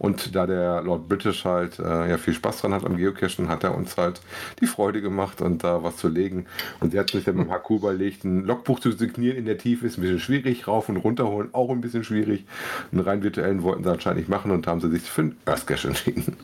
Und 0.00 0.34
da 0.34 0.46
der 0.46 0.80
Lord 0.80 1.10
British 1.10 1.44
halt 1.44 1.78
äh, 1.78 2.08
ja 2.08 2.16
viel 2.16 2.32
Spaß 2.32 2.62
dran 2.62 2.72
hat 2.72 2.86
am 2.86 2.96
Geocachen, 2.96 3.50
hat 3.50 3.64
er 3.64 3.76
uns 3.76 3.98
halt 3.98 4.22
die 4.60 4.66
Freude 4.66 5.02
gemacht 5.02 5.42
und 5.42 5.62
da 5.62 5.82
was 5.82 5.98
zu 5.98 6.08
legen. 6.08 6.46
Und 6.80 6.92
sie 6.92 6.98
hat 6.98 7.10
sich 7.10 7.24
dann 7.24 7.36
mit 7.36 7.48
dem 7.48 7.52
Haku 7.52 7.76
überlegt, 7.76 8.24
ein 8.24 8.46
Logbuch 8.46 8.80
zu 8.80 8.92
signieren 8.92 9.36
in 9.36 9.44
der 9.44 9.58
Tiefe 9.58 9.86
ist 9.86 9.98
ein 9.98 10.00
bisschen 10.00 10.18
schwierig, 10.18 10.66
rauf 10.66 10.88
und 10.88 10.96
runter 10.96 11.28
holen 11.28 11.50
auch 11.52 11.68
ein 11.68 11.82
bisschen 11.82 12.02
schwierig. 12.02 12.46
Einen 12.90 13.02
rein 13.02 13.22
virtuellen 13.22 13.62
wollten 13.62 13.84
sie 13.84 13.92
anscheinend 13.92 14.20
nicht 14.20 14.30
machen 14.30 14.50
und 14.52 14.66
haben 14.66 14.80
sie 14.80 14.88
sich 14.88 15.02
für 15.02 15.20
einen 15.20 15.36
Earth 15.44 15.66
Cache 15.66 15.88
entschieden. 15.88 16.34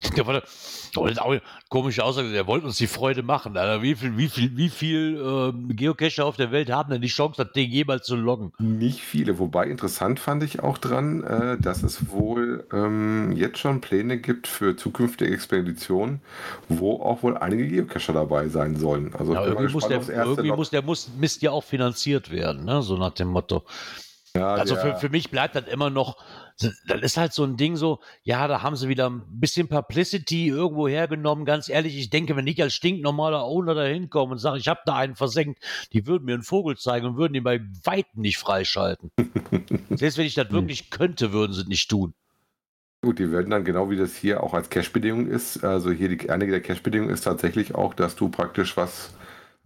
Der 0.16 0.26
wollte, 0.26 0.46
das 0.94 1.40
komische 1.68 2.04
Aussage, 2.04 2.30
der 2.30 2.46
wollte 2.46 2.66
uns 2.66 2.76
die 2.76 2.86
Freude 2.86 3.24
machen. 3.24 3.56
Alter. 3.56 3.82
Wie 3.82 3.96
viel, 3.96 4.16
wie 4.16 4.28
viel, 4.28 4.56
wie 4.56 4.68
viel 4.68 5.16
äh, 5.16 5.74
Geocacher 5.74 6.24
auf 6.24 6.36
der 6.36 6.52
Welt 6.52 6.70
haben 6.70 6.90
denn 6.90 7.02
die 7.02 7.08
Chance, 7.08 7.42
das 7.42 7.52
Ding 7.52 7.68
jemals 7.68 8.06
zu 8.06 8.14
loggen? 8.14 8.52
Nicht 8.58 9.00
viele, 9.00 9.40
wobei 9.40 9.66
interessant 9.66 10.20
fand 10.20 10.44
ich 10.44 10.60
auch 10.60 10.78
dran, 10.78 11.24
äh, 11.24 11.58
dass 11.58 11.82
es 11.82 12.10
wohl 12.10 12.64
ähm, 12.72 13.32
jetzt 13.32 13.58
schon 13.58 13.80
Pläne 13.80 14.18
gibt 14.18 14.46
für 14.46 14.76
zukünftige 14.76 15.32
Expeditionen, 15.32 16.20
wo 16.68 17.00
auch 17.00 17.24
wohl 17.24 17.36
einige 17.36 17.66
Geocacher 17.66 18.12
dabei 18.12 18.48
sein 18.48 18.76
sollen. 18.76 19.14
Also 19.16 19.34
ja, 19.34 19.44
irgendwie, 19.44 19.72
muss 19.72 19.88
der, 19.88 20.08
irgendwie 20.08 20.52
muss 20.52 20.70
der 20.70 20.82
muss, 20.82 21.10
Mist 21.18 21.42
ja 21.42 21.50
auch 21.50 21.64
finanziert 21.64 22.30
werden, 22.30 22.64
ne? 22.64 22.82
so 22.82 22.96
nach 22.96 23.14
dem 23.14 23.28
Motto. 23.28 23.64
Ja, 24.36 24.54
also 24.54 24.76
für, 24.76 24.94
für 24.96 25.08
mich 25.08 25.30
bleibt 25.30 25.56
das 25.56 25.66
immer 25.66 25.90
noch 25.90 26.16
das 26.58 27.02
ist 27.02 27.16
halt 27.16 27.32
so 27.32 27.44
ein 27.44 27.56
Ding 27.56 27.76
so, 27.76 28.00
ja, 28.24 28.48
da 28.48 28.62
haben 28.62 28.76
sie 28.76 28.88
wieder 28.88 29.08
ein 29.08 29.22
bisschen 29.28 29.68
Publicity 29.68 30.48
irgendwo 30.48 30.88
hergenommen. 30.88 31.44
Ganz 31.44 31.68
ehrlich, 31.68 31.96
ich 31.96 32.10
denke, 32.10 32.36
wenn 32.36 32.46
ich 32.46 32.60
als 32.60 32.74
stinknormaler 32.74 33.44
Owner 33.44 33.74
da 33.74 33.84
hinkomme 33.84 34.32
und 34.32 34.38
sage, 34.38 34.58
ich 34.58 34.68
habe 34.68 34.80
da 34.84 34.96
einen 34.96 35.14
versenkt, 35.14 35.62
die 35.92 36.06
würden 36.06 36.24
mir 36.24 36.34
einen 36.34 36.42
Vogel 36.42 36.76
zeigen 36.76 37.06
und 37.06 37.16
würden 37.16 37.34
ihn 37.34 37.44
bei 37.44 37.60
Weitem 37.84 38.22
nicht 38.22 38.38
freischalten. 38.38 39.10
Selbst 39.90 40.18
wenn 40.18 40.26
ich 40.26 40.34
das 40.34 40.50
wirklich 40.50 40.90
könnte, 40.90 41.32
würden 41.32 41.52
sie 41.52 41.62
es 41.62 41.68
nicht 41.68 41.88
tun. 41.88 42.14
Gut, 43.02 43.20
die 43.20 43.30
werden 43.30 43.50
dann 43.50 43.64
genau 43.64 43.90
wie 43.90 43.96
das 43.96 44.16
hier 44.16 44.42
auch 44.42 44.54
als 44.54 44.70
Cache-Bedingung 44.70 45.28
ist. 45.28 45.62
Also 45.62 45.92
hier 45.92 46.08
die, 46.08 46.30
einige 46.30 46.50
der 46.50 46.60
Cache-Bedingungen 46.60 47.14
ist 47.14 47.22
tatsächlich 47.22 47.76
auch, 47.76 47.94
dass 47.94 48.16
du 48.16 48.28
praktisch 48.28 48.76
was 48.76 49.12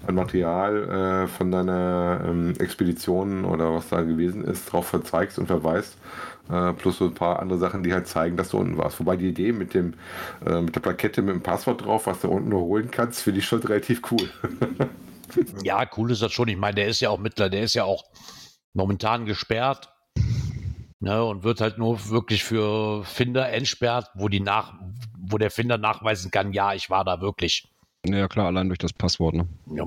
an 0.06 0.14
Material 0.14 1.24
äh, 1.24 1.28
von 1.28 1.50
deiner 1.50 2.22
ähm, 2.26 2.54
Expedition 2.58 3.44
oder 3.44 3.72
was 3.72 3.88
da 3.88 4.02
gewesen 4.02 4.44
ist, 4.44 4.70
drauf 4.70 4.86
verzeigst 4.86 5.38
und 5.38 5.46
verweist. 5.46 5.96
Äh, 6.50 6.72
plus 6.72 6.98
so 6.98 7.04
ein 7.04 7.14
paar 7.14 7.38
andere 7.38 7.58
Sachen, 7.58 7.82
die 7.82 7.92
halt 7.92 8.08
zeigen, 8.08 8.36
dass 8.36 8.50
du 8.50 8.58
unten 8.58 8.76
warst. 8.76 8.98
Wobei 9.00 9.16
die 9.16 9.28
Idee 9.28 9.52
mit 9.52 9.74
dem 9.74 9.94
äh, 10.44 10.60
mit 10.60 10.74
der 10.74 10.80
Plakette 10.80 11.22
mit 11.22 11.34
dem 11.34 11.42
Passwort 11.42 11.84
drauf, 11.84 12.06
was 12.06 12.20
du 12.20 12.28
unten 12.28 12.48
nur 12.48 12.62
holen 12.62 12.90
kannst, 12.90 13.22
finde 13.22 13.38
ich 13.40 13.46
schon 13.46 13.60
relativ 13.60 14.02
cool. 14.10 14.28
ja, 15.62 15.88
cool 15.96 16.10
ist 16.10 16.22
das 16.22 16.32
schon. 16.32 16.48
Ich 16.48 16.56
meine, 16.56 16.74
der 16.74 16.88
ist 16.88 17.00
ja 17.00 17.10
auch 17.10 17.18
mittler, 17.18 17.48
der 17.48 17.62
ist 17.62 17.74
ja 17.74 17.84
auch 17.84 18.04
momentan 18.74 19.26
gesperrt. 19.26 19.88
Ne, 21.00 21.24
und 21.24 21.42
wird 21.42 21.60
halt 21.60 21.78
nur 21.78 22.10
wirklich 22.10 22.44
für 22.44 23.04
Finder 23.04 23.48
entsperrt, 23.48 24.08
wo 24.14 24.28
die 24.28 24.38
nach, 24.38 24.74
wo 25.18 25.36
der 25.36 25.50
Finder 25.50 25.76
nachweisen 25.76 26.30
kann, 26.30 26.52
ja, 26.52 26.74
ich 26.74 26.90
war 26.90 27.04
da 27.04 27.20
wirklich. 27.20 27.68
Ja, 28.06 28.28
klar, 28.28 28.46
allein 28.46 28.68
durch 28.68 28.78
das 28.78 28.92
Passwort, 28.92 29.34
ne? 29.34 29.48
Ja. 29.74 29.84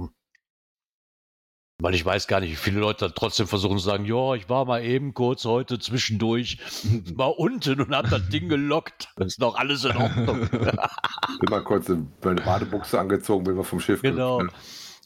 Weil 1.80 1.94
ich 1.94 2.06
weiß 2.06 2.28
gar 2.28 2.40
nicht, 2.40 2.52
wie 2.52 2.56
viele 2.56 2.80
Leute 2.80 3.12
trotzdem 3.14 3.48
versuchen 3.48 3.78
zu 3.78 3.84
sagen, 3.84 4.06
ja, 4.06 4.34
ich 4.34 4.48
war 4.48 4.64
mal 4.64 4.82
eben 4.84 5.14
kurz 5.14 5.44
heute 5.44 5.78
zwischendurch 5.78 6.58
mal 7.16 7.26
unten 7.26 7.82
und 7.82 7.94
hab 7.94 8.10
das 8.10 8.28
Ding 8.30 8.48
gelockt. 8.48 9.10
Das 9.18 9.28
ist 9.28 9.42
doch 9.42 9.56
alles 9.56 9.84
in 9.84 9.96
Ordnung. 9.98 10.48
bin 10.50 11.50
mal 11.50 11.64
kurz 11.64 11.90
meine 12.24 12.42
Badebuchse 12.42 12.98
angezogen, 13.00 13.44
bin 13.44 13.56
mal 13.56 13.64
vom 13.64 13.82
Schiff 13.82 14.02
Genau. 14.02 14.38
Gekommen. 14.38 14.52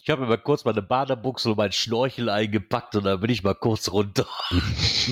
Ich 0.01 0.09
habe 0.11 0.21
mir 0.21 0.27
mal 0.27 0.37
kurz 0.37 0.63
meine 0.63 0.81
Badebuchse 0.81 1.49
und 1.51 1.57
mein 1.57 1.71
Schnorchel 1.71 2.29
eingepackt 2.29 2.95
und 2.95 3.03
dann 3.03 3.19
bin 3.19 3.29
ich 3.29 3.43
mal 3.43 3.53
kurz 3.53 3.91
runter. 3.91 4.25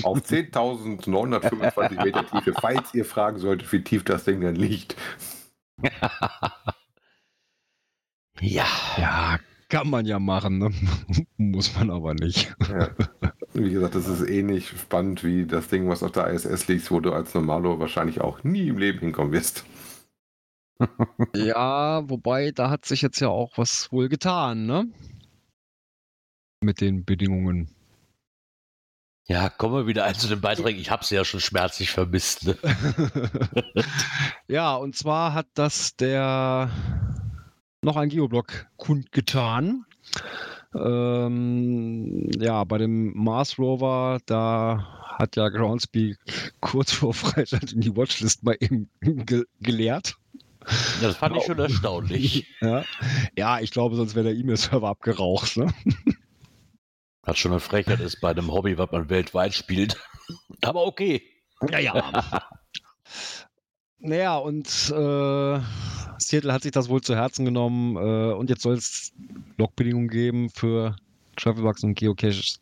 Auf 0.02 0.18
10.925 0.18 2.02
Meter 2.02 2.26
Tiefe, 2.28 2.52
falls 2.60 2.94
ihr 2.94 3.04
fragen 3.04 3.38
solltet, 3.38 3.70
wie 3.72 3.82
tief 3.84 4.04
das 4.04 4.24
Ding 4.24 4.40
denn 4.40 4.56
liegt. 4.56 4.96
ja. 8.40 8.66
Ja, 8.96 9.38
kann 9.68 9.90
man 9.90 10.06
ja 10.06 10.18
machen, 10.18 10.58
ne? 10.58 10.70
muss 11.36 11.74
man 11.76 11.90
aber 11.90 12.14
nicht. 12.14 12.54
Ja. 12.68 12.90
Wie 13.54 13.70
gesagt, 13.70 13.94
das 13.94 14.06
ist 14.08 14.28
ähnlich 14.28 14.68
spannend 14.68 15.24
wie 15.24 15.46
das 15.46 15.68
Ding, 15.68 15.88
was 15.88 16.02
auf 16.02 16.12
der 16.12 16.28
ISS 16.28 16.68
liegt, 16.68 16.90
wo 16.90 17.00
du 17.00 17.12
als 17.12 17.34
Normalo 17.34 17.78
wahrscheinlich 17.78 18.20
auch 18.20 18.44
nie 18.44 18.68
im 18.68 18.78
Leben 18.78 19.00
hinkommen 19.00 19.32
wirst. 19.32 19.64
ja, 21.34 22.08
wobei, 22.08 22.52
da 22.52 22.70
hat 22.70 22.84
sich 22.84 23.02
jetzt 23.02 23.20
ja 23.20 23.28
auch 23.28 23.58
was 23.58 23.90
wohl 23.90 24.08
getan, 24.08 24.66
ne? 24.66 24.86
Mit 26.60 26.80
den 26.80 27.04
Bedingungen. 27.04 27.68
Ja, 29.26 29.50
kommen 29.50 29.74
wir 29.74 29.86
wieder 29.86 30.04
ein 30.04 30.14
zu 30.14 30.26
den 30.26 30.40
Beiträgen. 30.40 30.80
Ich 30.80 30.90
habe 30.90 31.04
sie 31.04 31.14
ja 31.14 31.24
schon 31.24 31.40
schmerzlich 31.40 31.90
vermisst. 31.90 32.46
Ne? 32.46 32.56
ja, 34.48 34.74
und 34.74 34.96
zwar 34.96 35.34
hat 35.34 35.48
das 35.52 35.96
der 35.96 36.70
noch 37.82 37.96
ein 37.96 38.08
Geoblock 38.08 38.66
kundgetan. 38.76 39.84
Ähm, 40.74 42.28
ja, 42.38 42.64
bei 42.64 42.78
dem 42.78 43.16
Mars 43.16 43.58
Rover, 43.58 44.18
da 44.26 44.98
hat 45.18 45.36
ja 45.36 45.48
Groundspeak 45.48 46.18
kurz 46.60 46.92
vor 46.92 47.14
Freitag 47.14 47.72
in 47.72 47.80
die 47.80 47.96
Watchlist 47.96 48.44
mal 48.44 48.56
eben 48.60 48.88
ge 49.00 49.44
geleert. 49.60 50.16
Das 51.00 51.16
fand 51.16 51.36
ich 51.36 51.44
schon 51.44 51.58
erstaunlich. 51.58 52.46
ja. 52.60 52.84
ja, 53.36 53.60
ich 53.60 53.70
glaube, 53.70 53.96
sonst 53.96 54.14
wäre 54.14 54.26
der 54.26 54.34
E-Mail-Server 54.34 54.88
abgeraucht. 54.88 55.56
Ne? 55.56 55.72
Hat 57.24 57.38
schon 57.38 57.52
eine 57.52 57.60
Frechheit 57.60 58.00
ist 58.00 58.20
bei 58.20 58.30
einem 58.30 58.52
Hobby, 58.52 58.76
was 58.76 58.90
man 58.90 59.08
weltweit 59.08 59.54
spielt. 59.54 59.96
Aber 60.62 60.86
okay. 60.86 61.22
Ja, 61.70 61.78
ja. 61.78 62.12
naja, 63.98 64.36
und 64.36 64.68
äh, 64.94 65.60
Seattle 66.18 66.52
hat 66.52 66.62
sich 66.62 66.72
das 66.72 66.88
wohl 66.88 67.00
zu 67.00 67.14
Herzen 67.14 67.44
genommen 67.44 67.96
äh, 67.96 68.32
und 68.32 68.50
jetzt 68.50 68.62
soll 68.62 68.74
es 68.74 69.12
Logbedingungen 69.56 70.08
geben 70.08 70.50
für 70.50 70.96
Travelbugs 71.36 71.84
und 71.84 71.94
Geocaches. 71.94 72.60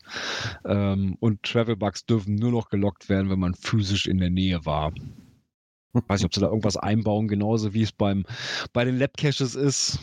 Ähm, 0.64 1.16
und 1.20 1.42
Travelbugs 1.42 2.06
dürfen 2.06 2.36
nur 2.36 2.52
noch 2.52 2.68
gelockt 2.68 3.08
werden, 3.08 3.30
wenn 3.30 3.38
man 3.38 3.54
physisch 3.54 4.06
in 4.06 4.18
der 4.18 4.30
Nähe 4.30 4.64
war. 4.64 4.92
Ich 4.94 6.02
weiß 6.08 6.20
nicht, 6.20 6.26
ob 6.26 6.34
sie 6.34 6.40
da 6.40 6.48
irgendwas 6.48 6.76
einbauen, 6.76 7.28
genauso 7.28 7.72
wie 7.74 7.82
es 7.82 7.92
beim, 7.92 8.24
bei 8.72 8.84
den 8.84 8.98
Lab-Caches 8.98 9.54
ist. 9.54 9.98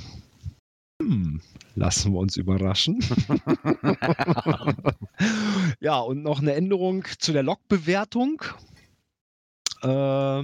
Hm, 1.01 1.41
lassen 1.75 2.13
wir 2.13 2.19
uns 2.19 2.37
überraschen. 2.37 2.99
ja, 5.79 5.99
und 5.99 6.23
noch 6.23 6.41
eine 6.41 6.53
Änderung 6.53 7.05
zu 7.19 7.33
der 7.33 7.43
Logbewertung. 7.43 8.41
Äh, 9.81 10.43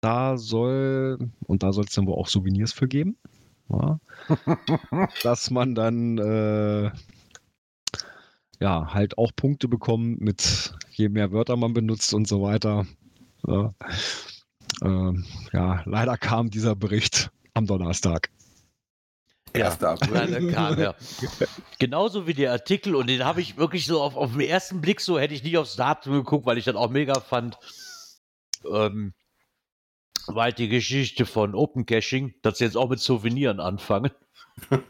da 0.00 0.36
soll, 0.36 1.30
und 1.46 1.62
da 1.62 1.72
soll 1.72 1.84
es 1.84 1.94
dann 1.94 2.06
wohl 2.06 2.14
auch 2.14 2.28
Souvenirs 2.28 2.72
für 2.72 2.88
geben, 2.88 3.16
ja, 3.68 4.00
dass 5.22 5.50
man 5.50 5.74
dann 5.74 6.18
äh, 6.18 6.90
ja 8.60 8.92
halt 8.94 9.18
auch 9.18 9.32
Punkte 9.34 9.68
bekommt 9.68 10.20
mit 10.20 10.74
je 10.92 11.08
mehr 11.08 11.32
Wörter 11.32 11.56
man 11.56 11.72
benutzt 11.72 12.12
und 12.14 12.28
so 12.28 12.42
weiter. 12.42 12.86
Ja. 13.46 13.74
Ähm, 14.82 15.24
ja, 15.52 15.82
leider 15.86 16.16
kam 16.16 16.50
dieser 16.50 16.76
Bericht 16.76 17.30
am 17.54 17.66
Donnerstag. 17.66 18.30
Ja, 19.56 19.66
1. 19.66 19.82
April. 19.82 20.30
Nein, 20.30 20.52
kam, 20.52 20.78
ja. 20.78 20.94
Genauso 21.78 22.26
wie 22.26 22.34
der 22.34 22.52
Artikel 22.52 22.94
und 22.94 23.08
den 23.08 23.24
habe 23.24 23.40
ich 23.40 23.56
wirklich 23.56 23.86
so 23.86 24.00
auf, 24.00 24.16
auf 24.16 24.32
den 24.32 24.42
ersten 24.42 24.80
Blick 24.80 25.00
so, 25.00 25.18
hätte 25.18 25.34
ich 25.34 25.42
nicht 25.42 25.58
aufs 25.58 25.76
Datum 25.76 26.12
geguckt, 26.12 26.46
weil 26.46 26.58
ich 26.58 26.66
das 26.66 26.76
auch 26.76 26.90
mega 26.90 27.18
fand. 27.18 27.58
Ähm, 28.70 29.12
halt 30.34 30.58
die 30.58 30.68
Geschichte 30.68 31.26
von 31.26 31.54
Open 31.54 31.86
Caching, 31.86 32.34
dass 32.42 32.58
sie 32.58 32.64
jetzt 32.64 32.76
auch 32.76 32.88
mit 32.88 33.00
Souveniren 33.00 33.60
anfangen. 33.60 34.10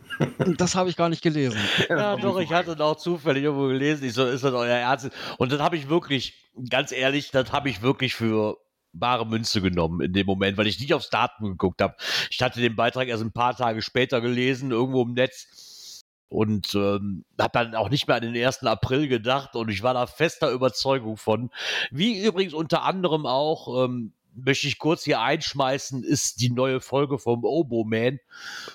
Das 0.58 0.74
habe 0.74 0.90
ich 0.90 0.96
gar 0.96 1.08
nicht 1.08 1.22
gelesen. 1.22 1.58
Ja, 1.88 2.16
doch, 2.16 2.38
ich 2.38 2.52
hatte 2.52 2.76
das 2.76 2.80
auch 2.80 2.96
zufällig 2.96 3.44
irgendwo 3.44 3.68
gelesen. 3.68 4.04
Ich 4.04 4.12
so, 4.12 4.26
ist 4.26 4.44
das 4.44 4.52
euer 4.52 4.76
Ernst? 4.76 5.10
Und 5.38 5.50
das 5.50 5.60
habe 5.60 5.76
ich 5.76 5.88
wirklich, 5.88 6.50
ganz 6.68 6.92
ehrlich, 6.92 7.30
das 7.30 7.52
habe 7.52 7.70
ich 7.70 7.80
wirklich 7.80 8.14
für 8.14 8.58
bare 8.92 9.26
Münze 9.26 9.60
genommen 9.60 10.00
in 10.00 10.12
dem 10.12 10.26
Moment, 10.26 10.58
weil 10.58 10.66
ich 10.66 10.80
nicht 10.80 10.94
aufs 10.94 11.10
Datum 11.10 11.50
geguckt 11.50 11.80
habe. 11.80 11.96
Ich 12.30 12.42
hatte 12.42 12.60
den 12.60 12.76
Beitrag 12.76 13.08
erst 13.08 13.22
ein 13.22 13.32
paar 13.32 13.56
Tage 13.56 13.82
später 13.82 14.20
gelesen, 14.20 14.70
irgendwo 14.70 15.02
im 15.02 15.14
Netz. 15.14 16.02
Und 16.28 16.74
ähm, 16.76 17.24
habe 17.40 17.50
dann 17.52 17.74
auch 17.74 17.88
nicht 17.88 18.06
mehr 18.06 18.16
an 18.16 18.22
den 18.22 18.36
1. 18.36 18.62
April 18.62 19.08
gedacht 19.08 19.56
und 19.56 19.68
ich 19.68 19.82
war 19.82 19.94
da 19.94 20.06
fester 20.06 20.50
Überzeugung 20.50 21.16
von. 21.16 21.50
Wie 21.90 22.24
übrigens 22.24 22.54
unter 22.54 22.84
anderem 22.84 23.26
auch, 23.26 23.84
ähm, 23.84 24.12
möchte 24.44 24.66
ich 24.66 24.78
kurz 24.78 25.04
hier 25.04 25.20
einschmeißen, 25.20 26.02
ist 26.04 26.40
die 26.40 26.50
neue 26.50 26.80
Folge 26.80 27.18
vom 27.18 27.44
Obo 27.44 27.84
Man. 27.84 28.18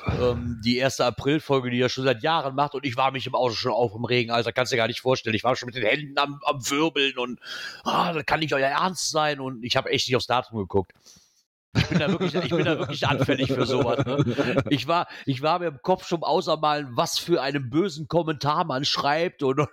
Ähm, 0.08 0.62
die 0.64 0.78
erste 0.78 1.06
April-Folge, 1.06 1.70
die 1.70 1.80
er 1.80 1.90
schon 1.90 2.04
seit 2.04 2.24
Jahren 2.24 2.56
macht. 2.56 2.76
Und 2.76 2.86
ich 2.86 2.98
war 2.98 3.12
mich 3.12 3.28
im 3.28 3.36
Auto 3.36 3.54
schon 3.54 3.72
auf 3.72 3.94
im 3.96 4.06
Regen, 4.06 4.32
Alter. 4.32 4.54
Kannst 4.54 4.72
du 4.72 4.76
dir 4.76 4.82
gar 4.82 4.88
nicht 4.88 5.02
vorstellen. 5.02 5.36
Ich 5.36 5.44
war 5.44 5.56
schon 5.56 5.68
mit 5.68 5.76
den 5.76 5.86
Händen 5.86 6.18
am, 6.18 6.40
am 6.46 6.70
Wirbeln 6.70 7.18
und 7.18 7.40
ah, 7.84 8.14
das 8.14 8.26
kann 8.26 8.40
nicht 8.40 8.54
euer 8.54 8.68
Ernst 8.68 9.12
sein. 9.12 9.40
Und 9.40 9.64
ich 9.64 9.76
habe 9.76 9.90
echt 9.90 10.08
nicht 10.08 10.16
aufs 10.16 10.28
Datum 10.28 10.60
geguckt. 10.60 10.94
Ich 11.76 11.88
bin 11.88 12.00
da 12.00 12.10
wirklich, 12.10 12.34
ich 12.36 12.50
bin 12.50 12.66
da 12.66 12.78
wirklich 12.80 13.08
anfällig 13.08 13.52
für 13.52 13.66
sowas. 13.66 14.06
Ne? 14.06 14.64
Ich, 14.70 14.88
war, 14.88 15.08
ich 15.26 15.42
war 15.42 15.60
mir 15.60 15.68
im 15.68 15.82
Kopf 15.82 16.08
schon 16.08 16.24
außermalen, 16.24 16.90
was 16.92 17.20
für 17.20 17.42
einen 17.42 17.70
bösen 17.70 18.08
Kommentar 18.08 18.66
man 18.66 18.86
schreibt 18.86 19.44
und, 19.44 19.60
und 19.60 19.70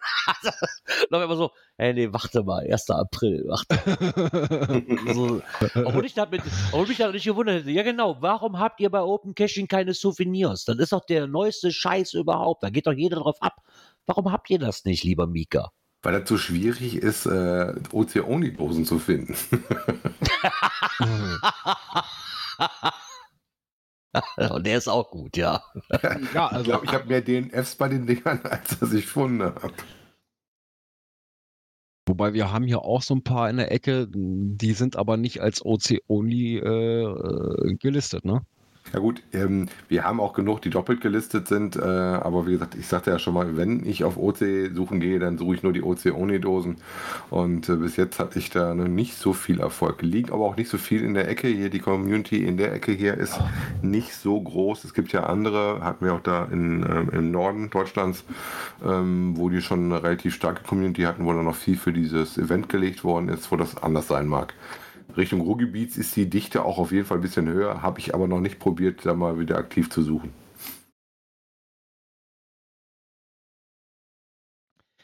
dann 1.11 1.23
immer 1.23 1.37
so, 1.37 1.51
hey, 1.77 1.95
nee, 1.95 2.13
warte 2.13 2.43
mal, 2.43 2.67
1. 2.71 2.91
April, 2.91 3.45
warte. 3.47 4.83
so, 5.13 5.43
obwohl, 5.85 6.05
ich 6.05 6.15
damit, 6.15 6.43
obwohl 6.73 6.89
mich 6.89 6.99
da 6.99 7.11
nicht 7.11 7.25
gewundert 7.25 7.61
hätte, 7.61 7.71
ja 7.71 7.83
genau, 7.83 8.17
warum 8.21 8.59
habt 8.59 8.81
ihr 8.81 8.91
bei 8.91 9.01
Open 9.01 9.35
Caching 9.35 9.69
keine 9.69 9.95
Souvenirs? 9.95 10.65
Das 10.65 10.79
ist 10.79 10.93
doch 10.93 11.05
der 11.05 11.27
neueste 11.27 11.73
Scheiß 11.73 12.15
überhaupt, 12.15 12.63
da 12.63 12.71
geht 12.71 12.87
doch 12.87 12.93
jeder 12.93 13.19
drauf 13.19 13.37
ab. 13.41 13.63
Warum 14.07 14.33
habt 14.33 14.51
ihr 14.51 14.59
das 14.59 14.85
nicht, 14.85 15.05
lieber 15.05 15.27
Mika? 15.27 15.71
Weil 16.03 16.19
das 16.19 16.29
so 16.29 16.37
schwierig 16.37 16.97
ist, 16.97 17.27
äh, 17.27 17.75
Ozeoni-Dosen 17.93 18.85
zu 18.85 18.99
finden. 18.99 19.37
Und 24.51 24.67
der 24.67 24.79
ist 24.79 24.89
auch 24.89 25.11
gut, 25.11 25.37
ja. 25.37 25.63
Ja, 26.03 26.19
Ich 26.21 26.37
also 26.37 26.65
glaube, 26.65 26.87
ich 26.87 26.93
habe 26.93 27.07
mehr 27.07 27.23
DNFs 27.23 27.77
bei 27.77 27.89
den 27.89 28.07
Dingern, 28.07 28.41
als 28.45 28.79
dass 28.79 28.93
ich 28.93 29.07
Funde 29.07 29.55
habe. 29.55 29.73
Wobei 32.09 32.35
wir 32.35 32.53
haben 32.53 32.67
hier 32.67 32.83
auch 32.83 33.03
so 33.03 33.15
ein 33.15 33.23
paar 33.23 33.49
in 33.49 33.59
der 33.59 33.71
Ecke, 33.71 34.09
die 34.11 34.73
sind 34.73 34.97
aber 34.97 35.17
nicht 35.17 35.41
als 35.41 35.65
OC-Only 35.65 36.59
äh, 36.59 37.05
äh, 37.05 37.75
gelistet, 37.77 38.25
ne? 38.25 38.45
Ja 38.93 38.99
gut, 38.99 39.23
ähm, 39.33 39.69
wir 39.89 40.05
haben 40.05 40.21
auch 40.21 40.35
genug, 40.35 40.61
die 40.61 40.69
doppelt 40.69 41.01
gelistet 41.01 41.49
sind, 41.49 41.77
äh, 41.77 41.81
aber 41.81 42.47
wie 42.47 42.53
gesagt, 42.53 42.75
ich 42.75 42.87
sagte 42.87 43.11
ja 43.11 43.19
schon 43.19 43.33
mal, 43.33 43.57
wenn 43.57 43.87
ich 43.87 44.05
auf 44.05 44.19
OC 44.19 44.75
suchen 44.75 45.01
gehe, 45.01 45.19
dann 45.19 45.39
suche 45.39 45.55
ich 45.55 45.63
nur 45.63 45.73
die 45.73 45.83
OC-Oni-Dosen 45.83 46.77
und 47.31 47.69
äh, 47.71 47.77
bis 47.77 47.97
jetzt 47.97 48.19
hatte 48.19 48.39
ich 48.39 48.51
da 48.51 48.75
noch 48.75 48.89
nicht 48.89 49.17
so 49.17 49.33
viel 49.33 49.61
Erfolg. 49.61 50.03
Liegt 50.03 50.31
aber 50.31 50.45
auch 50.45 50.57
nicht 50.57 50.69
so 50.69 50.77
viel 50.77 51.05
in 51.05 51.15
der 51.15 51.29
Ecke 51.29 51.49
hier, 51.49 51.71
die 51.71 51.79
Community 51.79 52.45
in 52.45 52.59
der 52.59 52.75
Ecke 52.75 52.93
hier 52.93 53.17
ist 53.17 53.41
nicht 53.81 54.15
so 54.15 54.39
groß. 54.39 54.85
Es 54.85 54.93
gibt 54.93 55.13
ja 55.13 55.23
andere, 55.23 55.83
hatten 55.83 56.05
wir 56.05 56.13
auch 56.13 56.21
da 56.21 56.45
in, 56.53 56.83
ähm, 56.83 57.09
im 57.13 57.31
Norden 57.31 57.71
Deutschlands, 57.71 58.25
ähm, 58.85 59.39
wo 59.39 59.49
die 59.49 59.63
schon 59.63 59.87
eine 59.87 60.03
relativ 60.03 60.35
starke 60.35 60.65
Community 60.65 61.03
hatten, 61.03 61.25
wo 61.25 61.33
dann 61.33 61.45
noch 61.45 61.57
viel 61.57 61.79
für 61.79 61.95
dieses 61.95 62.37
Event 62.37 62.69
gelegt 62.69 63.05
worden 63.05 63.29
ist, 63.31 63.51
wo 63.51 63.57
das 63.57 63.83
anders 63.83 64.09
sein 64.09 64.27
mag. 64.27 64.53
Richtung 65.17 65.41
Ruhrgebiets 65.41 65.97
ist 65.97 66.17
die 66.17 66.29
Dichte 66.29 66.65
auch 66.65 66.79
auf 66.79 66.93
jeden 66.93 67.05
Fall 67.05 67.19
ein 67.19 67.23
bisschen 67.23 67.49
höher, 67.49 67.83
habe 67.83 68.01
ich 68.01 68.15
aber 68.15 68.27
noch 68.27 68.41
nicht 68.41 68.59
probiert, 68.59 69.05
da 69.05 69.15
mal 69.15 69.39
wieder 69.39 69.59
aktiv 69.59 69.91
zu 69.91 70.03
suchen. 70.03 70.33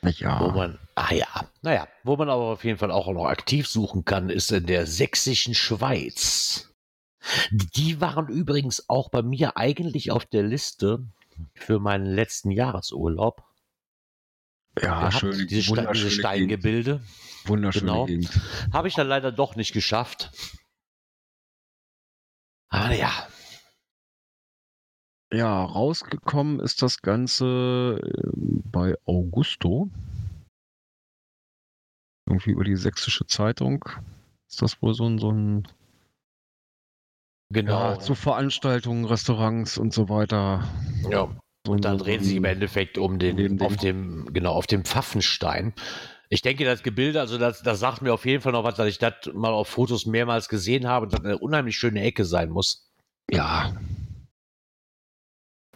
Ja. 0.03 0.41
Wo 0.41 0.51
man, 0.51 0.79
ah 0.95 1.13
ja, 1.13 1.27
naja, 1.63 1.89
wo 2.05 2.17
man 2.17 2.31
aber 2.31 2.45
auf 2.45 2.65
jeden 2.65 2.79
Fall 2.79 2.91
auch 2.91 3.13
noch 3.13 3.27
aktiv 3.27 3.67
suchen 3.67 4.05
kann, 4.05 4.31
ist 4.31 4.51
in 4.53 4.67
der 4.67 4.87
sächsischen 4.87 5.55
Schweiz. 5.55 6.73
Die 7.51 8.01
waren 8.01 8.29
übrigens 8.29 8.89
auch 8.89 9.11
bei 9.11 9.23
mir 9.23 9.57
eigentlich 9.57 10.11
auf 10.11 10.25
der 10.25 10.45
Liste 10.45 11.05
für 11.55 11.79
meinen 11.79 12.07
letzten 12.07 12.51
Jahresurlaub. 12.51 13.43
ja, 14.81 15.11
schön. 15.11 15.47
diese, 15.49 15.75
Ste 15.75 15.89
diese 15.93 16.23
Gegend. 16.23 17.01
Wunderschöne 17.49 17.87
genau. 17.87 18.07
Gegend. 18.07 18.41
Habe 18.73 18.89
ich 18.89 18.95
dann 18.95 19.09
leider 19.09 19.33
doch 19.33 19.57
nicht 19.57 19.73
geschafft. 19.73 20.31
Aber 22.71 22.95
ja, 22.95 23.29
Ja, 25.33 25.63
rausgekommen 25.63 26.59
ist 26.61 26.81
das 26.81 27.03
Ganze 27.03 28.01
äh, 28.03 28.31
bei 28.71 28.95
Augusto. 29.05 29.91
Irgendwie 32.27 32.51
über 32.51 32.65
die 32.65 32.77
sächsische 32.77 33.27
Zeitung. 33.27 33.85
Ist 34.49 34.63
das 34.63 34.81
wohl 34.81 34.95
so 34.95 35.07
ein, 35.07 35.19
so 35.19 35.31
ein 35.31 35.69
genau. 37.53 37.93
ja, 37.93 37.99
zu 37.99 38.15
Veranstaltungen, 38.15 39.05
Restaurants 39.05 39.77
und 39.77 39.93
so 39.93 40.09
weiter. 40.09 40.67
ja. 41.11 41.29
Und 41.67 41.85
dann 41.85 41.99
drehen 41.99 42.23
sie 42.23 42.37
im 42.37 42.45
Endeffekt 42.45 42.97
um 42.97 43.19
den, 43.19 43.61
auf 43.61 43.77
dem, 43.77 44.33
genau, 44.33 44.53
auf 44.53 44.67
dem 44.67 44.87
Pfaffenstein. 44.87 45.75
Ich 46.31 46.43
denke, 46.43 46.65
das 46.65 46.83
Gebilde, 46.83 47.21
also 47.21 47.39
das, 47.39 47.63
das 47.63 47.81
sagt 47.81 48.03
mir 48.03 48.13
auf 48.13 48.27
jeden 48.27 48.43
Fall 48.43 48.53
noch 48.53 48.65
was, 48.65 48.75
dass 48.75 48.89
ich 48.89 48.99
das 48.99 49.15
mal 49.33 49.53
auf 49.53 49.69
Fotos 49.69 50.05
mehrmals 50.07 50.49
gesehen 50.49 50.87
habe, 50.87 51.07
dass 51.07 51.21
das 51.21 51.25
eine 51.25 51.39
unheimlich 51.39 51.77
schöne 51.77 52.03
Ecke 52.03 52.25
sein 52.25 52.51
muss. 52.51 52.91
Ja, 53.31 53.73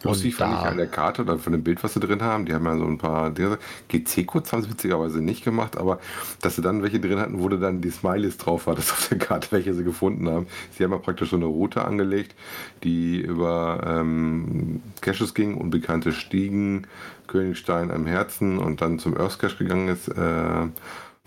Lustig 0.03 0.33
Und 0.33 0.37
fand 0.37 0.53
ich 0.53 0.67
an 0.67 0.77
der 0.77 0.87
Karte 0.87 1.21
oder 1.21 1.37
von 1.37 1.53
dem 1.53 1.63
Bild, 1.63 1.83
was 1.83 1.93
sie 1.93 1.99
drin 1.99 2.21
haben. 2.21 2.45
Die 2.45 2.53
haben 2.53 2.65
ja 2.65 2.77
so 2.77 2.85
ein 2.85 2.97
paar 2.97 3.29
Dinge. 3.29 3.57
GC-Codes 3.89 4.51
haben 4.51 4.61
sie 4.61 4.69
witzigerweise 4.69 5.21
nicht 5.21 5.43
gemacht, 5.43 5.77
aber 5.77 5.99
dass 6.41 6.55
sie 6.55 6.61
dann 6.61 6.83
welche 6.83 6.99
drin 6.99 7.19
hatten, 7.19 7.41
wo 7.41 7.47
du 7.47 7.57
dann 7.57 7.81
die 7.81 7.89
Smileys 7.89 8.37
drauf 8.37 8.67
hattest 8.67 8.91
auf 8.93 9.07
der 9.09 9.17
Karte, 9.17 9.47
welche 9.51 9.73
sie 9.73 9.83
gefunden 9.83 10.27
haben. 10.29 10.47
Sie 10.71 10.83
haben 10.83 10.91
ja 10.91 10.97
praktisch 10.97 11.29
so 11.29 11.37
eine 11.37 11.45
Route 11.45 11.85
angelegt, 11.85 12.35
die 12.83 13.21
über 13.21 13.81
ähm, 13.85 14.81
Caches 15.01 15.33
ging, 15.33 15.55
unbekannte 15.55 16.11
Stiegen, 16.11 16.87
Königstein 17.27 17.91
am 17.91 18.05
Herzen 18.05 18.59
und 18.59 18.81
dann 18.81 18.99
zum 18.99 19.17
Earth 19.17 19.39
Cache 19.39 19.57
gegangen 19.57 19.87
ist, 19.87 20.09
äh, 20.09 20.67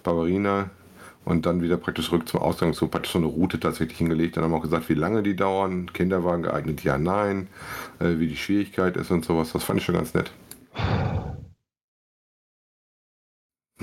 Barbarina. 0.03 0.71
Und 1.27 1.45
dann 1.45 1.61
wieder 1.61 1.77
praktisch 1.77 2.07
zurück 2.07 2.29
zum 2.29 2.41
Ausgang, 2.41 2.73
so 2.73 2.89
praktisch 2.89 3.13
so 3.13 3.19
eine 3.19 3.27
Route 3.27 3.61
tatsächlich 3.61 3.99
hingelegt. 3.99 4.37
Dann 4.37 4.45
haben 4.45 4.53
wir 4.53 4.59
auch 4.59 4.63
gesagt, 4.63 4.89
wie 4.89 4.95
lange 4.95 5.23
die 5.23 5.37
dauern, 5.37 5.93
Kinderwagen 5.93 6.45
geeignet, 6.45 6.85
ja, 6.85 6.99
nein, 6.99 7.49
äh, 8.01 8.19
wie 8.19 8.29
die 8.29 8.37
Schwierigkeit 8.37 8.97
ist 8.97 9.11
und 9.11 9.25
sowas. 9.27 9.53
Das 9.53 9.65
fand 9.65 9.81
ich 9.81 9.85
schon 9.87 9.97
ganz 9.97 10.15
nett. 10.15 10.33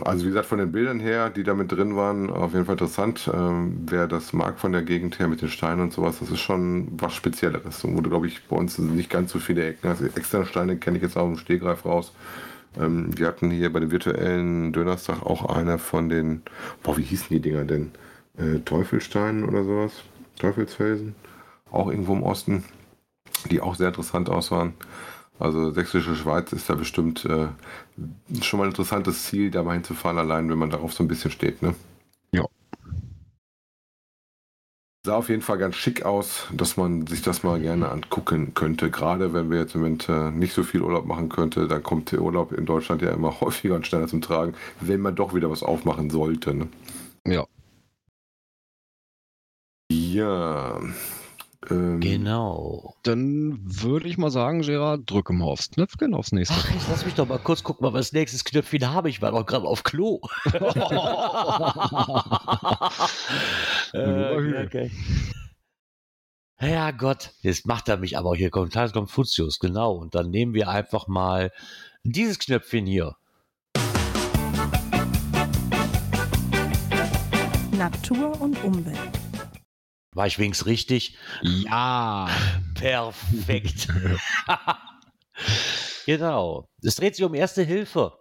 Also 0.01 0.23
wie 0.25 0.29
gesagt, 0.29 0.47
von 0.47 0.57
den 0.57 0.71
Bildern 0.71 0.99
her, 0.99 1.29
die 1.29 1.43
da 1.43 1.53
mit 1.53 1.71
drin 1.71 1.95
waren, 1.95 2.29
auf 2.31 2.53
jeden 2.53 2.65
Fall 2.65 2.73
interessant. 2.73 3.29
Ähm, 3.31 3.85
wer 3.87 4.07
das 4.07 4.33
mag 4.33 4.59
von 4.59 4.71
der 4.71 4.81
Gegend 4.81 5.19
her 5.19 5.27
mit 5.27 5.41
den 5.43 5.49
Steinen 5.49 5.81
und 5.81 5.93
sowas, 5.93 6.17
das 6.19 6.31
ist 6.31 6.39
schon 6.39 6.87
was 6.99 7.13
Spezielleres. 7.13 7.83
Wo 7.83 8.01
du, 8.01 8.09
glaube 8.09 8.25
ich, 8.27 8.47
bei 8.47 8.55
uns 8.55 8.79
nicht 8.79 9.11
ganz 9.11 9.31
so 9.31 9.39
viele 9.39 9.67
Ecken 9.67 9.89
hast. 9.89 10.01
Externe 10.01 10.45
Steine 10.47 10.77
kenne 10.77 10.97
ich 10.97 11.03
jetzt 11.03 11.15
auch 11.15 11.27
im 11.27 11.37
Stehgreif 11.37 11.85
raus. 11.85 12.11
Ähm, 12.77 13.17
wir 13.17 13.27
hatten 13.27 13.51
hier 13.51 13.71
bei 13.71 13.79
dem 13.79 13.91
virtuellen 13.91 14.73
Dönerstag 14.73 15.23
auch 15.23 15.45
eine 15.45 15.77
von 15.77 16.09
den, 16.09 16.43
boah, 16.83 16.97
wie 16.97 17.03
hießen 17.03 17.27
die 17.29 17.39
Dinger 17.41 17.65
denn? 17.65 17.91
Äh, 18.37 18.59
Teufelsteinen 18.59 19.43
oder 19.43 19.63
sowas? 19.63 20.03
Teufelsfelsen? 20.39 21.15
Auch 21.71 21.89
irgendwo 21.89 22.13
im 22.13 22.23
Osten, 22.23 22.63
die 23.51 23.61
auch 23.61 23.75
sehr 23.75 23.89
interessant 23.89 24.29
aussahen. 24.29 24.73
Also 25.39 25.71
Sächsische 25.71 26.15
Schweiz 26.15 26.53
ist 26.53 26.69
da 26.69 26.75
bestimmt 26.75 27.25
äh, 27.25 27.47
schon 28.41 28.59
mal 28.59 28.65
ein 28.65 28.71
interessantes 28.71 29.25
Ziel, 29.25 29.51
da 29.51 29.63
mal 29.63 29.73
hinzufahren, 29.73 30.17
allein 30.17 30.49
wenn 30.49 30.57
man 30.59 30.69
darauf 30.69 30.93
so 30.93 31.03
ein 31.03 31.07
bisschen 31.07 31.31
steht. 31.31 31.61
Ne? 31.61 31.75
Ja. 32.31 32.45
Sah 35.05 35.17
auf 35.17 35.27
jeden 35.27 35.41
Fall 35.41 35.57
ganz 35.57 35.75
schick 35.75 36.05
aus, 36.05 36.47
dass 36.53 36.77
man 36.77 37.07
sich 37.07 37.21
das 37.21 37.43
mal 37.43 37.59
gerne 37.59 37.89
angucken 37.89 38.53
könnte. 38.53 38.89
Gerade 38.89 39.33
wenn 39.33 39.51
wir 39.51 39.59
jetzt 39.59 39.75
im 39.75 39.81
Moment 39.81 40.07
nicht 40.37 40.53
so 40.53 40.63
viel 40.63 40.81
Urlaub 40.81 41.05
machen 41.05 41.27
könnte, 41.27 41.67
dann 41.67 41.83
kommt 41.83 42.13
der 42.13 42.21
Urlaub 42.21 42.53
in 42.53 42.65
Deutschland 42.65 43.01
ja 43.01 43.11
immer 43.11 43.37
häufiger 43.41 43.75
und 43.75 43.85
schneller 43.85 44.07
zum 44.07 44.21
Tragen, 44.21 44.53
wenn 44.79 45.01
man 45.01 45.13
doch 45.13 45.33
wieder 45.33 45.51
was 45.51 45.61
aufmachen 45.61 46.09
sollte. 46.09 46.53
Ne? 46.53 46.69
Ja. 47.27 47.45
Ja. 49.91 50.79
Ähm, 51.69 51.99
Genau. 51.99 52.95
Dann 53.03 53.59
würde 53.63 54.07
ich 54.07 54.17
mal 54.17 54.31
sagen, 54.31 54.61
Gerard, 54.61 55.09
drücke 55.09 55.33
mal 55.33 55.45
aufs 55.45 55.71
Knöpfchen, 55.71 56.13
aufs 56.13 56.31
nächste. 56.31 56.55
Ach, 56.57 56.71
jetzt 56.71 56.87
lass 56.89 57.05
mich 57.05 57.15
doch 57.15 57.27
mal 57.27 57.39
kurz 57.39 57.63
gucken, 57.63 57.85
mal, 57.85 57.93
was 57.93 58.13
nächstes 58.13 58.43
Knöpfchen 58.43 58.89
habe. 58.89 59.09
Ich 59.09 59.21
war 59.21 59.31
doch 59.31 59.45
gerade 59.45 59.65
auf 59.65 59.83
Klo. 59.83 60.21
äh, 63.93 64.65
okay. 64.65 64.91
Ja 66.61 66.91
Gott, 66.91 67.31
jetzt 67.41 67.65
macht 67.65 67.89
er 67.89 67.97
mich 67.97 68.17
aber 68.17 68.35
hier. 68.35 68.49
Kommt 68.49 68.73
Konfuzius, 68.73 69.59
genau. 69.59 69.93
Und 69.93 70.15
dann 70.15 70.29
nehmen 70.29 70.53
wir 70.53 70.69
einfach 70.69 71.07
mal 71.07 71.51
dieses 72.03 72.39
Knöpfchen 72.39 72.85
hier. 72.85 73.15
Natur 77.71 78.39
und 78.39 78.63
Umwelt. 78.63 79.22
War 80.13 80.27
ich 80.27 80.39
wenigstens 80.39 80.67
richtig? 80.67 81.17
Ja. 81.41 82.29
Perfekt. 82.75 83.87
genau. 86.05 86.67
Es 86.81 86.95
dreht 86.95 87.15
sich 87.15 87.25
um 87.25 87.33
Erste 87.33 87.63
Hilfe, 87.63 88.13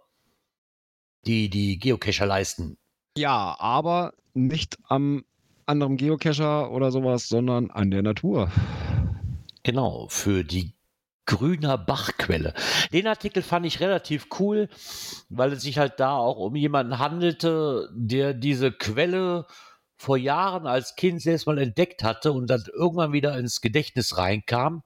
die 1.25 1.49
die 1.49 1.77
Geocacher 1.77 2.25
leisten. 2.25 2.77
Ja, 3.17 3.55
aber 3.59 4.13
nicht 4.33 4.77
am 4.87 5.23
anderen 5.65 5.97
Geocacher 5.97 6.71
oder 6.71 6.91
sowas, 6.91 7.29
sondern 7.29 7.71
an 7.71 7.91
der 7.91 8.01
Natur. 8.01 8.51
Genau, 9.63 10.07
für 10.09 10.43
die 10.43 10.73
Grüner 11.25 11.77
Bachquelle. 11.77 12.53
Den 12.91 13.07
Artikel 13.07 13.41
fand 13.43 13.65
ich 13.65 13.79
relativ 13.79 14.27
cool, 14.39 14.67
weil 15.29 15.53
es 15.53 15.61
sich 15.61 15.77
halt 15.77 15.99
da 15.99 16.17
auch 16.17 16.37
um 16.37 16.55
jemanden 16.55 16.99
handelte, 16.99 17.89
der 17.93 18.33
diese 18.33 18.73
Quelle 18.73 19.45
vor 20.03 20.17
Jahren 20.17 20.67
als 20.67 20.95
Kind 20.95 21.21
selbst 21.21 21.47
mal 21.47 21.57
entdeckt 21.57 22.03
hatte 22.03 22.33
und 22.33 22.47
dann 22.47 22.63
irgendwann 22.73 23.13
wieder 23.13 23.37
ins 23.37 23.61
Gedächtnis 23.61 24.17
reinkam, 24.17 24.83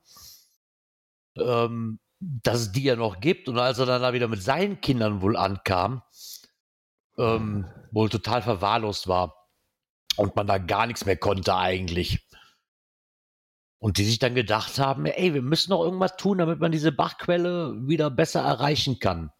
ähm, 1.38 2.00
dass 2.20 2.60
es 2.60 2.72
die 2.72 2.84
ja 2.84 2.96
noch 2.96 3.20
gibt. 3.20 3.50
Und 3.50 3.58
als 3.58 3.80
er 3.80 3.88
dann 3.88 4.02
da 4.02 4.14
wieder 4.14 4.28
mit 4.28 4.44
seinen 4.44 4.80
Kindern 4.80 5.22
wohl 5.22 5.36
ankam, 5.36 6.04
ähm, 7.18 7.66
wohl 7.92 8.10
total 8.10 8.42
verwahrlost 8.42 9.08
war 9.08 9.50
und 10.18 10.36
man 10.36 10.48
da 10.48 10.60
gar 10.60 10.86
nichts 10.86 11.06
mehr 11.06 11.18
konnte 11.18 11.56
eigentlich. 11.56 12.28
Und 13.80 13.98
die 13.98 14.06
sich 14.06 14.20
dann 14.20 14.36
gedacht 14.36 14.80
haben, 14.80 15.06
ey, 15.06 15.34
wir 15.34 15.42
müssen 15.42 15.72
noch 15.72 15.84
irgendwas 15.84 16.16
tun, 16.18 16.40
damit 16.40 16.60
man 16.60 16.72
diese 16.72 16.92
Bachquelle 16.92 17.76
wieder 17.88 18.10
besser 18.10 18.42
erreichen 18.42 19.00
kann. 19.00 19.32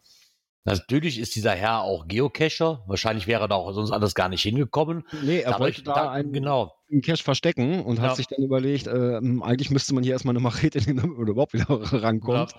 Natürlich 0.68 1.18
ist 1.18 1.34
dieser 1.36 1.52
Herr 1.52 1.82
auch 1.82 2.06
Geocacher. 2.08 2.82
Wahrscheinlich 2.86 3.26
wäre 3.26 3.42
er 3.42 3.48
da 3.48 3.54
auch 3.56 3.72
sonst 3.72 3.90
anders 3.90 4.14
gar 4.14 4.28
nicht 4.28 4.42
hingekommen. 4.42 5.04
Nee, 5.22 5.40
er 5.40 5.54
Aber 5.54 5.64
wollte 5.64 5.82
da 5.82 5.94
da- 5.94 6.10
einen, 6.10 6.32
genau. 6.32 6.72
einen 6.90 7.02
Cache 7.02 7.22
verstecken 7.22 7.82
und 7.84 7.96
Ja. 7.96 8.02
hat 8.04 8.16
sich 8.16 8.26
dann 8.26 8.42
überlegt, 8.44 8.86
äh, 8.86 9.20
eigentlich 9.42 9.70
müsste 9.70 9.94
man 9.94 10.04
hier 10.04 10.12
erstmal 10.12 10.32
eine 10.32 10.40
Machete 10.42 10.78
nehmen, 10.78 10.98
damit 11.00 11.18
man 11.18 11.28
überhaupt 11.28 11.52
wieder 11.54 11.66
rankommt. 12.04 12.52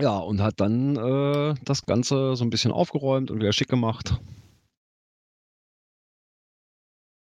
Ja, 0.00 0.18
und 0.18 0.42
hat 0.42 0.54
dann 0.60 0.96
äh, 0.96 1.54
das 1.64 1.86
Ganze 1.86 2.36
so 2.36 2.44
ein 2.44 2.50
bisschen 2.50 2.70
aufgeräumt 2.72 3.30
und 3.30 3.38
wieder 3.40 3.52
schick 3.52 3.68
gemacht. 3.68 4.14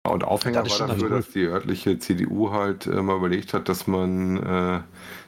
Und 0.05 0.24
Aufhänger 0.24 0.64
Das 0.64 0.80
war 0.80 0.88
dafür, 0.88 1.11
dass 1.11 1.30
die 1.30 1.44
örtliche 1.44 1.96
CDU 1.96 2.50
halt 2.50 2.88
äh, 2.88 3.00
mal 3.00 3.16
überlegt 3.16 3.55
hat, 3.55 3.68
dass 3.68 3.86
man 3.86 4.36
äh, 4.42 4.80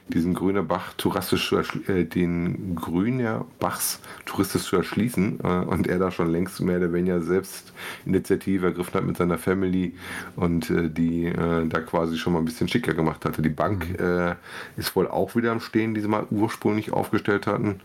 diesen 0.09 0.33
Grüner 0.33 0.63
Bach 0.63 0.93
touristisch 0.97 1.53
äh, 1.87 2.03
den 2.03 2.75
Grüner 2.75 3.45
Bachs 3.59 4.01
touristisch 4.25 4.63
zu 4.63 4.75
erschließen 4.75 5.39
äh, 5.41 5.47
und 5.47 5.87
er 5.87 5.97
da 5.99 6.11
schon 6.11 6.29
längst 6.29 6.59
mehr 6.59 6.77
oder 6.77 6.91
weniger 6.91 7.21
selbst 7.21 7.71
Initiative 8.05 8.65
ergriffen 8.65 8.93
hat 8.95 9.05
mit 9.05 9.15
seiner 9.15 9.37
Family 9.37 9.95
und 10.35 10.69
äh, 10.69 10.89
die 10.89 11.27
äh, 11.27 11.67
da 11.67 11.79
quasi 11.79 12.17
schon 12.17 12.33
mal 12.33 12.39
ein 12.39 12.45
bisschen 12.45 12.67
schicker 12.67 12.93
gemacht 12.93 13.23
hatte. 13.23 13.41
Die 13.41 13.49
Bank 13.49 13.97
äh, 13.97 14.35
ist 14.75 14.93
wohl 14.97 15.07
auch 15.07 15.37
wieder 15.37 15.53
am 15.53 15.61
Stehen, 15.61 15.93
die 15.93 16.01
sie 16.01 16.09
mal 16.09 16.27
ursprünglich 16.31 16.91
aufgestellt 16.91 17.47
hatten. 17.47 17.79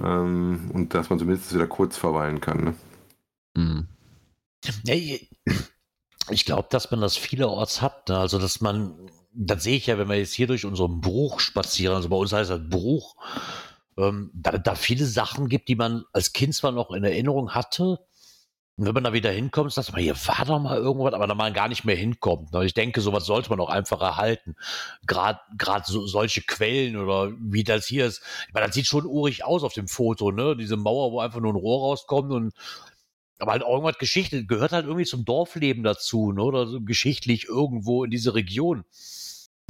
Ähm, 0.00 0.70
und 0.72 0.94
dass 0.94 1.10
man 1.10 1.18
zumindest 1.18 1.52
wieder 1.52 1.66
kurz 1.66 1.96
verweilen 1.96 2.40
kann. 2.40 2.64
Ne? 2.64 2.74
Hm. 3.56 3.88
Ja, 4.84 4.94
ich 6.30 6.44
glaube, 6.44 6.68
dass 6.70 6.90
man 6.90 7.00
das 7.00 7.16
vielerorts 7.16 7.82
hat. 7.82 8.08
Ne? 8.08 8.18
Also, 8.18 8.38
dass 8.38 8.60
man, 8.60 9.10
das 9.32 9.62
sehe 9.62 9.76
ich 9.76 9.86
ja, 9.86 9.98
wenn 9.98 10.08
wir 10.08 10.16
jetzt 10.16 10.34
hier 10.34 10.46
durch 10.46 10.64
unseren 10.64 11.00
Bruch 11.00 11.40
spazieren, 11.40 11.96
also 11.96 12.08
bei 12.08 12.16
uns 12.16 12.32
heißt 12.32 12.50
das 12.50 12.68
Bruch, 12.68 13.16
ähm, 13.96 14.30
da, 14.32 14.52
da 14.58 14.74
viele 14.74 15.06
Sachen 15.06 15.48
gibt, 15.48 15.68
die 15.68 15.76
man 15.76 16.04
als 16.12 16.32
Kind 16.32 16.54
zwar 16.54 16.72
noch 16.72 16.90
in 16.90 17.04
Erinnerung 17.04 17.54
hatte. 17.54 17.98
Und 18.76 18.86
wenn 18.86 18.94
man 18.94 19.02
da 19.02 19.12
wieder 19.12 19.32
hinkommt, 19.32 19.72
sagt 19.72 19.90
man, 19.90 20.00
hier 20.00 20.14
war 20.14 20.44
doch 20.44 20.60
mal 20.60 20.76
irgendwas, 20.76 21.12
aber 21.12 21.26
da 21.26 21.34
man 21.34 21.52
gar 21.52 21.66
nicht 21.66 21.84
mehr 21.84 21.96
hinkommt. 21.96 22.52
Ne? 22.52 22.64
Ich 22.64 22.74
denke, 22.74 23.00
sowas 23.00 23.26
sollte 23.26 23.50
man 23.50 23.58
auch 23.58 23.70
einfach 23.70 24.00
erhalten. 24.00 24.54
Gerade 25.04 25.40
so, 25.84 26.06
solche 26.06 26.42
Quellen 26.42 26.96
oder 26.96 27.32
wie 27.40 27.64
das 27.64 27.86
hier 27.86 28.06
ist. 28.06 28.22
Ich 28.46 28.54
meine, 28.54 28.66
das 28.66 28.76
sieht 28.76 28.86
schon 28.86 29.04
urig 29.04 29.44
aus 29.44 29.64
auf 29.64 29.72
dem 29.72 29.88
Foto, 29.88 30.30
ne? 30.30 30.56
Diese 30.56 30.76
Mauer, 30.76 31.10
wo 31.10 31.18
einfach 31.18 31.40
nur 31.40 31.52
ein 31.52 31.56
Rohr 31.56 31.88
rauskommt 31.88 32.30
und 32.30 32.54
aber 33.38 33.52
halt 33.52 33.62
irgendwas 33.62 33.98
Geschichte 33.98 34.44
gehört 34.44 34.72
halt 34.72 34.86
irgendwie 34.86 35.04
zum 35.06 35.24
Dorfleben 35.24 35.82
dazu, 35.82 36.32
ne? 36.32 36.42
Oder 36.42 36.66
so 36.66 36.80
geschichtlich 36.80 37.46
irgendwo 37.48 38.04
in 38.04 38.10
diese 38.10 38.34
Region. 38.34 38.84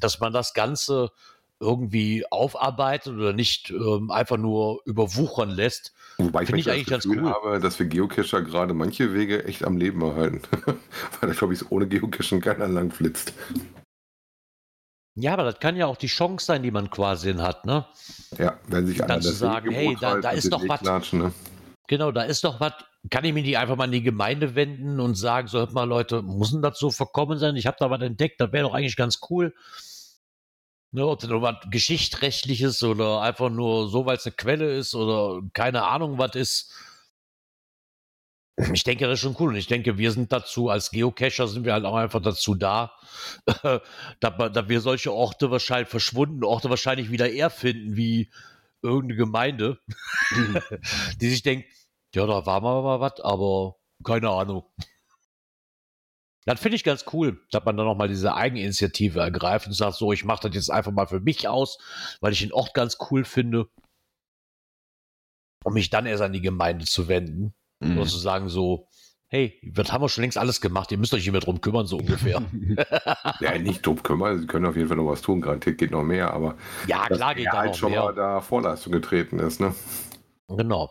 Dass 0.00 0.20
man 0.20 0.32
das 0.32 0.54
Ganze 0.54 1.10
irgendwie 1.60 2.24
aufarbeitet 2.30 3.14
oder 3.14 3.32
nicht 3.32 3.70
ähm, 3.70 4.12
einfach 4.12 4.36
nur 4.36 4.80
überwuchern 4.84 5.50
lässt. 5.50 5.92
Wobei 6.18 6.42
ich 6.42 6.46
Finde 6.46 6.60
ich 6.60 6.70
eigentlich 6.70 6.84
das 6.84 6.90
ganz 6.90 7.04
Gefühl 7.04 7.24
cool. 7.24 7.32
habe, 7.32 7.60
dass 7.60 7.78
wir 7.80 7.86
Geocacher 7.86 8.42
gerade 8.42 8.74
manche 8.74 9.12
Wege 9.12 9.44
echt 9.44 9.64
am 9.64 9.76
Leben 9.76 10.00
erhalten. 10.02 10.40
Weil 11.20 11.28
da 11.28 11.32
glaube 11.32 11.54
ich, 11.54 11.70
ohne 11.72 11.88
Geocachen 11.88 12.40
keiner 12.40 12.68
lang 12.68 12.92
flitzt. 12.92 13.32
Ja, 15.16 15.32
aber 15.32 15.42
das 15.42 15.58
kann 15.58 15.74
ja 15.74 15.86
auch 15.86 15.96
die 15.96 16.06
Chance 16.06 16.46
sein, 16.46 16.62
die 16.62 16.70
man 16.70 16.90
quasi 16.90 17.34
hat, 17.34 17.66
ne? 17.66 17.84
Ja, 18.38 18.56
wenn 18.68 18.86
sich 18.86 19.02
einer 19.02 19.14
Dann 19.14 19.22
zu 19.22 19.32
sagen, 19.32 19.72
hey, 19.72 19.96
da- 20.00 20.20
da 20.20 20.30
ist 20.30 20.52
doch 20.52 20.62
was. 20.68 21.12
Ne? 21.12 21.32
Genau, 21.88 22.12
da 22.12 22.22
ist 22.22 22.44
doch 22.44 22.60
was. 22.60 22.74
Kann 23.10 23.24
ich 23.24 23.32
mich 23.32 23.44
nicht 23.44 23.58
einfach 23.58 23.76
mal 23.76 23.84
in 23.84 23.92
die 23.92 24.02
Gemeinde 24.02 24.54
wenden 24.54 25.00
und 25.00 25.14
sagen, 25.14 25.48
so 25.48 25.58
hört 25.58 25.72
mal 25.72 25.84
Leute, 25.84 26.22
muss 26.22 26.50
denn 26.50 26.62
das 26.62 26.78
so 26.78 26.90
verkommen 26.90 27.38
sein? 27.38 27.56
Ich 27.56 27.66
habe 27.66 27.76
da 27.78 27.90
was 27.90 28.00
entdeckt, 28.02 28.40
das 28.40 28.52
wäre 28.52 28.64
doch 28.64 28.74
eigentlich 28.74 28.96
ganz 28.96 29.20
cool. 29.30 29.54
Ne, 30.90 31.06
ob 31.06 31.20
das 31.20 31.30
was 31.30 31.56
Geschichtrechtliches 31.70 32.82
oder 32.82 33.20
einfach 33.20 33.50
nur 33.50 33.88
so, 33.88 34.06
weil 34.06 34.16
es 34.16 34.26
eine 34.26 34.34
Quelle 34.36 34.74
ist 34.74 34.94
oder 34.94 35.42
keine 35.52 35.84
Ahnung 35.84 36.18
was 36.18 36.34
ist. 36.34 36.72
Ich 38.72 38.82
denke, 38.84 39.06
das 39.06 39.14
ist 39.14 39.20
schon 39.20 39.36
cool. 39.38 39.50
Und 39.50 39.56
ich 39.56 39.66
denke, 39.66 39.98
wir 39.98 40.10
sind 40.10 40.32
dazu, 40.32 40.68
als 40.68 40.90
Geocacher 40.90 41.46
sind 41.46 41.64
wir 41.64 41.74
halt 41.74 41.84
auch 41.84 41.94
einfach 41.94 42.22
dazu 42.22 42.54
da, 42.54 42.92
dass, 44.20 44.68
wir 44.68 44.80
solche 44.80 45.12
Orte 45.12 45.50
wahrscheinlich, 45.50 45.88
verschwundene 45.88 46.46
Orte 46.46 46.70
wahrscheinlich 46.70 47.10
wieder 47.10 47.30
erfinden, 47.30 47.94
wie 47.94 48.30
irgendeine 48.82 49.16
Gemeinde, 49.16 49.78
die 51.20 51.28
sich 51.28 51.42
denkt, 51.42 51.68
ja, 52.14 52.26
da 52.26 52.46
war 52.46 52.60
mal, 52.60 52.82
mal 52.82 53.00
was, 53.00 53.20
aber 53.20 53.76
keine 54.04 54.30
Ahnung. 54.30 54.64
Das 56.44 56.60
finde 56.60 56.76
ich 56.76 56.84
ganz 56.84 57.04
cool, 57.12 57.44
dass 57.50 57.62
man 57.66 57.76
dann 57.76 57.84
nochmal 57.84 58.08
diese 58.08 58.34
Eigeninitiative 58.34 59.20
ergreift 59.20 59.66
und 59.66 59.74
sagt, 59.74 59.96
so, 59.96 60.14
ich 60.14 60.24
mache 60.24 60.48
das 60.48 60.54
jetzt 60.54 60.70
einfach 60.70 60.92
mal 60.92 61.06
für 61.06 61.20
mich 61.20 61.46
aus, 61.46 61.76
weil 62.22 62.32
ich 62.32 62.38
den 62.38 62.54
Ort 62.54 62.72
ganz 62.72 62.96
cool 63.10 63.24
finde, 63.24 63.68
um 65.62 65.74
mich 65.74 65.90
dann 65.90 66.06
erst 66.06 66.22
an 66.22 66.32
die 66.32 66.40
Gemeinde 66.40 66.86
zu 66.86 67.06
wenden. 67.06 67.52
Mhm. 67.80 67.98
Oder 67.98 68.06
zu 68.06 68.16
sagen 68.16 68.48
so, 68.48 68.88
hey, 69.26 69.60
das 69.62 69.92
haben 69.92 70.02
wir 70.02 70.08
schon 70.08 70.22
längst 70.22 70.38
alles 70.38 70.62
gemacht, 70.62 70.90
ihr 70.90 70.96
müsst 70.96 71.12
euch 71.12 71.20
nicht 71.20 71.32
mehr 71.32 71.42
drum 71.42 71.60
kümmern, 71.60 71.86
so 71.86 71.98
ungefähr. 71.98 72.42
Ja, 73.40 73.58
nicht 73.58 73.84
drum 73.84 74.02
kümmern, 74.02 74.40
sie 74.40 74.46
können 74.46 74.64
auf 74.64 74.74
jeden 74.74 74.88
Fall 74.88 74.96
noch 74.96 75.06
was 75.06 75.20
tun, 75.20 75.42
garantiert 75.42 75.76
geht 75.76 75.90
noch 75.90 76.02
mehr, 76.02 76.32
aber 76.32 76.56
ja, 76.86 77.06
klar 77.08 77.34
geht 77.34 77.46
er 77.46 77.52
da 77.52 77.58
halt 77.58 77.70
noch 77.72 77.76
schon 77.76 77.92
mal 77.92 78.04
mehr. 78.06 78.12
da 78.14 78.40
Vorleistung 78.40 78.92
getreten 78.92 79.38
ist. 79.38 79.60
Ne? 79.60 79.74
Genau. 80.48 80.90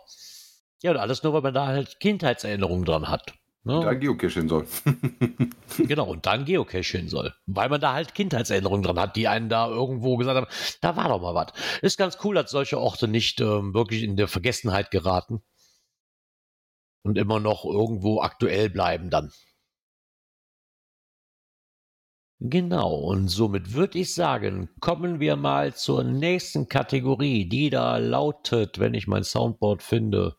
Ja, 0.83 0.91
und 0.91 0.97
alles 0.97 1.23
nur, 1.23 1.33
weil 1.33 1.41
man 1.41 1.53
da 1.53 1.67
halt 1.67 1.99
Kindheitserinnerungen 1.99 2.85
dran 2.85 3.09
hat. 3.09 3.33
Ne? 3.67 3.81
Da 3.81 3.93
Geocache 3.93 4.39
hin 4.39 4.47
soll. 4.47 4.65
Genau, 5.77 6.07
und 6.07 6.25
dann 6.25 6.45
Geocache 6.45 6.97
hin 6.97 7.09
soll. 7.09 7.33
Weil 7.45 7.67
man 7.67 7.81
da 7.81 7.93
halt 7.93 8.15
Kindheitserinnerungen 8.15 8.81
dran 8.81 8.97
hat, 8.97 9.15
die 9.15 9.27
einen 9.27 9.49
da 9.49 9.67
irgendwo 9.67 10.15
gesagt 10.15 10.37
haben, 10.37 10.47
da 10.81 10.95
war 10.95 11.09
doch 11.09 11.21
mal 11.21 11.35
was. 11.35 11.51
Ist 11.81 11.97
ganz 11.97 12.17
cool, 12.23 12.35
dass 12.35 12.49
solche 12.49 12.79
Orte 12.79 13.07
nicht 13.07 13.41
ähm, 13.41 13.73
wirklich 13.73 14.03
in 14.03 14.15
der 14.15 14.29
Vergessenheit 14.29 14.89
geraten. 14.89 15.41
Und 17.03 17.17
immer 17.17 17.39
noch 17.39 17.65
irgendwo 17.65 18.21
aktuell 18.21 18.69
bleiben 18.69 19.09
dann. 19.09 19.31
Genau, 22.39 22.95
und 22.95 23.27
somit 23.27 23.73
würde 23.73 23.99
ich 23.99 24.13
sagen, 24.13 24.69
kommen 24.79 25.19
wir 25.19 25.35
mal 25.35 25.73
zur 25.73 26.03
nächsten 26.03 26.69
Kategorie, 26.69 27.49
die 27.49 27.69
da 27.69 27.97
lautet, 27.97 28.79
wenn 28.79 28.93
ich 28.93 29.07
mein 29.07 29.23
Soundboard 29.23 29.83
finde. 29.83 30.37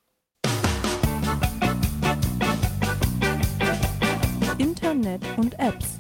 Internet 5.19 5.39
und 5.39 5.59
Apps. 5.59 5.99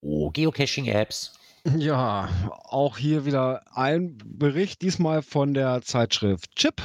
Oh, 0.00 0.30
Geocaching-Apps. 0.30 1.34
Ja, 1.76 2.28
auch 2.64 2.96
hier 2.98 3.24
wieder 3.24 3.62
ein 3.76 4.16
Bericht, 4.24 4.82
diesmal 4.82 5.22
von 5.22 5.54
der 5.54 5.82
Zeitschrift 5.82 6.54
Chip. 6.54 6.80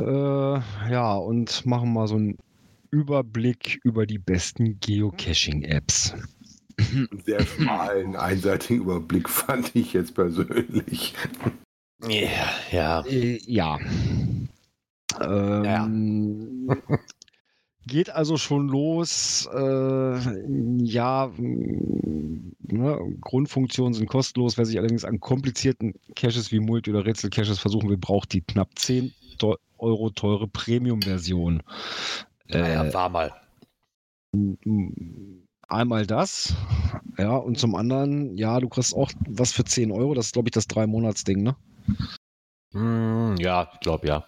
Äh, 0.00 0.04
ja, 0.04 1.14
und 1.14 1.66
machen 1.66 1.92
mal 1.92 2.06
so 2.06 2.16
einen 2.16 2.38
Überblick 2.90 3.80
über 3.84 4.06
die 4.06 4.18
besten 4.18 4.78
Geocaching-Apps. 4.80 6.14
einen 6.78 7.22
sehr 7.24 7.44
schmalen, 7.44 8.16
einseitigen 8.16 8.82
Überblick 8.82 9.28
fand 9.28 9.74
ich 9.74 9.92
jetzt 9.92 10.14
persönlich. 10.14 11.14
Ja, 12.08 12.50
ja. 12.70 13.00
Äh, 13.06 13.38
ja. 13.46 13.78
Geht 17.86 18.10
also 18.10 18.36
schon 18.36 18.68
los. 18.68 19.48
Äh, 19.52 20.18
ja, 20.82 21.30
ne, 21.36 22.98
Grundfunktionen 23.20 23.92
sind 23.94 24.08
kostenlos. 24.08 24.56
Wer 24.56 24.64
sich 24.64 24.78
allerdings 24.78 25.04
an 25.04 25.20
komplizierten 25.20 25.94
Caches 26.16 26.50
wie 26.50 26.60
Multi- 26.60 26.90
oder 26.90 27.04
Rätsel-Caches 27.04 27.58
versuchen 27.58 27.90
will, 27.90 27.98
braucht 27.98 28.32
die 28.32 28.40
knapp 28.40 28.70
10 28.78 29.12
Euro 29.78 30.10
teure 30.10 30.48
Premium-Version. 30.48 31.62
Naja, 32.48 32.84
Äh, 32.84 32.94
war 32.94 33.08
mal. 33.10 33.32
Einmal 35.68 36.06
das, 36.06 36.54
ja, 37.18 37.36
und 37.36 37.58
zum 37.58 37.74
anderen, 37.74 38.36
ja, 38.36 38.60
du 38.60 38.68
kriegst 38.68 38.94
auch 38.94 39.10
was 39.28 39.52
für 39.52 39.64
10 39.64 39.92
Euro. 39.92 40.14
Das 40.14 40.26
ist, 40.26 40.32
glaube 40.32 40.48
ich, 40.48 40.52
das 40.52 40.66
Drei-Monats-Ding, 40.66 41.42
ne? 41.42 41.56
Hm, 42.72 43.36
ja, 43.38 43.68
ich 43.72 43.80
glaube 43.80 44.06
ja. 44.06 44.24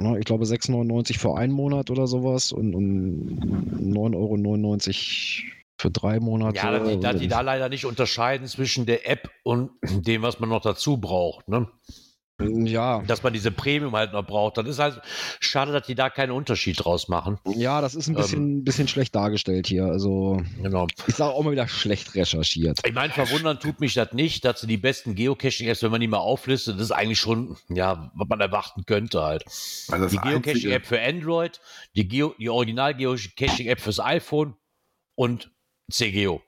Ja, 0.00 0.16
Ich 0.16 0.24
glaube 0.24 0.44
6,99 0.44 1.18
für 1.18 1.36
einen 1.36 1.52
Monat 1.52 1.90
oder 1.90 2.06
sowas 2.06 2.52
und, 2.52 2.74
und 2.74 3.40
9,99 3.80 5.42
Euro 5.46 5.56
für 5.78 5.90
drei 5.90 6.20
Monate. 6.20 6.56
Ja, 6.56 6.78
die, 6.78 7.00
dass 7.00 7.16
die 7.16 7.28
da 7.28 7.40
leider 7.40 7.68
nicht 7.68 7.84
unterscheiden 7.84 8.46
zwischen 8.46 8.86
der 8.86 9.08
App 9.08 9.30
und 9.42 9.70
dem, 9.82 10.22
was 10.22 10.40
man 10.40 10.48
noch 10.48 10.62
dazu 10.62 10.98
braucht. 10.98 11.48
Ne? 11.48 11.68
Ja, 12.40 13.02
Dass 13.06 13.22
man 13.22 13.32
diese 13.32 13.50
Premium 13.50 13.94
halt 13.96 14.12
noch 14.12 14.24
braucht. 14.26 14.58
Dann 14.58 14.66
ist 14.66 14.78
halt 14.78 15.00
schade, 15.40 15.72
dass 15.72 15.86
die 15.86 15.94
da 15.94 16.10
keinen 16.10 16.32
Unterschied 16.32 16.84
draus 16.84 17.08
machen. 17.08 17.38
ja, 17.46 17.80
das 17.80 17.94
ist 17.94 18.08
ein 18.08 18.14
Ähm. 18.14 18.20
bisschen, 18.20 18.64
bisschen 18.64 18.88
schlecht 18.88 19.14
dargestellt 19.14 19.66
hier. 19.66 19.84
Also, 19.86 20.42
Genau. 20.62 20.86
ich 21.06 21.14
sage 21.14 21.32
auch 21.32 21.42
mal 21.42 21.52
wieder 21.52 21.66
schlecht 21.68 22.14
recherchiert. 22.14 22.80
Ich 22.86 22.92
meine, 22.92 23.12
verwundern 23.12 23.58
tut 23.58 23.80
mich 23.80 23.94
das 23.94 24.12
nicht, 24.12 24.44
dass 24.44 24.60
sie 24.60 24.66
die 24.66 24.76
besten 24.76 25.14
Geocaching-Apps, 25.14 25.82
wenn 25.82 25.90
man 25.90 26.00
die 26.00 26.08
mal 26.08 26.18
auflistet, 26.18 26.76
das 26.76 26.82
ist 26.84 26.92
eigentlich 26.92 27.18
schon, 27.20 27.56
ja, 27.70 28.10
was 28.14 28.28
man 28.28 28.40
erwarten 28.40 28.84
könnte 28.84 29.22
halt. 29.22 29.44
Also 29.90 30.06
die 30.08 30.18
Geocaching-App 30.18 30.84
für 30.86 31.00
Android, 31.00 31.60
die, 31.94 32.06
Geo 32.06 32.34
die 32.38 32.50
Original-Geocaching-App 32.50 33.80
fürs 33.80 34.00
iPhone 34.00 34.54
und 35.14 35.50
CGO. 35.90 36.42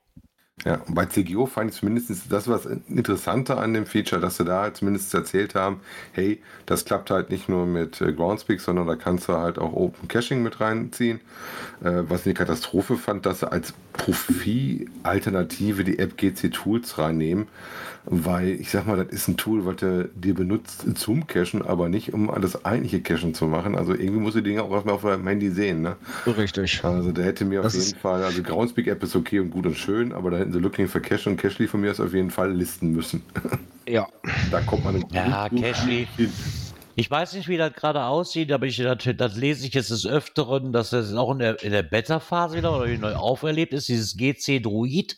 Ja, 0.65 0.81
und 0.85 0.93
bei 0.93 1.05
CGO 1.05 1.45
fand 1.45 1.71
ich 1.71 1.79
zumindest 1.79 2.11
das 2.29 2.47
was 2.49 2.65
Interessante 2.65 3.57
an 3.57 3.73
dem 3.73 3.85
Feature, 3.85 4.19
dass 4.19 4.37
sie 4.37 4.43
da 4.43 4.63
halt 4.63 4.75
zumindest 4.77 5.13
erzählt 5.13 5.55
haben, 5.55 5.79
hey, 6.11 6.41
das 6.65 6.83
klappt 6.83 7.11
halt 7.11 7.29
nicht 7.29 7.47
nur 7.47 7.65
mit 7.65 8.01
äh, 8.01 8.11
Groundspeak, 8.11 8.59
sondern 8.59 8.85
da 8.85 8.95
kannst 8.95 9.29
du 9.29 9.33
halt 9.33 9.57
auch 9.57 9.71
Open 9.71 10.09
Caching 10.09 10.43
mit 10.43 10.59
reinziehen. 10.59 11.21
Äh, 11.81 12.03
was 12.09 12.21
ich 12.21 12.27
eine 12.27 12.33
Katastrophe 12.33 12.97
fand, 12.97 13.25
dass 13.25 13.39
sie 13.39 13.49
als 13.49 13.73
Profi-Alternative 13.99 15.83
die 15.83 15.99
App 15.99 16.17
GC 16.17 16.51
Tools 16.51 16.97
reinnehmen, 16.97 17.47
weil 18.05 18.49
ich 18.49 18.71
sag 18.71 18.87
mal, 18.87 18.97
das 18.97 19.13
ist 19.13 19.27
ein 19.27 19.37
Tool, 19.37 19.65
was 19.65 19.75
du 19.77 20.09
dir 20.15 20.33
benutzt 20.33 20.85
zum 20.97 21.27
Cachen, 21.27 21.61
aber 21.61 21.89
nicht 21.89 22.13
um 22.13 22.31
das 22.41 22.65
eigentliche 22.65 23.01
Cachen 23.01 23.33
zu 23.33 23.45
machen. 23.45 23.75
Also 23.75 23.93
irgendwie 23.93 24.19
musst 24.19 24.35
du 24.35 24.41
die 24.41 24.49
Dinge 24.49 24.63
auch 24.63 24.71
erstmal 24.71 24.95
auf 24.95 25.03
deinem 25.03 25.27
Handy 25.27 25.51
sehen, 25.51 25.81
ne? 25.81 25.95
Richtig. 26.25 26.83
Also 26.83 27.11
der 27.11 27.25
hätte 27.25 27.45
mir 27.45 27.61
Das 27.61 27.75
auf 27.75 27.85
jeden 27.85 27.99
Fall, 27.99 28.23
also 28.23 28.41
Groundspeak 28.41 28.87
App 28.87 29.03
ist 29.03 29.15
okay 29.15 29.39
und 29.39 29.51
gut 29.51 29.65
und 29.65 29.77
schön, 29.77 30.13
aber 30.13 30.31
da 30.31 30.37
hätten 30.37 30.53
sie 30.53 30.59
Looking 30.59 30.87
für 30.87 31.01
Cache 31.01 31.29
und 31.29 31.37
Cashly 31.37 31.67
von 31.67 31.81
mir 31.81 31.91
aus 31.91 31.99
auf 31.99 32.13
jeden 32.13 32.31
Fall 32.31 32.51
listen 32.53 32.91
müssen. 32.91 33.21
Ja. 33.87 34.07
da 34.51 34.61
kommt 34.61 34.85
man 34.85 35.03
Ja, 35.11 35.49
Cashly. 35.49 36.07
Ich 36.99 37.09
weiß 37.09 37.33
nicht, 37.35 37.47
wie 37.47 37.55
das 37.55 37.71
gerade 37.73 38.03
aussieht, 38.03 38.51
aber 38.51 38.65
ich, 38.65 38.75
das, 38.75 38.97
das 39.15 39.37
lese 39.37 39.65
ich 39.65 39.73
jetzt 39.73 39.89
des 39.89 40.05
Öfteren, 40.05 40.73
dass 40.73 40.89
das 40.89 41.13
auch 41.13 41.31
in 41.31 41.39
der, 41.39 41.63
in 41.63 41.71
der 41.71 41.83
Beta-Phase 41.83 42.57
wieder 42.57 42.75
oder 42.75 42.89
neu 42.89 43.15
auferlebt 43.15 43.73
ist, 43.73 43.87
dieses 43.87 44.17
GC 44.17 44.61
Druid. 44.61 45.17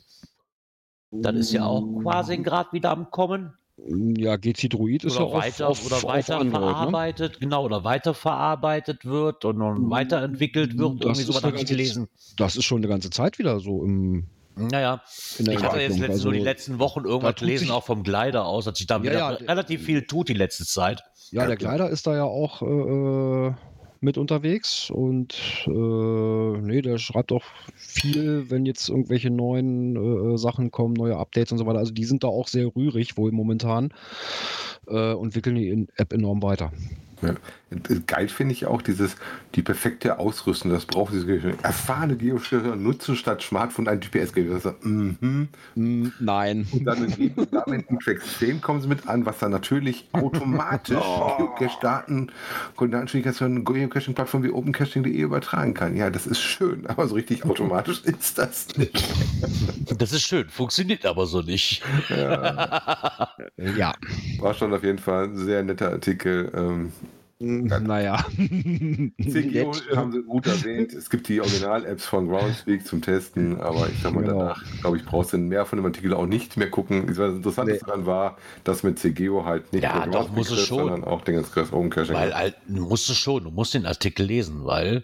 Das 1.09 1.35
ist 1.35 1.51
ja 1.51 1.65
auch 1.65 1.81
quasi 2.03 2.37
gerade 2.37 2.71
wieder 2.71 2.91
am 2.91 3.09
Kommen. 3.09 3.53
Ja, 3.77 4.35
GC 4.35 4.69
Druid 4.69 5.03
ist 5.05 5.15
Oder 5.15 5.25
ja 5.25 5.31
auf, 5.31 5.43
weiter, 5.43 5.67
auf, 5.69 5.85
oder 5.85 5.95
auf 5.95 6.03
weiter 6.03 6.39
Android, 6.39 7.19
ne? 7.19 7.31
genau, 7.39 7.65
oder 7.65 7.83
weiter 7.83 8.13
verarbeitet 8.13 9.03
wird 9.03 9.43
und 9.43 9.59
dann 9.59 9.89
weiterentwickelt 9.89 10.77
wird. 10.77 10.99
Das 10.99 11.17
Irgendwie 11.17 11.21
sowas 11.23 11.43
habe 11.43 11.57
ich 11.57 11.65
gelesen. 11.65 12.07
Das 12.37 12.55
ist 12.55 12.65
schon 12.65 12.77
eine 12.77 12.89
ganze 12.89 13.09
Zeit 13.09 13.39
wieder 13.39 13.59
so 13.59 13.83
im, 13.83 14.27
Naja, 14.69 15.01
ich 15.05 15.39
hatte 15.39 15.49
jetzt 15.49 15.59
Entwicklung. 15.59 15.99
letztens 15.99 16.23
nur 16.23 16.33
die 16.33 16.39
Also, 16.39 16.49
letzten 16.49 16.79
Wochen 16.79 17.05
irgendwas 17.05 17.35
gelesen, 17.35 17.65
sich- 17.65 17.71
auch 17.71 17.83
vom 17.85 18.03
Glider 18.03 18.45
aus, 18.45 18.65
dass 18.65 18.77
sich 18.77 18.87
da 18.87 18.97
Ja, 18.97 19.03
wieder 19.03 19.13
ja, 19.17 19.29
relativ 19.29 19.83
viel 19.83 20.03
tut 20.03 20.29
die 20.29 20.33
letzte 20.33 20.65
Zeit. 20.65 21.03
Ja, 21.31 21.45
der 21.47 21.55
Kleider 21.57 21.89
ist 21.89 22.07
da 22.07 22.15
ja 22.15 22.23
auch 22.25 22.61
äh, 22.61 23.53
mit 24.01 24.17
unterwegs 24.17 24.89
und 24.89 25.35
äh, 25.67 25.69
nee, 25.69 26.81
der 26.81 26.97
schreibt 26.97 27.31
auch 27.31 27.43
viel, 27.75 28.49
wenn 28.49 28.65
jetzt 28.65 28.89
irgendwelche 28.89 29.29
neuen 29.29 30.33
äh, 30.33 30.37
Sachen 30.37 30.71
kommen, 30.71 30.93
neue 30.95 31.15
Updates 31.17 31.51
und 31.51 31.57
so 31.59 31.65
weiter. 31.67 31.79
Also 31.79 31.93
die 31.93 32.05
sind 32.05 32.23
da 32.23 32.27
auch 32.27 32.47
sehr 32.47 32.75
rührig 32.75 33.15
wohl 33.17 33.31
momentan 33.31 33.93
äh, 34.87 35.13
und 35.13 35.35
wickeln 35.35 35.55
die 35.55 35.69
in 35.69 35.87
App 35.95 36.13
enorm 36.13 36.41
weiter. 36.41 36.71
Ja. 37.21 37.35
Geil 38.05 38.27
finde 38.27 38.53
ich 38.53 38.65
auch 38.65 38.81
dieses, 38.81 39.15
die 39.55 39.61
perfekte 39.61 40.19
Ausrüstung, 40.19 40.71
das 40.71 40.85
braucht 40.85 41.13
diese 41.13 41.53
erfahrene 41.63 42.17
Geosteller 42.17 42.75
nutzen 42.75 43.15
statt 43.15 43.41
Smartphone 43.41 43.87
ein 43.87 44.01
GPS-Gerät. 44.01 44.51
Also, 44.51 44.73
mhm. 44.81 45.47
Mm, 45.75 46.07
nein. 46.19 46.67
Und 46.73 46.83
dann 46.83 47.05
in 47.05 47.33
Garmin 47.49 47.85
Track 48.03 48.21
10 48.39 48.59
kommen 48.59 48.81
sie 48.81 48.89
mit 48.89 49.07
an, 49.07 49.25
was 49.25 49.39
dann 49.39 49.51
natürlich 49.51 50.09
automatisch 50.11 50.97
Geocache-Daten, 51.37 52.31
Koordinatenschwierigkeiten 52.75 53.63
Geocaching-Plattformen 53.63 54.45
wie 54.45 54.51
OpenCaching.de 54.51 55.09
übertragen 55.09 55.73
kann. 55.73 55.95
Ja, 55.95 56.09
das 56.09 56.27
ist 56.27 56.41
schön, 56.41 56.85
aber 56.87 57.07
so 57.07 57.15
richtig 57.15 57.45
automatisch 57.45 58.01
ist 58.03 58.37
das 58.37 58.67
nicht. 58.75 59.01
Das 59.97 60.11
ist 60.11 60.23
schön, 60.23 60.49
funktioniert 60.49 61.05
aber 61.05 61.25
so 61.25 61.41
nicht. 61.41 61.83
Ja. 62.09 62.81
War 64.39 64.53
schon 64.53 64.73
auf 64.73 64.83
jeden 64.83 64.99
Fall 64.99 65.25
ein 65.25 65.37
sehr 65.37 65.63
netter 65.63 65.91
Artikel. 65.91 66.51
Ähm, 66.53 66.91
Naja. 67.43 68.23
CGO 68.37 69.73
haben 69.95 70.11
sie 70.11 70.21
gut 70.23 70.45
erwähnt. 70.45 70.93
Es 70.93 71.09
gibt 71.09 71.27
die 71.27 71.41
Original-Apps 71.41 72.05
von 72.05 72.27
Groundspeak 72.27 72.85
zum 72.85 73.01
Testen, 73.01 73.59
aber 73.59 73.87
ich 73.89 73.99
sag 74.01 74.13
mal, 74.13 74.21
Genau. 74.23 74.39
danach, 74.39 74.63
glaube 74.81 74.97
ich, 74.97 75.05
brauchst 75.05 75.33
du 75.33 75.37
mehr 75.39 75.65
von 75.65 75.77
dem 75.77 75.85
Artikel 75.85 76.13
auch 76.13 76.27
nicht 76.27 76.57
mehr 76.57 76.69
gucken. 76.69 77.07
Das 77.07 77.17
Interessante 77.17 77.73
Nee. 77.73 77.79
daran 77.79 78.05
war, 78.05 78.37
dass 78.63 78.83
mit 78.83 78.99
CGO 78.99 79.43
halt 79.45 79.73
nicht 79.73 79.83
Ja, 79.83 79.95
nur 80.05 80.05
doch, 80.05 80.11
Groundspeak 80.11 80.37
muss 80.37 80.47
es 80.49 80.53
trifft, 80.55 80.67
schon. 80.67 80.77
sondern 80.79 81.03
auch 81.03 81.21
den 81.23 81.35
ganzen 81.35 81.71
Home 81.71 81.89
Caching. 81.89 82.13
Weil 82.15 82.35
halt, 82.35 82.55
du 82.67 82.81
musst 82.87 83.09
es 83.09 83.17
schon, 83.17 83.43
du 83.43 83.51
musst 83.51 83.73
den 83.73 83.85
Artikel 83.85 84.25
lesen, 84.25 84.65
weil 84.65 85.03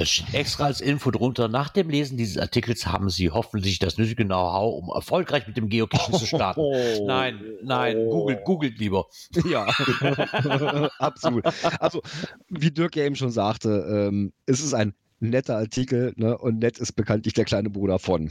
es 0.00 0.08
steht 0.08 0.32
extra 0.34 0.64
als 0.64 0.80
Info 0.80 1.10
drunter. 1.10 1.48
Nach 1.48 1.68
dem 1.68 1.90
Lesen 1.90 2.16
dieses 2.16 2.38
Artikels 2.38 2.86
haben 2.86 3.10
sie 3.10 3.30
hoffentlich 3.30 3.78
das 3.78 3.98
nötige 3.98 4.24
Know-how, 4.24 4.82
um 4.82 4.88
erfolgreich 4.88 5.46
mit 5.46 5.58
dem 5.58 5.68
Geocaching 5.68 6.14
zu 6.14 6.24
starten. 6.26 6.60
Oh. 6.60 7.04
Nein, 7.06 7.38
nein, 7.62 7.98
Oh. 7.98 8.10
googelt, 8.10 8.44
googelt 8.44 8.78
lieber. 8.78 9.06
Ja, 9.46 9.66
absolut. 10.98 11.44
Also, 11.80 12.00
wie 12.48 12.70
Dirk 12.70 12.96
ja 12.96 13.04
eben 13.04 13.16
schon 13.16 13.30
sagte, 13.30 14.08
ähm, 14.08 14.32
es 14.46 14.60
ist 14.60 14.72
ein 14.72 14.94
netter 15.18 15.56
Artikel 15.58 16.14
ne? 16.16 16.38
und 16.38 16.60
nett 16.60 16.78
ist 16.78 16.92
bekanntlich 16.92 17.34
der 17.34 17.44
kleine 17.44 17.68
Bruder 17.68 17.98
von. 17.98 18.30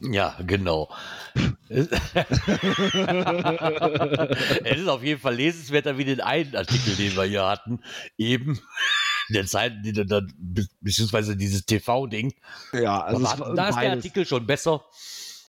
Ja, 0.00 0.34
genau. 0.46 0.88
es 1.68 1.88
ist 4.64 4.88
auf 4.88 5.04
jeden 5.04 5.20
Fall 5.20 5.34
lesenswerter 5.36 5.98
wie 5.98 6.04
den 6.04 6.20
einen 6.20 6.56
Artikel, 6.56 6.96
den 6.96 7.14
wir 7.14 7.24
hier 7.24 7.46
hatten. 7.46 7.80
Eben. 8.16 8.58
Der 9.32 9.46
Zeit, 9.46 9.72
die 9.84 9.92
dann- 9.92 10.06
dann- 10.08 10.32
be- 10.38 10.66
beziehungsweise 10.80 11.36
dieses 11.36 11.64
TV-Ding. 11.66 12.34
Ja, 12.72 13.00
also 13.02 13.22
war 13.22 13.54
da 13.54 13.68
ist 13.68 13.78
der 13.78 13.90
Artikel 13.92 14.26
schon 14.26 14.46
besser, 14.46 14.84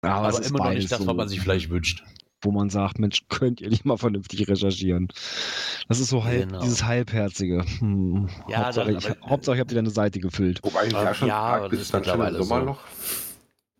ja, 0.04 0.16
aber, 0.16 0.30
es 0.30 0.40
ist 0.40 0.50
immer 0.50 0.60
noch 0.66 0.70
nicht 0.72 0.92
das, 0.92 1.00
so, 1.00 1.08
was 1.08 1.16
man 1.16 1.28
sich 1.30 1.40
vielleicht 1.42 1.70
wünscht. 1.70 2.04
Wo 2.44 2.52
man 2.52 2.72
sagt, 2.72 2.98
Mensch, 2.98 3.26
könnt 3.30 3.62
ihr 3.62 3.70
nicht 3.70 3.86
mal 3.86 3.98
vernünftig 3.98 4.48
recherchieren? 4.48 5.10
Das 5.88 6.00
ist 6.00 6.10
so 6.10 6.24
halb, 6.24 6.48
Genau. 6.48 6.62
dieses 6.62 6.84
Halbherzige. 6.84 7.64
Hm. 7.80 8.30
Ja, 8.48 8.66
Hauptsache, 8.66 8.94
das- 8.94 9.04
ich, 9.06 9.12
aber- 9.12 9.30
Hauptsache, 9.30 9.56
ich 9.56 9.60
habe 9.60 9.72
dir 9.74 9.78
eine 9.80 9.92
Seite 9.92 10.20
gefüllt. 10.20 10.60
Wobei 10.64 10.88
ich 10.88 10.94
Ja, 10.94 11.04
ja 11.04 11.14
schon 11.14 11.28
ja, 11.28 11.60
frag, 11.60 11.74
ist 11.74 11.94
dann 11.94 12.04
schon 12.04 12.12
mittlerweile 12.14 12.38
so. 12.40 12.44
Sommerloch. 12.46 12.80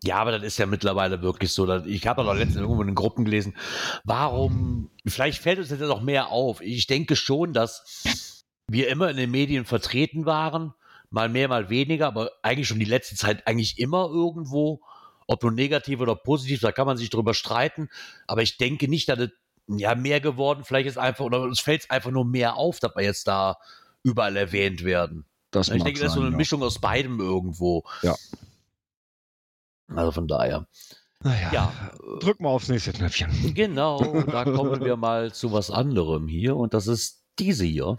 Ja, 0.04 0.16
aber 0.16 0.32
das 0.32 0.42
ist 0.44 0.58
ja 0.58 0.66
mittlerweile 0.66 1.22
wirklich 1.22 1.52
so. 1.52 1.66
dass- 1.66 1.86
Ich 1.86 2.06
habe 2.06 2.22
doch 2.24 2.34
letztens 2.34 2.56
irgendwo 2.60 2.80
in 2.82 2.88
den 2.88 2.94
Gruppen 2.94 3.24
gelesen, 3.24 3.56
warum, 4.04 4.90
vielleicht 5.06 5.40
fällt 5.42 5.58
uns 5.58 5.70
jetzt 5.70 5.80
noch 5.80 6.00
mehr 6.02 6.28
auf. 6.30 6.60
Ich 6.60 6.86
denke 6.86 7.16
schon, 7.16 7.52
dass 7.52 8.41
wir 8.72 8.88
immer 8.88 9.10
in 9.10 9.16
den 9.16 9.30
Medien 9.30 9.64
vertreten 9.64 10.26
waren, 10.26 10.74
mal 11.10 11.28
mehr, 11.28 11.48
mal 11.48 11.68
weniger, 11.68 12.06
aber 12.06 12.30
eigentlich 12.42 12.68
schon 12.68 12.78
die 12.78 12.84
letzte 12.84 13.16
Zeit 13.16 13.46
eigentlich 13.46 13.78
immer 13.78 14.08
irgendwo, 14.08 14.80
ob 15.26 15.42
nun 15.42 15.54
negativ 15.54 16.00
oder 16.00 16.16
positiv, 16.16 16.60
da 16.60 16.72
kann 16.72 16.86
man 16.86 16.96
sich 16.96 17.10
drüber 17.10 17.34
streiten, 17.34 17.88
aber 18.26 18.42
ich 18.42 18.56
denke 18.56 18.88
nicht, 18.88 19.08
dass 19.08 19.18
es 19.18 19.30
ja 19.68 19.94
mehr 19.94 20.20
geworden, 20.20 20.64
vielleicht 20.64 20.88
ist 20.88 20.98
einfach, 20.98 21.24
oder 21.24 21.44
es 21.46 21.60
fällt 21.60 21.90
einfach 21.90 22.10
nur 22.10 22.24
mehr 22.24 22.56
auf, 22.56 22.80
dass 22.80 22.96
wir 22.96 23.04
jetzt 23.04 23.28
da 23.28 23.58
überall 24.02 24.36
erwähnt 24.36 24.84
werden. 24.84 25.26
Das 25.50 25.68
Ich 25.68 25.82
denke, 25.82 26.00
das 26.00 26.08
ist 26.08 26.14
so 26.14 26.20
sein, 26.20 26.28
eine 26.28 26.32
ja. 26.32 26.36
Mischung 26.38 26.62
aus 26.62 26.80
beidem 26.80 27.20
irgendwo. 27.20 27.84
Ja. 28.02 28.16
Also 29.88 30.10
von 30.10 30.26
daher. 30.26 30.66
Naja, 31.20 31.50
Ja, 31.52 31.72
drück 32.20 32.40
mal 32.40 32.48
aufs 32.48 32.68
nächste 32.68 32.92
Knöpfchen. 32.92 33.54
Genau, 33.54 34.22
da 34.22 34.44
kommen 34.44 34.80
wir 34.84 34.96
mal 34.96 35.32
zu 35.32 35.52
was 35.52 35.70
anderem 35.70 36.26
hier 36.26 36.56
und 36.56 36.74
das 36.74 36.86
ist 36.86 37.22
diese 37.38 37.64
hier. 37.64 37.98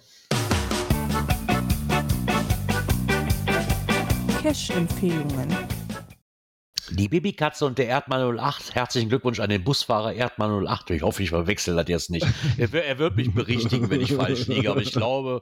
Cache-Empfehlungen. 4.41 5.47
Die 6.91 7.07
Babykatze 7.07 7.65
und 7.65 7.77
der 7.77 7.87
Erdmann 7.87 8.37
08. 8.37 8.75
Herzlichen 8.75 9.09
Glückwunsch 9.09 9.39
an 9.39 9.49
den 9.49 9.63
Busfahrer 9.63 10.13
Erdmann 10.13 10.67
08. 10.67 10.91
Ich 10.91 11.01
hoffe, 11.01 11.23
ich 11.23 11.29
verwechsel 11.29 11.75
das 11.75 11.87
jetzt 11.87 12.09
nicht. 12.11 12.27
Er, 12.57 12.71
wird- 12.71 12.85
er 12.85 12.99
wird 12.99 13.15
mich 13.15 13.33
berichtigen, 13.33 13.89
wenn 13.89 14.01
ich 14.01 14.13
falsch 14.13 14.47
liege, 14.47 14.69
aber 14.69 14.81
ich 14.81 14.91
glaube, 14.91 15.41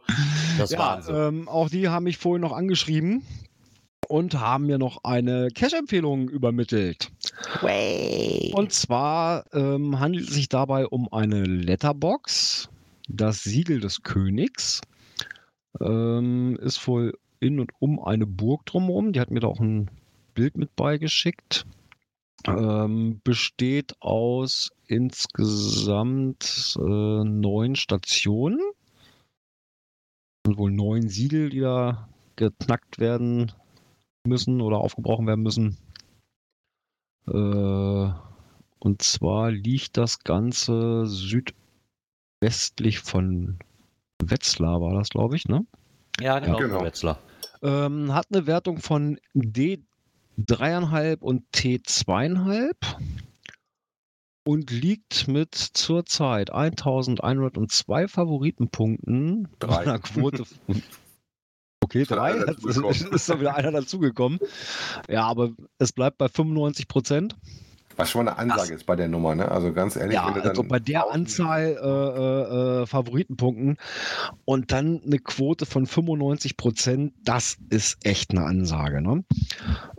das 0.57 0.69
ja, 0.72 1.01
sie. 1.01 1.11
ähm, 1.11 1.49
auch 1.49 1.69
die 1.69 1.89
haben 1.89 2.03
mich 2.03 2.17
vorhin 2.17 2.41
noch 2.41 2.53
angeschrieben 2.53 3.24
und 4.07 4.39
haben 4.39 4.67
mir 4.67 4.78
noch 4.78 5.03
eine 5.03 5.49
Cash-Empfehlung 5.53 6.30
übermittelt. 6.30 7.11
Und 8.53 8.72
zwar 8.72 9.45
ähm, 9.53 9.99
handelt 9.99 10.30
es 10.30 10.36
sich 10.36 10.47
dabei 10.47 10.86
um 10.86 11.11
eine 11.11 11.43
Letterbox, 11.43 12.69
das 13.09 13.43
Siegel 13.43 13.80
des 13.82 14.03
Königs. 14.03 14.80
Ähm, 15.80 16.57
ist 16.61 16.86
wohl 16.88 17.17
in 17.39 17.59
und 17.59 17.72
um 17.80 17.99
eine 18.03 18.28
Burg 18.28 18.65
drumherum. 18.65 19.13
Die 19.13 19.19
hat 19.19 19.32
mir 19.32 19.39
da 19.39 19.47
auch 19.47 19.59
ein 19.59 19.89
Bild 20.34 20.57
mit 20.57 20.76
beigeschickt. 20.76 21.65
Ähm, 22.47 23.22
besteht 23.24 23.93
aus 24.01 24.72
insgesamt 24.88 26.76
äh, 26.80 27.24
neun 27.24 27.76
Stationen. 27.76 28.59
Und 30.45 30.57
wohl 30.57 30.72
neun 30.72 31.07
Siegel, 31.07 31.49
die 31.49 31.59
da 31.59 32.09
geknackt 32.36 32.99
werden 32.99 33.51
müssen 34.26 34.61
oder 34.61 34.78
aufgebrochen 34.78 35.28
werden 35.28 35.43
müssen. 35.43 35.78
Äh, 37.28 38.13
und 38.80 39.01
zwar 39.03 39.51
liegt 39.51 39.97
das 39.97 40.19
Ganze 40.19 41.05
südwestlich 41.05 42.99
von 42.99 43.59
Wetzlar, 44.30 44.82
war 44.82 44.93
das, 44.93 45.09
glaube 45.09 45.36
ich, 45.36 45.47
ne? 45.47 45.65
Ja, 46.19 46.39
genau, 46.39 46.57
genau. 46.57 46.78
Frau 46.80 46.86
Wetzlar. 46.86 47.19
Ähm, 47.63 48.13
hat 48.13 48.28
eine 48.34 48.47
Wertung 48.47 48.80
von 48.80 49.19
D3,5 49.36 51.19
und 51.19 51.43
T2,5 51.53 52.72
und 54.43 54.72
liegt 54.72 55.28
mit 55.28 55.53
zurzeit 55.55 56.51
1102 56.51 58.07
Favoritenpunkten 58.07 59.47
bei 59.59 59.67
Drei. 59.67 59.78
einer 59.82 59.99
Quote. 59.99 60.45
von- 60.67 60.84
Okay, 61.84 62.05
drei. 62.05 62.36
ist, 62.38 63.01
ist 63.01 63.28
dann 63.30 63.39
wieder 63.41 63.55
einer 63.55 63.72
dazugekommen. 63.72 64.39
Ja, 65.09 65.26
aber 65.26 65.49
es 65.78 65.91
bleibt 65.91 66.19
bei 66.19 66.30
95 66.30 66.88
Prozent. 66.88 67.36
Was 68.01 68.09
schon 68.09 68.25
mal 68.25 68.31
eine 68.31 68.53
Ansage 68.53 68.73
ist 68.73 68.85
bei 68.85 68.95
der 68.95 69.07
Nummer, 69.07 69.35
ne? 69.35 69.49
Also 69.49 69.71
ganz 69.73 69.95
ehrlich, 69.95 70.15
Ja, 70.15 70.25
also 70.25 70.63
bei 70.63 70.79
der 70.79 71.11
Anzahl 71.11 71.77
äh, 71.81 72.81
äh, 72.81 72.81
äh, 72.81 72.85
Favoritenpunkten 72.87 73.77
und 74.45 74.71
dann 74.71 75.01
eine 75.05 75.19
Quote 75.19 75.65
von 75.67 75.85
95 75.85 76.57
Prozent, 76.57 77.13
das 77.23 77.57
ist 77.69 77.97
echt 78.03 78.31
eine 78.31 78.43
Ansage. 78.45 79.01
Ne? 79.01 79.23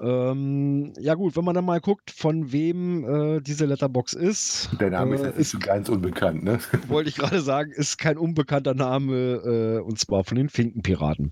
Ähm, 0.00 0.92
ja 0.98 1.14
gut, 1.14 1.36
wenn 1.36 1.44
man 1.44 1.54
dann 1.54 1.64
mal 1.64 1.80
guckt, 1.80 2.10
von 2.10 2.50
wem 2.50 3.04
äh, 3.04 3.40
diese 3.40 3.66
Letterbox 3.66 4.14
ist, 4.14 4.70
Der 4.80 4.90
Name 4.90 5.16
ist 5.16 5.38
äh, 5.38 5.44
so 5.44 5.58
ganz 5.58 5.88
unbekannt, 5.88 6.42
ne? 6.42 6.58
wollte 6.88 7.08
ich 7.08 7.16
gerade 7.16 7.40
sagen, 7.40 7.70
ist 7.70 7.98
kein 7.98 8.18
unbekannter 8.18 8.74
Name 8.74 9.14
äh, 9.14 9.78
und 9.78 9.98
zwar 9.98 10.24
von 10.24 10.36
den 10.36 10.48
Finkenpiraten. 10.48 11.30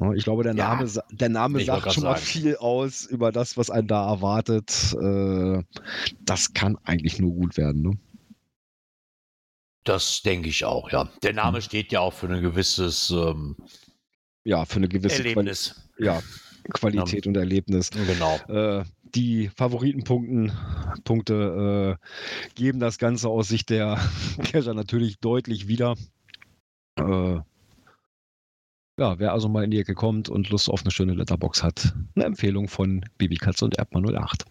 Ja, 0.00 0.12
Ich 0.12 0.24
glaube, 0.24 0.42
der 0.42 0.54
Ja, 0.54 0.74
Name, 0.74 0.86
sa- 0.88 1.04
der 1.10 1.28
Name 1.28 1.64
sagt 1.64 1.92
schon 1.92 2.02
mal 2.04 2.16
sagen. 2.16 2.26
viel 2.26 2.56
aus 2.56 3.04
über 3.06 3.30
das, 3.32 3.56
was 3.56 3.70
einen 3.70 3.86
da 3.88 4.08
erwartet. 4.10 4.94
Äh, 5.00 5.62
das 6.20 6.52
kann 6.52 6.76
eigentlich 6.84 7.18
nur 7.20 7.32
gut 7.32 7.56
werden. 7.56 7.82
Ne? 7.82 7.98
Das 9.84 10.22
denke 10.22 10.48
ich 10.48 10.64
auch, 10.64 10.90
ja. 10.90 11.08
Der 11.22 11.34
Name 11.34 11.60
steht 11.60 11.92
ja 11.92 12.00
auch 12.00 12.12
für 12.14 12.26
ein 12.28 12.40
gewisses 12.42 13.10
ähm, 13.10 13.56
Ja, 14.44 14.64
für 14.64 14.76
eine 14.76 14.88
gewisse 14.88 15.16
Quali 15.22 15.28
Erlebnis. 15.30 15.88
ja, 15.98 16.22
Qualität 16.72 17.26
und 17.26 17.36
Erlebnis. 17.36 17.90
Genau. 17.90 18.36
Äh, 18.48 18.84
die 19.14 19.48
Favoritenpunkten 19.54 20.50
Punkte 21.04 21.98
äh, 22.02 22.54
geben 22.54 22.80
das 22.80 22.98
Ganze 22.98 23.28
aus 23.28 23.48
Sicht 23.48 23.68
der 23.70 24.00
Cacher 24.42 24.74
natürlich 24.74 25.18
deutlich 25.20 25.68
wieder. 25.68 25.94
Äh, 26.96 27.40
ja, 28.98 29.18
wer 29.18 29.32
also 29.32 29.48
mal 29.48 29.64
in 29.64 29.70
die 29.70 29.80
Ecke 29.80 29.94
kommt 29.94 30.28
und 30.28 30.50
Lust 30.50 30.70
auf 30.70 30.82
eine 30.82 30.90
schöne 30.90 31.14
Letterbox 31.14 31.62
hat, 31.62 31.94
eine 32.14 32.24
Empfehlung 32.24 32.68
von 32.68 33.04
Bibi 33.18 33.36
Katze 33.36 33.64
und 33.64 33.78
Erdmann 33.78 34.04
08. 34.04 34.44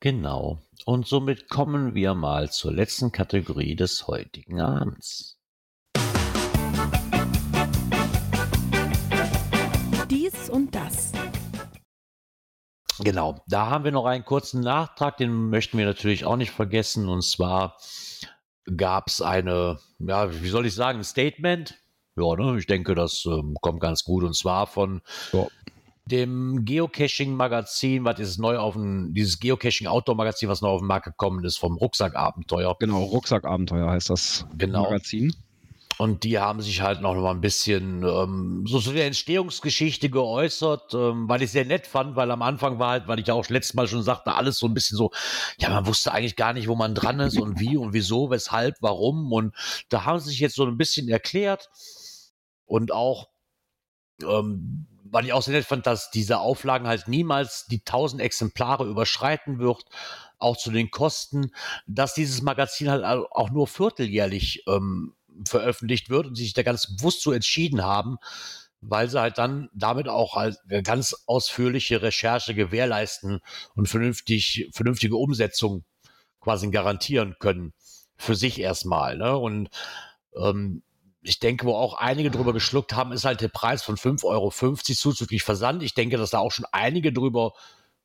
Genau. 0.00 0.58
Und 0.86 1.06
somit 1.06 1.48
kommen 1.48 1.94
wir 1.94 2.14
mal 2.14 2.50
zur 2.50 2.72
letzten 2.72 3.12
Kategorie 3.12 3.76
des 3.76 4.06
heutigen 4.08 4.60
Abends. 4.60 5.38
Dies 10.08 10.50
und 10.50 10.74
das. 10.74 11.12
Genau, 12.98 13.42
da 13.46 13.70
haben 13.70 13.84
wir 13.84 13.92
noch 13.92 14.06
einen 14.06 14.24
kurzen 14.24 14.60
Nachtrag, 14.60 15.18
den 15.18 15.50
möchten 15.50 15.78
wir 15.78 15.86
natürlich 15.86 16.24
auch 16.24 16.36
nicht 16.36 16.50
vergessen. 16.50 17.08
Und 17.08 17.22
zwar 17.22 17.76
gab 18.76 19.08
es 19.08 19.22
eine, 19.22 19.78
ja, 19.98 20.42
wie 20.42 20.48
soll 20.48 20.66
ich 20.66 20.74
sagen, 20.74 20.98
ein 20.98 21.04
Statement. 21.04 21.79
Ja, 22.20 22.36
ne, 22.36 22.58
ich 22.58 22.66
denke, 22.66 22.94
das 22.94 23.24
ähm, 23.26 23.56
kommt 23.60 23.80
ganz 23.80 24.04
gut. 24.04 24.24
Und 24.24 24.36
zwar 24.36 24.66
von 24.66 25.00
Ja. 25.32 25.46
dem 26.06 26.64
Geocaching-Magazin, 26.64 28.04
was 28.04 28.18
ist 28.18 28.38
neu 28.38 28.58
auf 28.58 28.74
dem, 28.74 29.14
dieses 29.14 29.38
Geocaching-Outdoor-Magazin, 29.38 30.48
was 30.48 30.60
neu 30.60 30.68
auf 30.70 30.80
den 30.80 30.88
Markt 30.88 31.06
gekommen 31.06 31.44
ist, 31.44 31.58
vom 31.58 31.76
Rucksackabenteuer. 31.76 32.76
Genau, 32.78 33.02
Rucksackabenteuer 33.02 33.90
heißt 33.90 34.10
das 34.10 34.46
Genau. 34.56 34.82
Magazin. 34.84 35.34
Und 35.98 36.24
die 36.24 36.38
haben 36.38 36.62
sich 36.62 36.80
halt 36.80 37.02
noch 37.02 37.14
mal 37.14 37.30
ein 37.30 37.42
bisschen 37.42 38.02
ähm, 38.04 38.64
so 38.66 38.80
zu 38.80 38.92
der 38.94 39.04
Entstehungsgeschichte 39.04 40.08
geäußert, 40.08 40.94
ähm, 40.94 41.28
weil 41.28 41.42
ich 41.42 41.50
sehr 41.50 41.66
nett 41.66 41.86
fand, 41.86 42.16
weil 42.16 42.30
am 42.30 42.40
Anfang 42.40 42.78
war 42.78 42.92
halt, 42.92 43.06
weil 43.06 43.18
ich 43.20 43.26
ja 43.26 43.34
auch 43.34 43.46
letztes 43.50 43.74
Mal 43.74 43.86
schon 43.86 44.02
sagte, 44.02 44.32
alles 44.34 44.56
so 44.56 44.66
ein 44.66 44.72
bisschen 44.72 44.96
so, 44.96 45.10
ja, 45.58 45.68
man 45.68 45.86
wusste 45.86 46.12
eigentlich 46.12 46.36
gar 46.36 46.54
nicht, 46.54 46.68
wo 46.68 46.74
man 46.74 46.94
dran 46.94 47.20
ist 47.20 47.38
und 47.38 47.60
wie 47.60 47.76
und 47.76 47.92
wieso, 47.92 48.30
weshalb, 48.30 48.76
warum. 48.80 49.30
Und 49.30 49.54
da 49.90 50.06
haben 50.06 50.18
sie 50.20 50.30
sich 50.30 50.40
jetzt 50.40 50.54
so 50.54 50.64
ein 50.64 50.78
bisschen 50.78 51.06
erklärt 51.10 51.68
und 52.70 52.92
auch, 52.92 53.28
ähm, 54.22 54.86
weil 55.02 55.24
ich 55.24 55.32
auch 55.32 55.42
sehr 55.42 55.54
nett 55.54 55.66
fand, 55.66 55.88
dass 55.88 56.12
diese 56.12 56.38
Auflagen 56.38 56.86
halt 56.86 57.08
niemals 57.08 57.66
die 57.66 57.80
1000 57.80 58.22
Exemplare 58.22 58.86
überschreiten 58.86 59.58
wird, 59.58 59.84
auch 60.38 60.56
zu 60.56 60.70
den 60.70 60.92
Kosten, 60.92 61.50
dass 61.88 62.14
dieses 62.14 62.42
Magazin 62.42 62.88
halt 62.88 63.04
auch 63.04 63.50
nur 63.50 63.66
vierteljährlich 63.66 64.62
ähm, 64.68 65.16
veröffentlicht 65.48 66.10
wird 66.10 66.28
und 66.28 66.36
sie 66.36 66.44
sich 66.44 66.52
da 66.52 66.62
ganz 66.62 66.96
bewusst 66.96 67.22
so 67.22 67.32
entschieden 67.32 67.82
haben, 67.82 68.18
weil 68.80 69.10
sie 69.10 69.20
halt 69.20 69.36
dann 69.38 69.68
damit 69.74 70.08
auch 70.08 70.36
halt 70.36 70.56
ganz 70.84 71.24
ausführliche 71.26 72.02
Recherche 72.02 72.54
gewährleisten 72.54 73.40
und 73.74 73.88
vernünftig, 73.88 74.68
vernünftige 74.72 75.16
Umsetzung 75.16 75.84
quasi 76.38 76.70
garantieren 76.70 77.34
können. 77.40 77.72
Für 78.16 78.36
sich 78.36 78.60
erstmal. 78.60 79.16
Ne? 79.16 79.36
Und 79.36 79.70
ähm, 80.36 80.84
ich 81.22 81.38
denke, 81.38 81.66
wo 81.66 81.74
auch 81.74 81.94
einige 81.94 82.30
drüber 82.30 82.52
geschluckt 82.52 82.94
haben, 82.94 83.12
ist 83.12 83.24
halt 83.24 83.40
der 83.40 83.48
Preis 83.48 83.82
von 83.82 83.96
5,50 83.96 84.24
Euro 84.24 84.50
zuzüglich 84.50 85.42
Versand. 85.42 85.82
Ich 85.82 85.94
denke, 85.94 86.16
dass 86.16 86.30
da 86.30 86.38
auch 86.38 86.52
schon 86.52 86.66
einige 86.72 87.12
drüber 87.12 87.52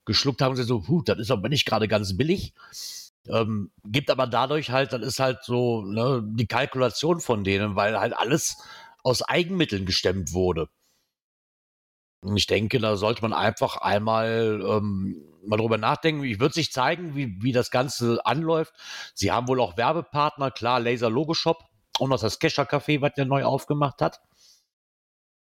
geschluckt 0.06 0.42
haben 0.42 0.52
und 0.52 0.56
gesagt 0.58 0.68
so, 0.68 0.88
huh, 0.88 1.02
das 1.04 1.20
ist 1.20 1.32
aber 1.32 1.50
nicht 1.50 1.66
gerade 1.66 1.88
ganz 1.88 2.18
billig. 2.18 2.54
Ähm, 3.28 3.72
gibt 3.84 4.12
aber 4.12 4.28
dadurch 4.28 4.70
halt, 4.70 4.94
das 4.94 5.02
ist 5.02 5.20
halt 5.20 5.44
so 5.44 5.82
ne, 5.82 6.24
die 6.26 6.46
Kalkulation 6.46 7.20
von 7.22 7.44
denen, 7.44 7.76
weil 7.76 8.00
halt 8.00 8.14
alles 8.16 8.58
aus 9.02 9.22
Eigenmitteln 9.24 9.86
gestemmt 9.86 10.34
wurde. 10.34 10.70
Und 12.22 12.38
ich 12.38 12.48
denke, 12.48 12.80
da 12.80 12.98
sollte 12.98 13.22
man 13.22 13.34
einfach 13.34 13.78
einmal 13.78 14.62
ähm, 14.68 15.24
mal 15.46 15.58
drüber 15.58 15.78
nachdenken. 15.78 16.24
Ich 16.24 16.40
würde 16.40 16.56
sich 16.56 16.72
zeigen, 16.72 17.16
wie, 17.16 17.42
wie 17.42 17.52
das 17.52 17.72
Ganze 17.72 18.26
anläuft. 18.26 18.74
Sie 19.14 19.32
haben 19.32 19.48
wohl 19.48 19.62
auch 19.62 19.78
Werbepartner, 19.78 20.52
klar, 20.52 20.80
Laser 20.80 21.10
Logo 21.10 21.34
Shop 21.34 21.64
und 22.00 22.10
noch 22.10 22.20
das 22.20 22.40
Kescher 22.40 22.64
Café, 22.64 23.02
was 23.02 23.14
der 23.14 23.26
neu 23.26 23.44
aufgemacht 23.44 24.02
hat. 24.02 24.22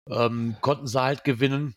Ähm, 0.10 0.56
konnten 0.62 0.88
sie 0.88 1.02
halt 1.02 1.24
gewinnen. 1.24 1.76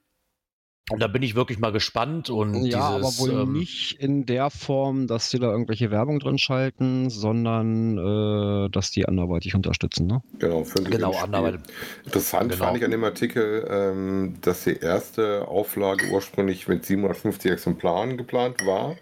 Und 0.91 1.01
da 1.01 1.07
bin 1.07 1.23
ich 1.23 1.35
wirklich 1.35 1.59
mal 1.59 1.73
gespannt. 1.73 2.31
Und 2.31 2.65
Ja, 2.65 2.97
dieses, 2.97 3.19
aber 3.19 3.29
wohl 3.29 3.43
ähm, 3.43 3.53
nicht 3.53 4.01
in 4.01 4.25
der 4.25 4.49
Form, 4.49 5.07
dass 5.07 5.29
sie 5.31 5.39
da 5.39 5.51
irgendwelche 5.51 5.91
Werbung 5.91 6.19
drin 6.19 6.39
schalten, 6.39 7.11
sondern 7.11 7.99
äh, 7.99 8.71
dass 8.71 8.91
die 8.91 9.07
anderweitig 9.07 9.55
unterstützen. 9.55 10.07
Ne? 10.07 10.23
Genau, 10.39 10.65
für 10.65 10.83
Genau, 10.83 11.13
anderweitig. 11.19 11.61
Interessant 12.07 12.53
Genau. 12.53 12.65
fand 12.65 12.79
ich 12.79 12.85
an 12.85 12.91
dem 12.91 13.05
Artikel, 13.05 13.67
ähm, 13.71 14.37
dass 14.41 14.65
die 14.65 14.79
erste 14.79 15.47
Auflage 15.47 16.07
ursprünglich 16.11 16.69
mit 16.69 16.87
750 16.87 17.51
Exemplaren 17.51 18.17
geplant 18.17 18.65
war, 18.65 18.97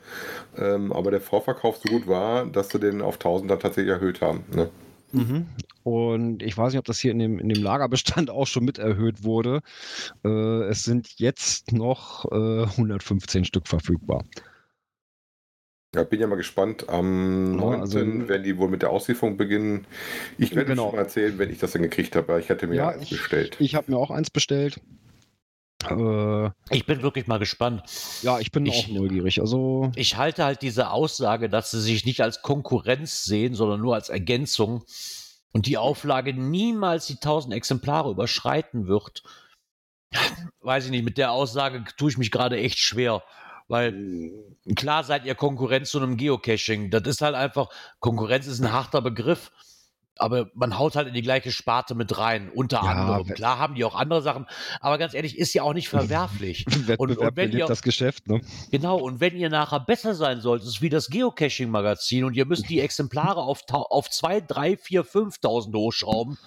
ähm, 0.57 0.93
aber 0.93 1.13
der 1.13 1.21
Vorverkauf 1.21 1.77
so 1.77 1.89
gut 1.89 2.09
war, 2.09 2.47
dass 2.47 2.71
sie 2.71 2.81
den 2.81 3.01
auf 3.01 3.15
1000 3.19 3.49
dann 3.49 3.61
tatsächlich 3.61 3.93
erhöht 3.93 4.21
haben. 4.21 4.45
Ne? 4.53 4.71
Und 5.83 6.43
ich 6.43 6.57
weiß 6.59 6.73
nicht, 6.73 6.79
ob 6.81 6.85
das 6.85 6.99
hier 6.99 7.13
in 7.13 7.19
dem, 7.19 7.39
in 7.39 7.49
dem 7.49 7.63
Lagerbestand 7.63 8.31
auch 8.31 8.47
schon 8.47 8.65
mit 8.65 8.79
erhöht 8.79 9.23
wurde. 9.25 9.61
Äh, 10.25 10.65
es 10.69 10.83
sind 10.85 11.19
jetzt 11.19 11.73
noch 11.73 12.25
äh, 12.33 12.63
115 12.65 13.45
Stück 13.45 13.69
verfügbar. 13.69 14.25
Ja, 15.95 16.03
bin 16.05 16.21
ja 16.21 16.27
mal 16.27 16.37
gespannt. 16.37 16.89
Am 16.89 17.53
Ja, 17.55 17.61
9. 17.67 17.81
also- 17.81 17.99
werden 18.29 18.43
die 18.43 18.59
wohl 18.59 18.69
mit 18.69 18.83
der 18.83 18.91
Auslieferung 18.91 19.37
beginnen. 19.37 19.87
Ich 20.37 20.55
werde 20.55 20.71
Genau. 20.71 20.89
schon 20.89 20.97
mal 20.97 21.03
erzählen, 21.03 21.39
wenn 21.39 21.51
ich 21.51 21.59
das 21.59 21.73
dann 21.73 21.83
gekriegt 21.83 22.17
habe. 22.17 22.39
Ich 22.41 22.51
hatte 22.51 22.67
mir 22.67 22.75
Ja, 22.77 22.89
eins 22.91 23.05
ich- 23.05 23.11
bestellt. 23.11 23.57
Ich 23.61 23.75
habe 23.75 23.91
mir 23.91 23.97
auch 23.97 24.11
eins 24.11 24.29
bestellt. 24.29 24.81
Äh, 25.91 26.51
Ich 26.71 26.87
bin 26.87 27.03
wirklich 27.03 27.27
mal 27.27 27.39
gespannt. 27.39 27.83
ja, 28.23 28.39
ich 28.41 28.51
bin 28.53 28.67
Ich- 28.67 28.87
auch 28.87 28.89
neugierig. 28.89 29.41
Also, 29.41 29.91
Ich 29.97 30.17
halte 30.17 30.45
halt 30.45 30.63
diese 30.63 30.91
Aussage, 30.91 31.49
dass 31.49 31.71
sie 31.71 31.81
sich 31.81 32.05
nicht 32.05 32.21
als 32.23 32.43
Konkurrenz 32.43 33.25
sehen, 33.25 33.55
sondern 33.55 33.81
nur 33.81 33.95
als 33.95 34.09
Ergänzung 34.09 34.85
und 35.53 35.67
die 35.67 35.79
Auflage 35.79 36.33
niemals 36.35 37.07
die 37.07 37.17
1000 37.21 37.55
Exemplare 37.55 38.11
überschreiten 38.11 38.87
wird. 38.87 39.23
Weiß 40.61 40.85
ich 40.87 40.91
nicht, 40.91 41.05
mit 41.05 41.19
der 41.19 41.33
Aussage 41.33 41.85
tue 41.97 42.11
ich 42.11 42.19
mich 42.19 42.31
gerade 42.31 42.59
echt 42.59 42.79
schwer, 42.79 43.23
weil 43.69 44.31
klar 44.77 45.05
seid 45.05 45.25
ihr 45.25 45.35
Konkurrenz 45.35 45.91
zu 45.91 45.99
einem 45.99 46.17
Geocaching. 46.17 46.91
Das 46.91 47.03
ist 47.03 47.21
halt 47.23 47.35
einfach, 47.35 47.69
Konkurrenz 48.01 48.47
ist 48.47 48.61
ein 48.61 48.73
harter 48.73 49.03
Begriff. 49.03 49.51
Aber 50.19 50.49
man 50.55 50.79
haut 50.79 50.97
halt 50.97 51.09
in 51.09 51.15
die 51.15 51.23
gleiche 51.23 51.53
Sparte 51.53 51.95
mit 51.95 52.17
rein, 52.19 52.51
unter 52.55 52.77
Ja, 52.83 52.91
anderem. 52.93 53.35
Klar 53.35 53.59
haben 53.59 53.75
die 53.75 53.85
auch 53.85 53.95
andere 53.95 54.23
Sachen, 54.23 54.47
aber 54.81 54.97
ganz 54.99 55.13
ehrlich, 55.15 55.37
ist 55.39 55.53
ja 55.55 55.63
auch 55.63 55.75
nicht 55.75 55.89
verwerflich. 55.91 56.65
Wettbewerb 56.67 57.01
und 57.01 57.37
wenn 57.37 57.53
ihr- 57.53 57.67
das 57.67 57.83
Geschäft, 57.83 58.27
ne? 58.29 58.41
Genau, 58.71 58.97
und 58.99 59.21
wenn 59.21 59.37
ihr 59.37 59.51
nachher 59.51 59.81
besser 59.81 60.15
sein 60.15 60.41
sollt, 60.41 60.63
ist 60.63 60.81
wie 60.83 60.89
das 60.89 61.09
Geocaching-Magazin 61.11 62.25
und 62.25 62.35
ihr 62.35 62.47
müsst 62.47 62.69
die 62.69 62.81
Exemplare 62.81 63.41
auf, 63.43 63.63
auf 63.71 64.11
2, 64.11 64.41
3, 64.41 64.77
4, 64.77 65.05
5.000 65.05 65.75
hochschrauben, 65.77 66.39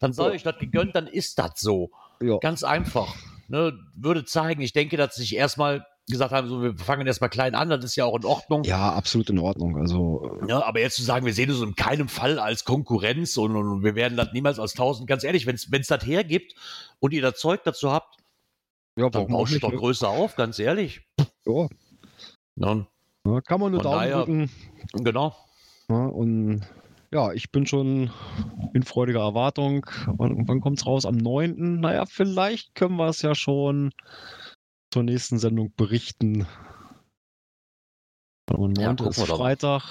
dann 0.00 0.12
sei 0.12 0.24
Ja. 0.24 0.30
euch 0.30 0.42
das 0.42 0.58
gegönnt, 0.58 0.94
dann 0.96 1.06
ist 1.06 1.38
das 1.38 1.52
so. 1.56 1.90
Ja. 2.22 2.38
Ganz 2.38 2.64
einfach. 2.64 3.14
Ne, 3.48 3.78
würde 3.94 4.24
zeigen, 4.26 4.60
ich 4.60 4.72
denke, 4.74 4.96
dass 4.98 5.14
sich 5.14 5.34
erstmal 5.34 5.86
gesagt 6.12 6.32
haben, 6.32 6.48
so, 6.48 6.62
wir 6.62 6.76
fangen 6.76 7.06
erstmal 7.06 7.30
klein 7.30 7.54
an, 7.54 7.68
das 7.70 7.84
ist 7.84 7.96
ja 7.96 8.04
auch 8.04 8.16
in 8.16 8.24
Ordnung. 8.24 8.64
ja, 8.64 8.92
absolut 8.92 9.30
in 9.30 9.38
Ordnung. 9.38 9.76
Also, 9.78 10.38
Ja, 10.48 10.64
aber 10.64 10.80
jetzt 10.80 10.96
zu 10.96 11.02
sagen, 11.02 11.24
wir 11.26 11.32
sehen 11.34 11.50
uns 11.50 11.60
in 11.60 11.74
keinem 11.76 12.08
Fall 12.08 12.38
als 12.38 12.64
Konkurrenz 12.64 13.36
und, 13.36 13.54
und 13.56 13.84
wir 13.84 13.94
werden 13.94 14.16
das 14.16 14.32
niemals 14.32 14.58
als 14.58 14.72
1000, 14.72 15.06
ganz 15.08 15.24
ehrlich, 15.24 15.46
wenn 15.46 15.54
es 15.56 15.86
das 15.86 16.06
hergibt 16.06 16.54
und 17.00 17.12
ihr 17.12 17.22
das 17.22 17.38
Zeug 17.38 17.60
dazu 17.64 17.92
habt, 17.92 18.16
ja, 18.96 19.08
dann 19.10 19.28
bauscht 19.28 19.52
nicht? 19.52 19.62
doch 19.62 19.70
ne? 19.70 19.76
größer 19.78 20.08
auf, 20.08 20.34
ganz 20.36 20.58
ehrlich. 20.58 21.02
Ja, 21.46 21.68
Ne? 22.56 22.86
ne, 23.24 23.42
kann 23.42 23.60
man 23.60 23.70
nur 23.72 23.82
Daumen 23.82 23.98
daher- 23.98 24.16
drücken. 24.16 24.50
Genau. 24.94 25.36
Ne? 25.88 26.08
Und 26.10 26.62
ja, 27.12 27.32
ich 27.32 27.52
bin 27.52 27.64
schon 27.66 28.10
in 28.74 28.82
freudiger 28.82 29.20
Erwartung. 29.20 29.86
Wann, 30.06 30.46
wann 30.48 30.60
kommt 30.60 30.78
es 30.78 30.86
raus? 30.86 31.06
Am 31.06 31.16
9. 31.16 31.80
Naja, 31.80 32.04
vielleicht 32.06 32.74
können 32.74 32.96
wir 32.96 33.06
es 33.08 33.22
ja 33.22 33.34
schon 33.34 33.92
zur 34.90 35.02
nächsten 35.02 35.38
Sendung 35.38 35.72
berichten. 35.76 36.46
Und 38.54 38.78
9. 38.78 38.96
Ja, 38.98 39.06
ist. 39.08 39.20
Freitag. 39.26 39.82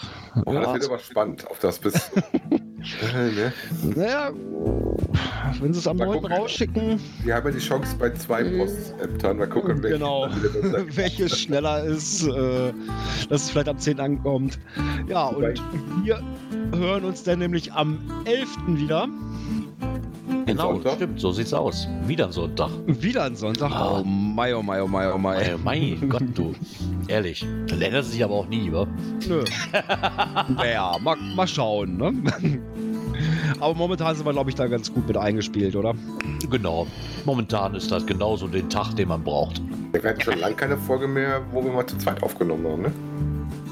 Oh, 0.45 0.54
das 0.54 0.74
wird 0.74 0.86
aber 0.86 1.00
spannend, 1.00 1.48
auf 1.48 1.60
das 1.60 1.78
bis. 1.78 1.93
äh, 2.12 3.32
ne? 3.32 3.54
Naja, 3.95 4.32
wenn 5.62 5.74
sie 5.74 5.80
es 5.80 5.88
am 5.88 5.98
Mal 5.98 6.08
9. 6.08 6.22
gucken. 6.22 6.32
rausschicken, 6.32 7.00
Wir 7.24 7.36
haben 7.36 7.45
ja 7.45 7.52
die 7.54 7.60
Chance 7.60 7.95
bei 8.00 8.10
zwei 8.12 8.43
Post-Ämtern. 8.43 9.38
Mal 9.38 9.48
gucken, 9.48 9.84
welche 9.84 10.00
Genau. 10.00 10.28
wieder 10.36 10.50
besser 10.50 10.98
welche 10.98 11.30
schneller 11.30 11.84
ist, 11.84 12.26
äh, 12.28 12.74
dass 13.30 13.43
es 13.43 13.52
vielleicht 13.52 13.70
am 13.70 13.78
10. 13.78 14.00
ankommt. 14.00 14.58
Ja, 15.08 15.28
und 15.28 15.62
wir 16.04 16.24
hören 16.74 17.06
uns 17.06 17.22
dann 17.22 17.39
nämlich 17.39 17.72
am 17.74 18.00
11. 18.26 18.48
wieder. 18.70 19.08
Genau, 20.48 20.74
Sonntag? 20.74 20.93
stimmt, 20.95 21.20
so 21.20 21.32
sieht's 21.32 21.54
aus. 21.54 21.88
Wieder 22.06 22.26
ein 22.28 22.32
Sonntag. 22.32 22.72
Wieder 22.88 23.26
ein 23.26 23.36
Sonntag. 23.36 23.72
Ah. 23.72 24.00
Oh 24.00 24.04
Mai, 24.38 24.53
oh 24.53 24.61
Mai, 24.61 24.79
oh 24.83 24.88
Mai, 24.88 25.11
oh 25.11 25.17
Mai. 25.17 25.38
Ey, 25.41 25.55
mein 25.63 26.09
Gott, 26.09 26.21
du. 26.35 26.53
Ehrlich. 27.07 27.43
Das 27.67 27.79
ändert 27.81 28.05
sich 28.05 28.23
aber 28.23 28.35
auch 28.35 28.47
nie, 28.47 28.71
wa? 28.71 28.85
Nö. 29.27 29.43
naja, 30.55 30.95
mal, 31.01 31.15
mal 31.35 31.47
schauen, 31.47 31.97
ne? 31.97 32.13
Aber 33.59 33.73
momentan 33.73 34.15
sind 34.15 34.27
wir, 34.27 34.33
glaube 34.33 34.51
ich, 34.51 34.55
da 34.55 34.67
ganz 34.67 34.93
gut 34.93 35.07
mit 35.07 35.17
eingespielt, 35.17 35.75
oder? 35.75 35.95
Genau. 36.51 36.85
Momentan 37.25 37.73
ist 37.73 37.91
das 37.91 38.05
genauso 38.05 38.47
den 38.47 38.69
Tag, 38.69 38.93
den 38.95 39.07
man 39.07 39.23
braucht. 39.23 39.59
Wir 39.91 40.03
hatten 40.07 40.21
schon 40.21 40.38
lange 40.38 40.53
keine 40.53 40.77
Folge 40.77 41.07
mehr, 41.07 41.41
wo 41.51 41.63
wir 41.63 41.71
mal 41.71 41.88
zu 41.88 41.97
zweit 41.97 42.21
aufgenommen 42.21 42.67
haben, 42.67 42.81
ne? 42.83 42.91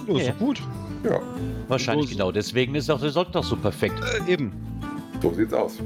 Ja, 0.07 0.17
ist 0.19 0.27
Ja. 0.29 0.33
gut. 0.33 0.63
Ja, 1.03 1.19
Wahrscheinlich 1.67 2.07
So- 2.09 2.13
genau. 2.13 2.31
Deswegen 2.31 2.73
ist 2.73 2.89
auch 2.89 2.99
der 2.99 3.11
Sonntag 3.11 3.43
so 3.43 3.55
perfekt. 3.55 4.01
Äh, 4.27 4.31
eben. 4.33 4.51
so 5.21 5.31
sieht's 5.31 5.53
aus. 5.53 5.77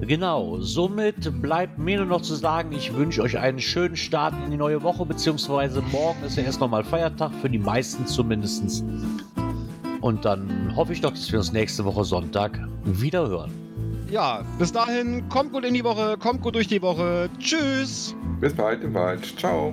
Genau. 0.00 0.58
Somit 0.60 1.42
bleibt 1.42 1.78
mir 1.78 1.98
nur 1.98 2.06
noch 2.06 2.22
zu 2.22 2.34
sagen, 2.34 2.72
ich 2.72 2.94
wünsche 2.94 3.22
euch 3.22 3.38
einen 3.38 3.60
schönen 3.60 3.96
Start 3.96 4.34
in 4.44 4.50
die 4.50 4.56
neue 4.56 4.82
Woche, 4.82 5.04
beziehungsweise 5.04 5.82
morgen 5.92 6.22
ist 6.24 6.36
ja 6.36 6.42
erst 6.42 6.60
nochmal 6.60 6.84
Feiertag, 6.84 7.32
für 7.40 7.50
die 7.50 7.58
meisten 7.58 8.06
zumindest. 8.06 8.84
Und 10.00 10.24
dann 10.24 10.72
hoffe 10.74 10.92
ich 10.92 11.00
doch, 11.00 11.10
dass 11.10 11.30
wir 11.30 11.38
uns 11.38 11.52
nächste 11.52 11.84
Woche 11.84 12.04
Sonntag 12.04 12.58
wieder 12.84 13.28
hören. 13.28 13.52
Ja, 14.10 14.42
bis 14.58 14.72
dahin, 14.72 15.28
kommt 15.28 15.52
gut 15.52 15.64
in 15.64 15.74
die 15.74 15.84
Woche, 15.84 16.16
kommt 16.18 16.40
gut 16.42 16.54
durch 16.56 16.66
die 16.66 16.82
Woche. 16.82 17.28
Tschüss. 17.38 18.16
Bis 18.40 18.54
bald 18.54 18.82
im 18.82 18.94
Wald. 18.94 19.24
Ciao. 19.38 19.72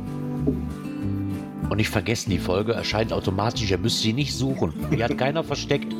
Und 1.69 1.77
nicht 1.77 1.89
vergessen, 1.89 2.29
die 2.29 2.37
Folge 2.37 2.73
erscheint 2.73 3.11
automatisch. 3.11 3.71
Ihr 3.71 3.77
müsst 3.77 4.01
sie 4.01 4.13
nicht 4.13 4.35
suchen. 4.35 4.73
Die 4.91 5.03
hat 5.03 5.17
keiner 5.17 5.43
versteckt. 5.43 5.93